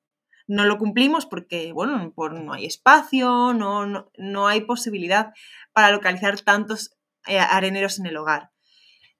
no 0.47 0.63
lo 0.63 0.77
cumplimos 0.77 1.25
porque, 1.25 1.73
bueno, 1.73 2.13
no 2.15 2.53
hay 2.53 2.65
espacio, 2.65 3.53
no, 3.53 3.85
no, 4.17 4.47
hay 4.47 4.61
posibilidad 4.61 5.33
para 5.73 5.91
localizar 5.91 6.39
tantos 6.39 6.97
areneros 7.25 7.99
en 7.99 8.05
el 8.05 8.17
hogar. 8.17 8.51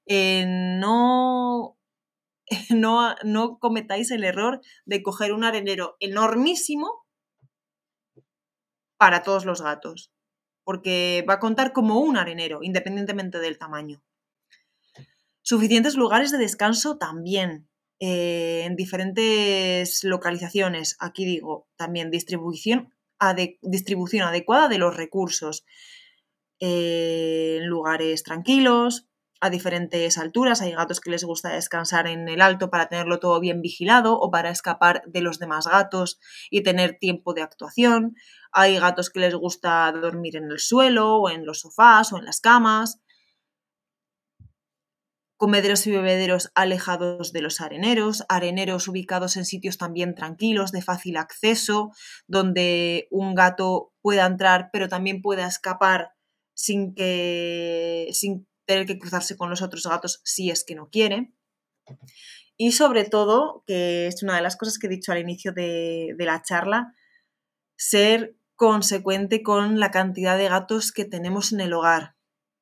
Eh, 0.06 0.46
no 0.48 1.78
no, 2.70 3.16
no 3.24 3.60
cometáis 3.60 4.12
el 4.12 4.24
error 4.24 4.62
de 4.86 5.04
coger 5.04 5.34
un 5.34 5.44
arenero 5.44 5.98
enormísimo 6.00 7.06
para 8.98 9.24
todos 9.24 9.46
los 9.46 9.62
gatos, 9.62 10.12
porque 10.64 11.26
va 11.28 11.36
a 11.36 11.40
contar 11.40 11.74
como 11.74 12.00
un 12.00 12.18
arenero, 12.18 12.60
independientemente 12.62 13.40
del 13.40 13.58
tamaño. 13.58 14.02
Suficientes 15.42 15.96
lugares 15.96 16.32
de 16.32 16.38
descanso 16.38 16.98
también, 16.98 17.68
eh, 18.00 18.64
en 18.66 18.76
diferentes 18.78 20.04
localizaciones. 20.04 20.96
Aquí 21.00 21.26
digo, 21.26 21.68
también 21.76 22.12
distribución 22.12 22.94
adecuada 23.20 24.70
de 24.70 24.78
los 24.78 24.96
recursos. 24.96 25.66
En 26.66 27.68
lugares 27.68 28.24
tranquilos, 28.24 29.06
a 29.42 29.50
diferentes 29.50 30.18
alturas. 30.18 30.62
Hay 30.62 30.72
gatos 30.72 31.02
que 31.02 31.12
les 31.12 31.26
gusta 31.26 31.50
descansar 31.50 32.08
en 32.08 32.30
el 32.30 32.40
alto 32.40 32.70
para 32.70 32.88
tenerlo 32.88 33.20
todo 33.20 33.42
bien 33.42 33.60
vigilado 33.60 34.18
o 34.18 34.32
para 34.32 34.50
escapar 34.50 35.04
de 35.06 35.20
los 35.20 35.40
demás 35.40 35.68
gatos 35.68 36.22
y 36.50 36.64
tener 36.64 36.98
tiempo 37.00 37.34
de 37.34 37.42
actuación. 37.42 38.16
Hay 38.54 38.80
gatos 38.80 39.10
que 39.10 39.20
les 39.20 39.36
gusta 39.36 39.92
dormir 39.92 40.38
en 40.38 40.46
el 40.50 40.60
suelo 40.60 41.18
o 41.18 41.30
en 41.30 41.46
los 41.46 41.60
sofás 41.60 42.14
o 42.14 42.18
en 42.18 42.24
las 42.24 42.40
camas. 42.40 43.02
Comederos 45.36 45.86
y 45.86 45.92
bebederos 45.92 46.50
alejados 46.56 47.34
de 47.34 47.42
los 47.42 47.60
areneros, 47.60 48.24
areneros 48.30 48.88
ubicados 48.88 49.36
en 49.36 49.44
sitios 49.44 49.78
también 49.78 50.16
tranquilos, 50.16 50.72
de 50.72 50.82
fácil 50.82 51.18
acceso, 51.18 51.92
donde 52.28 53.10
un 53.12 53.36
gato 53.36 53.92
pueda 54.02 54.26
entrar 54.26 54.70
pero 54.72 54.88
también 54.88 55.22
pueda 55.22 55.46
escapar 55.46 56.14
sin 56.54 56.94
que, 56.96 58.10
sin 58.12 58.48
tener 58.66 58.86
que 58.86 59.00
cruzarse 59.00 59.38
con 59.38 59.50
los 59.50 59.62
otros 59.62 59.84
gatos 59.84 60.22
si 60.24 60.50
es 60.50 60.64
que 60.64 60.76
no 60.76 60.90
quiere. 60.90 61.34
Y 62.58 62.72
sobre 62.72 63.04
todo, 63.04 63.64
que 63.66 64.08
es 64.08 64.22
una 64.24 64.36
de 64.36 64.42
las 64.42 64.56
cosas 64.56 64.78
que 64.78 64.88
he 64.88 64.90
dicho 64.90 65.12
al 65.12 65.20
inicio 65.20 65.54
de, 65.54 66.16
la 66.20 66.42
charla, 66.42 66.94
ser 67.76 68.38
consecuente 68.56 69.42
con 69.42 69.80
la 69.80 69.92
cantidad 69.92 70.38
de 70.38 70.50
gatos 70.50 70.92
que 70.92 71.06
tenemos 71.06 71.52
en 71.52 71.62
el 71.62 71.74
hogar. 71.74 72.16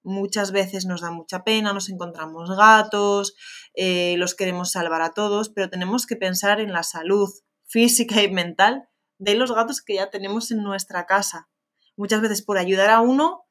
Muchas 0.03 0.51
veces 0.51 0.85
nos 0.85 1.01
da 1.01 1.11
mucha 1.11 1.43
pena, 1.43 1.73
nos 1.73 1.89
encontramos 1.89 2.49
gatos, 2.55 3.35
eh, 3.75 4.15
los 4.17 4.33
queremos 4.33 4.71
salvar 4.71 5.01
a 5.03 5.13
todos, 5.13 5.49
pero 5.49 5.69
tenemos 5.69 6.07
que 6.07 6.15
pensar 6.15 6.59
en 6.59 6.71
la 6.71 6.83
salud 6.83 7.29
física 7.67 8.23
y 8.23 8.31
mental 8.31 8.89
de 9.19 9.35
los 9.35 9.53
gatos 9.53 9.81
que 9.83 9.95
ya 9.95 10.09
tenemos 10.09 10.49
en 10.49 10.63
nuestra 10.63 11.05
casa. 11.05 11.49
Muchas 11.95 12.21
veces 12.21 12.41
por 12.41 12.57
ayudar 12.57 12.89
a 12.89 13.01
uno 13.01 13.43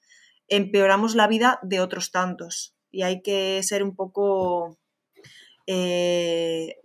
empeoramos 0.51 1.15
la 1.15 1.27
vida 1.27 1.59
de 1.63 1.81
otros 1.81 2.11
tantos. 2.11 2.77
Y 2.91 3.03
hay 3.03 3.23
que 3.23 3.63
ser 3.63 3.83
un 3.83 3.97
poco 3.97 4.79
eh, 5.67 6.77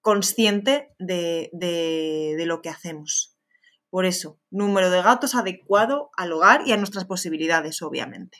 consciente 0.00 0.94
de, 0.98 1.50
de 1.52 2.46
lo 2.46 2.62
que 2.62 2.68
hacemos. 2.68 3.38
Por 3.90 4.04
eso, 4.04 4.38
número 4.50 4.90
de 4.90 5.02
gatos 5.02 5.34
adecuado 5.34 6.10
al 6.16 6.32
hogar 6.32 6.66
y 6.66 6.72
a 6.72 6.76
nuestras 6.76 7.06
posibilidades, 7.06 7.80
obviamente. 7.80 8.38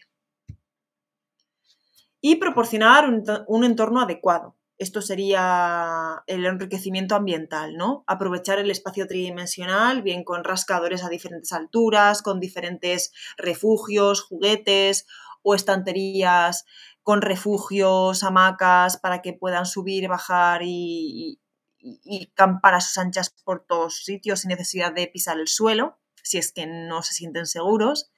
Y 2.21 2.37
proporcionar 2.37 3.09
un, 3.47 3.65
entorno 3.65 4.01
adecuado. 4.01 4.57
Esto 4.79 5.03
sería 5.03 6.23
el 6.27 6.47
enriquecimiento 6.47 7.17
ambiental, 7.17 7.77
¿no? 7.77 8.05
Aprovechar 8.07 8.61
el 8.61 8.71
espacio 8.71 9.09
tridimensional, 9.09 10.03
bien 10.03 10.23
con 10.23 10.45
rascadores 10.45 11.03
a 11.03 11.09
diferentes 11.09 11.53
alturas, 11.53 12.23
con 12.23 12.39
diferentes 12.39 13.13
refugios, 13.37 14.23
juguetes 14.23 15.07
o 15.43 15.55
estanterías 15.55 16.65
con 17.09 17.23
refugios, 17.23 18.23
hamacas, 18.23 18.99
para 18.99 19.23
que 19.23 19.33
puedan 19.33 19.65
subir, 19.65 20.09
bajar 20.09 20.61
y, 20.63 21.41
y, 21.81 22.27
campar 22.35 22.75
a 22.75 22.83
sus 22.83 22.99
anchas 22.99 23.31
por 23.31 23.65
todos 23.65 24.05
sitios 24.05 24.41
sin 24.41 24.51
necesidad 24.51 24.93
de 24.93 25.07
pisar 25.07 25.39
el 25.41 25.49
suelo, 25.49 25.99
si 26.23 26.37
es 26.37 26.53
que 26.53 26.67
no 26.67 27.03
se 27.03 27.15
sienten 27.15 27.47
seguros. 27.47 28.11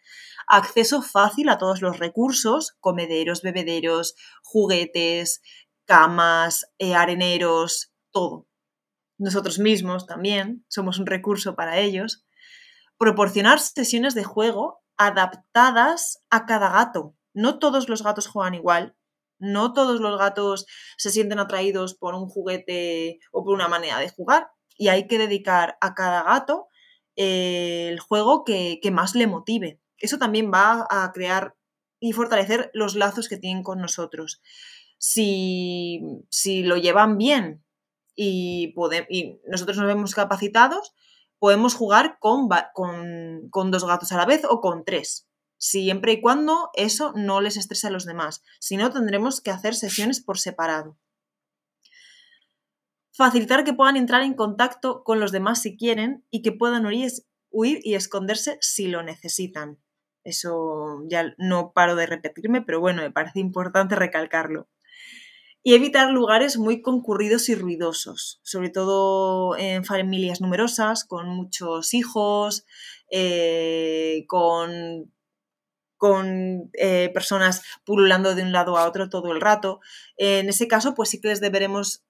Acceso 0.49 1.03
fácil 1.03 1.51
a 1.51 1.59
todos 1.59 1.83
los 1.83 2.01
recursos, 2.01 2.77
comederos, 2.81 3.43
bebederos, 3.43 4.17
juguetes, 4.43 5.41
camas, 5.91 6.73
eh, 6.79 6.95
areneros, 6.95 7.93
todo. 8.13 8.47
Nosotros 9.19 9.59
mismos 9.59 10.07
también 10.07 10.65
somos 10.69 11.01
un 11.01 11.07
recurso 11.07 11.57
para 11.57 11.79
ellos. 11.79 12.25
Proporcionar 12.97 13.59
sesiones 13.59 14.15
de 14.15 14.23
juego 14.23 14.85
adaptadas 14.97 16.23
a 16.31 16.47
cada 16.47 16.71
gato. 16.71 17.17
No 17.35 17.59
todos 17.59 17.89
los 17.89 18.05
gatos 18.05 18.29
juegan 18.29 18.55
igual, 18.55 18.95
no 19.41 19.73
todos 19.73 20.01
los 20.01 20.17
gatos 20.17 20.67
se 20.97 21.11
sienten 21.11 21.41
atraídos 21.41 21.95
por 21.95 22.15
un 22.15 22.29
juguete 22.29 23.19
o 23.33 23.43
por 23.43 23.55
una 23.55 23.67
manera 23.67 23.99
de 23.99 24.11
jugar 24.11 24.47
y 24.79 24.89
hay 24.89 25.09
que 25.09 25.19
dedicar 25.19 25.77
a 25.81 25.95
cada 25.95 26.23
gato 26.23 26.69
eh, 27.17 27.89
el 27.91 27.99
juego 27.99 28.45
que, 28.45 28.79
que 28.81 28.93
más 28.93 29.17
le 29.17 29.27
motive. 29.27 29.81
Eso 29.99 30.19
también 30.19 30.53
va 30.55 30.87
a 30.89 31.11
crear 31.13 31.57
y 31.99 32.13
fortalecer 32.13 32.71
los 32.75 32.95
lazos 32.95 33.29
que 33.29 33.39
tienen 33.39 33.65
con 33.65 33.81
nosotros 33.81 34.41
si, 35.01 36.63
lo 36.63 36.77
llevan 36.77 37.17
bien 37.17 37.65
y, 38.15 38.75
y, 39.09 39.41
nosotros 39.47 39.79
nos 39.79 39.87
vemos 39.87 40.15
capacitados, 40.15 40.95
podemos 41.39 41.75
jugar 41.75 42.19
con, 42.21 42.49
con, 43.51 43.71
dos 43.71 43.85
gatos 43.87 44.13
a 44.13 44.19
la 44.19 44.27
vez 44.27 44.43
o 44.49 44.61
con 44.61 44.85
tres, 44.85 45.27
siempre 45.57 46.13
y 46.13 46.21
cuando 46.21 46.71
eso 46.75 47.13
no 47.17 47.41
les 47.41 47.57
estrese 47.57 47.87
a 47.87 47.91
los 47.91 48.05
demás. 48.05 48.43
Si 48.61 48.77
no, 48.77 48.91
tendremos 48.91 49.41
que 49.41 49.51
hacer 49.51 49.75
sesiones 49.75 50.21
por 50.21 50.39
separado. 50.39 50.99
Facilitar 53.13 53.65
que 53.65 53.73
puedan 53.73 53.97
entrar 53.97 54.23
en 54.23 54.35
contacto 54.35 55.03
con 55.03 55.19
los 55.19 55.33
demás 55.33 55.63
si 55.63 55.79
quieren 55.79 56.27
y 56.31 56.43
que 56.43 56.53
puedan 56.53 56.85
huir 56.85 57.81
y 57.83 57.95
esconderse 57.95 58.59
si 58.61 58.87
lo 58.87 59.03
necesitan. 59.03 59.79
Eso 60.25 61.03
ya 61.09 61.35
no 61.39 61.73
paro 61.73 61.97
de 61.97 62.05
repetirme, 62.05 62.61
pero 62.61 62.81
bueno, 62.81 63.01
me 63.01 63.11
parece 63.11 63.41
importante 63.41 63.97
recalcarlo 63.97 64.69
y 65.63 65.75
evitar 65.75 66.11
lugares 66.11 66.57
muy 66.57 66.81
concurridos 66.81 67.49
y 67.49 67.55
ruidosos, 67.55 68.41
sobre 68.43 68.71
todo 68.71 69.57
en 69.57 69.85
familias 69.85 70.41
numerosas, 70.41 71.05
con 71.05 71.29
muchos 71.29 71.93
hijos, 71.93 72.65
eh, 73.11 74.25
con, 74.27 75.13
con 75.99 76.71
eh, 76.75 77.11
personas 77.13 77.63
pululando 77.85 78.35
de 78.35 78.43
un 78.43 78.53
lado 78.53 78.79
a 78.79 78.89
otro 78.89 79.11
todo 79.11 79.33
el 79.33 79.41
rato. 79.41 79.81
En 80.17 80.49
ese 80.49 80.67
caso, 80.67 80.95
pues 80.95 81.11
sí 81.11 81.21
que 81.21 81.29
les 81.29 81.41
deberemos 81.41 82.05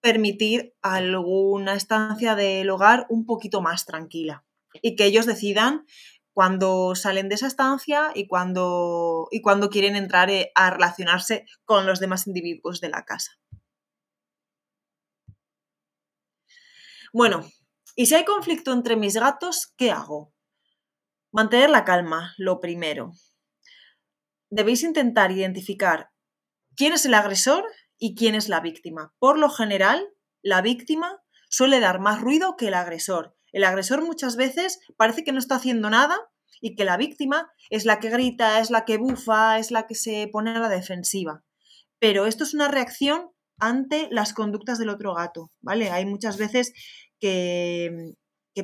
permitir 0.00 0.74
alguna 0.82 1.74
estancia 1.74 2.34
del 2.34 2.70
hogar 2.70 3.06
un 3.08 3.26
poquito 3.26 3.62
más 3.62 3.84
tranquila 3.84 4.44
y 4.80 4.96
que 4.96 5.04
ellos 5.04 5.26
decidan 5.26 5.86
cuando 6.32 6.94
salen 6.94 7.28
de 7.28 7.34
esa 7.34 7.46
estancia 7.46 8.10
y 8.14 8.26
cuando, 8.26 9.28
y 9.30 9.42
cuando 9.42 9.68
quieren 9.68 9.96
entrar 9.96 10.30
eh, 10.30 10.50
a 10.54 10.70
relacionarse 10.70 11.46
con 11.64 11.86
los 11.86 12.00
demás 12.00 12.26
individuos 12.26 12.80
de 12.80 12.88
la 12.88 13.04
casa. 13.04 13.32
Bueno, 17.12 17.44
y 17.94 18.06
si 18.06 18.14
hay 18.14 18.24
conflicto 18.24 18.72
entre 18.72 18.96
mis 18.96 19.14
gatos, 19.14 19.72
¿qué 19.76 19.90
hago? 19.90 20.32
Mantener 21.30 21.68
la 21.68 21.84
calma, 21.84 22.34
lo 22.38 22.60
primero. 22.60 23.12
Debéis 24.50 24.82
intentar 24.82 25.30
identificar 25.30 26.10
quién 26.74 26.94
es 26.94 27.04
el 27.04 27.14
agresor 27.14 27.64
y 27.98 28.14
quién 28.14 28.34
es 28.34 28.48
la 28.48 28.60
víctima. 28.60 29.14
Por 29.18 29.38
lo 29.38 29.50
general, 29.50 30.08
la 30.42 30.62
víctima 30.62 31.22
suele 31.50 31.80
dar 31.80 32.00
más 32.00 32.20
ruido 32.20 32.56
que 32.56 32.68
el 32.68 32.74
agresor 32.74 33.36
el 33.52 33.64
agresor 33.64 34.02
muchas 34.02 34.36
veces 34.36 34.80
parece 34.96 35.24
que 35.24 35.32
no 35.32 35.38
está 35.38 35.56
haciendo 35.56 35.90
nada 35.90 36.16
y 36.60 36.74
que 36.74 36.84
la 36.84 36.96
víctima 36.96 37.50
es 37.70 37.84
la 37.84 38.00
que 38.00 38.10
grita, 38.10 38.60
es 38.60 38.70
la 38.70 38.84
que 38.84 38.96
bufa, 38.96 39.58
es 39.58 39.70
la 39.70 39.86
que 39.86 39.94
se 39.94 40.28
pone 40.32 40.50
a 40.50 40.58
la 40.58 40.68
defensiva. 40.68 41.44
Pero 41.98 42.26
esto 42.26 42.44
es 42.44 42.54
una 42.54 42.68
reacción 42.68 43.30
ante 43.58 44.08
las 44.10 44.32
conductas 44.32 44.78
del 44.78 44.88
otro 44.88 45.14
gato, 45.14 45.52
¿vale? 45.60 45.90
Hay 45.90 46.06
muchas 46.06 46.36
veces 46.38 46.72
que, 47.20 48.14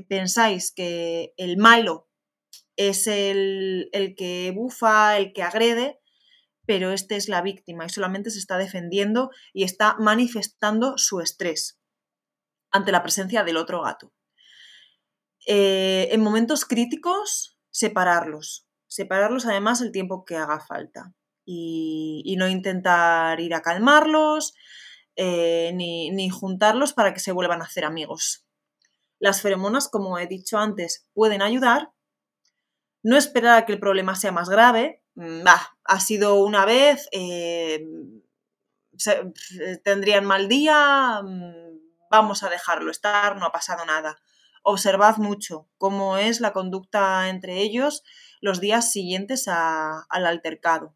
pensáis 0.09 0.73
que 0.73 1.35
el 1.37 1.57
malo 1.57 2.09
es 2.77 3.07
el, 3.07 3.89
el 3.93 4.15
que 4.15 4.53
bufa, 4.55 5.17
el 5.17 5.33
que 5.33 5.43
agrede, 5.43 5.99
pero 6.67 6.93
este 6.93 7.17
es 7.17 7.29
la 7.29 7.43
víctima 7.43 7.87
y 7.87 7.89
solamente 7.89 8.31
se 8.31 8.39
está 8.39 8.59
defendiendo 8.59 9.31
y 9.53 9.65
está 9.65 9.97
manifestando 9.99 10.99
su 10.99 11.21
estrés 11.21 11.81
ante 12.71 12.93
la 12.93 13.03
presencia 13.03 13.43
del 13.43 13.57
otro 13.57 13.83
gato. 13.83 14.13
Eh, 15.51 16.11
en 16.13 16.21
momentos 16.21 16.67
críticos, 16.67 17.59
separarlos. 17.71 18.69
Separarlos 18.87 19.47
además 19.47 19.81
el 19.81 19.93
tiempo 19.93 20.27
que 20.27 20.37
haga 20.37 20.61
falta. 20.61 21.15
Y, 21.47 22.37
no 22.39 22.47
intentar 22.49 23.41
ir 23.41 23.55
a 23.55 23.63
calmarlos 23.63 24.53
eh, 25.17 25.73
ni, 25.75 26.29
juntarlos 26.29 26.93
para 26.93 27.15
que 27.15 27.21
se 27.21 27.33
vuelvan 27.33 27.63
a 27.63 27.65
hacer 27.65 27.87
amigos. 27.87 28.45
Las 29.19 29.41
feromonas, 29.41 29.89
como 29.89 30.19
he 30.19 30.27
dicho 30.27 30.59
antes, 30.59 31.09
pueden 31.15 31.41
ayudar. 31.41 31.93
No 33.03 33.17
esperar 33.17 33.57
a 33.57 33.65
que 33.65 33.73
el 33.73 33.81
problema 33.81 34.17
sea 34.17 34.33
más 34.33 34.51
grave. 34.51 35.03
Mm, 35.15 35.45
ha 35.85 36.01
sido 36.01 36.45
una 36.45 36.67
vez, 36.67 37.09
eh, 37.13 37.83
tendrían 39.83 40.27
mal 40.27 40.47
día, 40.47 41.23
mm, 41.25 41.79
vamos 42.11 42.43
a 42.43 42.51
dejarlo 42.51 42.91
estar, 42.91 43.37
no 43.37 43.47
ha 43.47 43.53
pasado 43.53 43.87
nada. 43.87 44.19
Observad 44.63 45.17
mucho 45.19 45.69
cómo 45.79 46.19
es 46.19 46.41
la 46.41 46.53
conducta 46.53 47.29
entre 47.29 47.63
ellos 47.63 48.03
los 48.41 48.61
días 48.61 48.93
siguientes 48.93 49.47
al 49.49 50.27
altercado. 50.27 50.95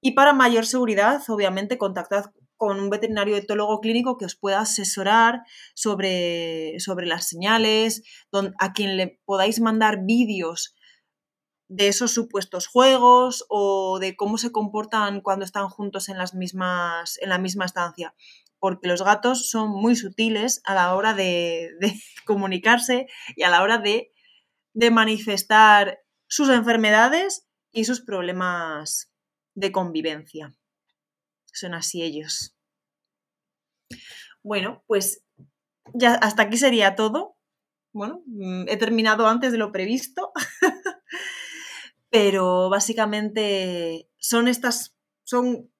Y 0.00 0.12
para 0.12 0.32
mayor 0.32 0.66
seguridad, 0.66 1.22
obviamente, 1.28 1.78
contactad 1.78 2.26
con 2.56 2.78
un 2.78 2.90
veterinario 2.90 3.36
etólogo 3.36 3.80
clínico 3.80 4.18
que 4.18 4.26
os 4.26 4.36
pueda 4.36 4.60
asesorar 4.60 5.44
sobre, 5.74 6.78
sobre 6.78 7.06
las 7.06 7.26
señales, 7.26 8.02
a 8.58 8.72
quien 8.72 8.96
le 8.96 9.18
podáis 9.24 9.60
mandar 9.60 10.04
vídeos 10.04 10.74
de 11.68 11.88
esos 11.88 12.12
supuestos 12.12 12.66
juegos 12.66 13.46
o 13.48 13.98
de 13.98 14.16
cómo 14.16 14.38
se 14.38 14.52
comportan 14.52 15.20
cuando 15.20 15.44
están 15.44 15.68
juntos 15.68 16.08
en, 16.08 16.18
las 16.18 16.34
mismas, 16.34 17.16
en 17.22 17.28
la 17.28 17.38
misma 17.38 17.64
estancia. 17.64 18.14
Porque 18.60 18.86
los 18.86 19.02
gatos 19.02 19.50
son 19.50 19.70
muy 19.70 19.96
sutiles 19.96 20.60
a 20.64 20.74
la 20.74 20.94
hora 20.94 21.14
de, 21.14 21.70
comunicarse 22.24 23.08
y 23.34 23.42
a 23.42 23.50
la 23.50 23.62
hora 23.62 23.78
de, 23.78 24.12
de 24.74 24.90
manifestar 24.92 25.98
sus 26.28 26.48
enfermedades 26.50 27.48
y 27.72 27.84
sus 27.84 28.00
problemas 28.00 29.12
de 29.54 29.72
convivencia. 29.72 30.54
Son 31.52 31.74
así 31.74 32.02
ellos. 32.02 32.54
Bueno, 34.42 34.84
pues 34.86 35.24
ya 35.94 36.14
hasta 36.14 36.42
aquí 36.42 36.56
sería 36.56 36.94
todo. 36.94 37.36
Bueno, 37.92 38.22
mm, 38.26 38.68
he 38.68 38.76
terminado 38.76 39.26
antes 39.26 39.52
de 39.52 39.58
lo 39.58 39.72
previsto, 39.72 40.32
pero 42.10 42.70
básicamente 42.70 44.08
son 44.18 44.48
estas, 44.48 44.96
son 45.24 45.70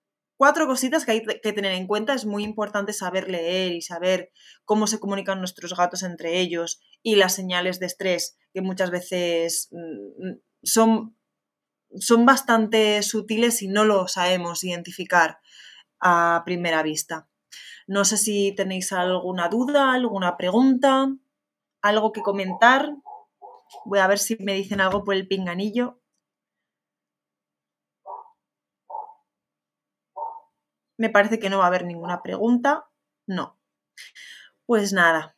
cuatro 0.40 0.66
cositas 0.66 1.04
que 1.04 1.12
hay 1.12 1.22
que 1.22 1.52
tener 1.52 1.72
en 1.72 1.86
cuenta. 1.86 2.14
Es 2.14 2.24
muy 2.24 2.44
importante 2.44 2.94
saber 2.94 3.28
leer 3.28 3.72
y 3.72 3.82
saber 3.82 4.30
cómo 4.64 4.86
se 4.86 4.98
comunican 4.98 5.38
nuestros 5.38 5.76
gatos 5.76 6.02
entre 6.02 6.40
ellos 6.40 6.80
y 7.02 7.16
las 7.16 7.34
señales 7.34 7.78
de 7.78 7.84
estrés 7.84 8.38
que 8.54 8.62
muchas 8.62 8.90
veces 8.90 9.68
mm, 9.70 10.38
son, 10.62 11.14
son 11.98 12.24
bastante 12.24 13.02
sutiles 13.02 13.60
y 13.60 13.68
no 13.68 13.84
lo 13.84 14.08
sabemos 14.08 14.64
identificar 14.64 15.40
a 16.00 16.40
primera 16.46 16.82
vista. 16.82 17.28
No 17.86 18.06
sé 18.06 18.16
si 18.16 18.54
tenéis 18.54 18.94
alguna 18.94 19.50
duda, 19.50 19.92
alguna 19.92 20.38
pregunta, 20.38 21.14
algo 21.82 22.12
que 22.12 22.22
comentar. 22.22 22.94
Voy 23.84 23.98
a 23.98 24.06
ver 24.06 24.18
si 24.18 24.38
me 24.40 24.54
dicen 24.54 24.80
algo 24.80 25.04
por 25.04 25.14
el 25.14 25.28
pinganillo. 25.28 25.99
Me 31.00 31.08
parece 31.08 31.38
que 31.38 31.48
no 31.48 31.56
va 31.56 31.64
a 31.64 31.68
haber 31.68 31.86
ninguna 31.86 32.22
pregunta. 32.22 32.84
No. 33.26 33.58
Pues 34.66 34.92
nada. 34.92 35.34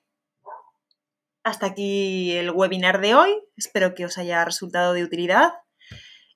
Hasta 1.44 1.66
aquí 1.66 2.32
el 2.32 2.50
webinar 2.50 3.00
de 3.00 3.14
hoy. 3.14 3.30
Espero 3.54 3.94
que 3.94 4.04
os 4.04 4.18
haya 4.18 4.44
resultado 4.44 4.92
de 4.92 5.04
utilidad. 5.04 5.52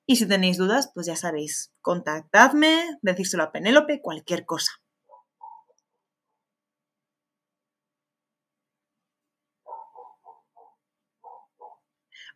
Y 0.05 0.15
si 0.15 0.29
tenéis 0.29 0.57
dudas, 0.57 0.91
pues 0.93 1.07
ya 1.07 1.17
sabéis, 1.17 1.73
contactadme, 1.81 2.97
decírselo 3.01 3.43
a 3.43 3.51
Penélope, 3.51 4.01
cualquier 4.01 4.45
cosa. 4.45 4.71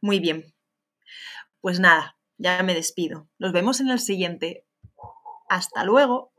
Muy 0.02 0.20
bien. 0.20 0.54
Pues 1.62 1.80
nada, 1.80 2.18
ya 2.38 2.62
me 2.64 2.74
despido. 2.74 3.30
Nos 3.40 3.54
vemos 3.54 3.80
en 3.80 3.90
el 3.90 4.00
siguiente. 4.00 4.66
Hasta 5.48 5.86
luego. 5.86 6.31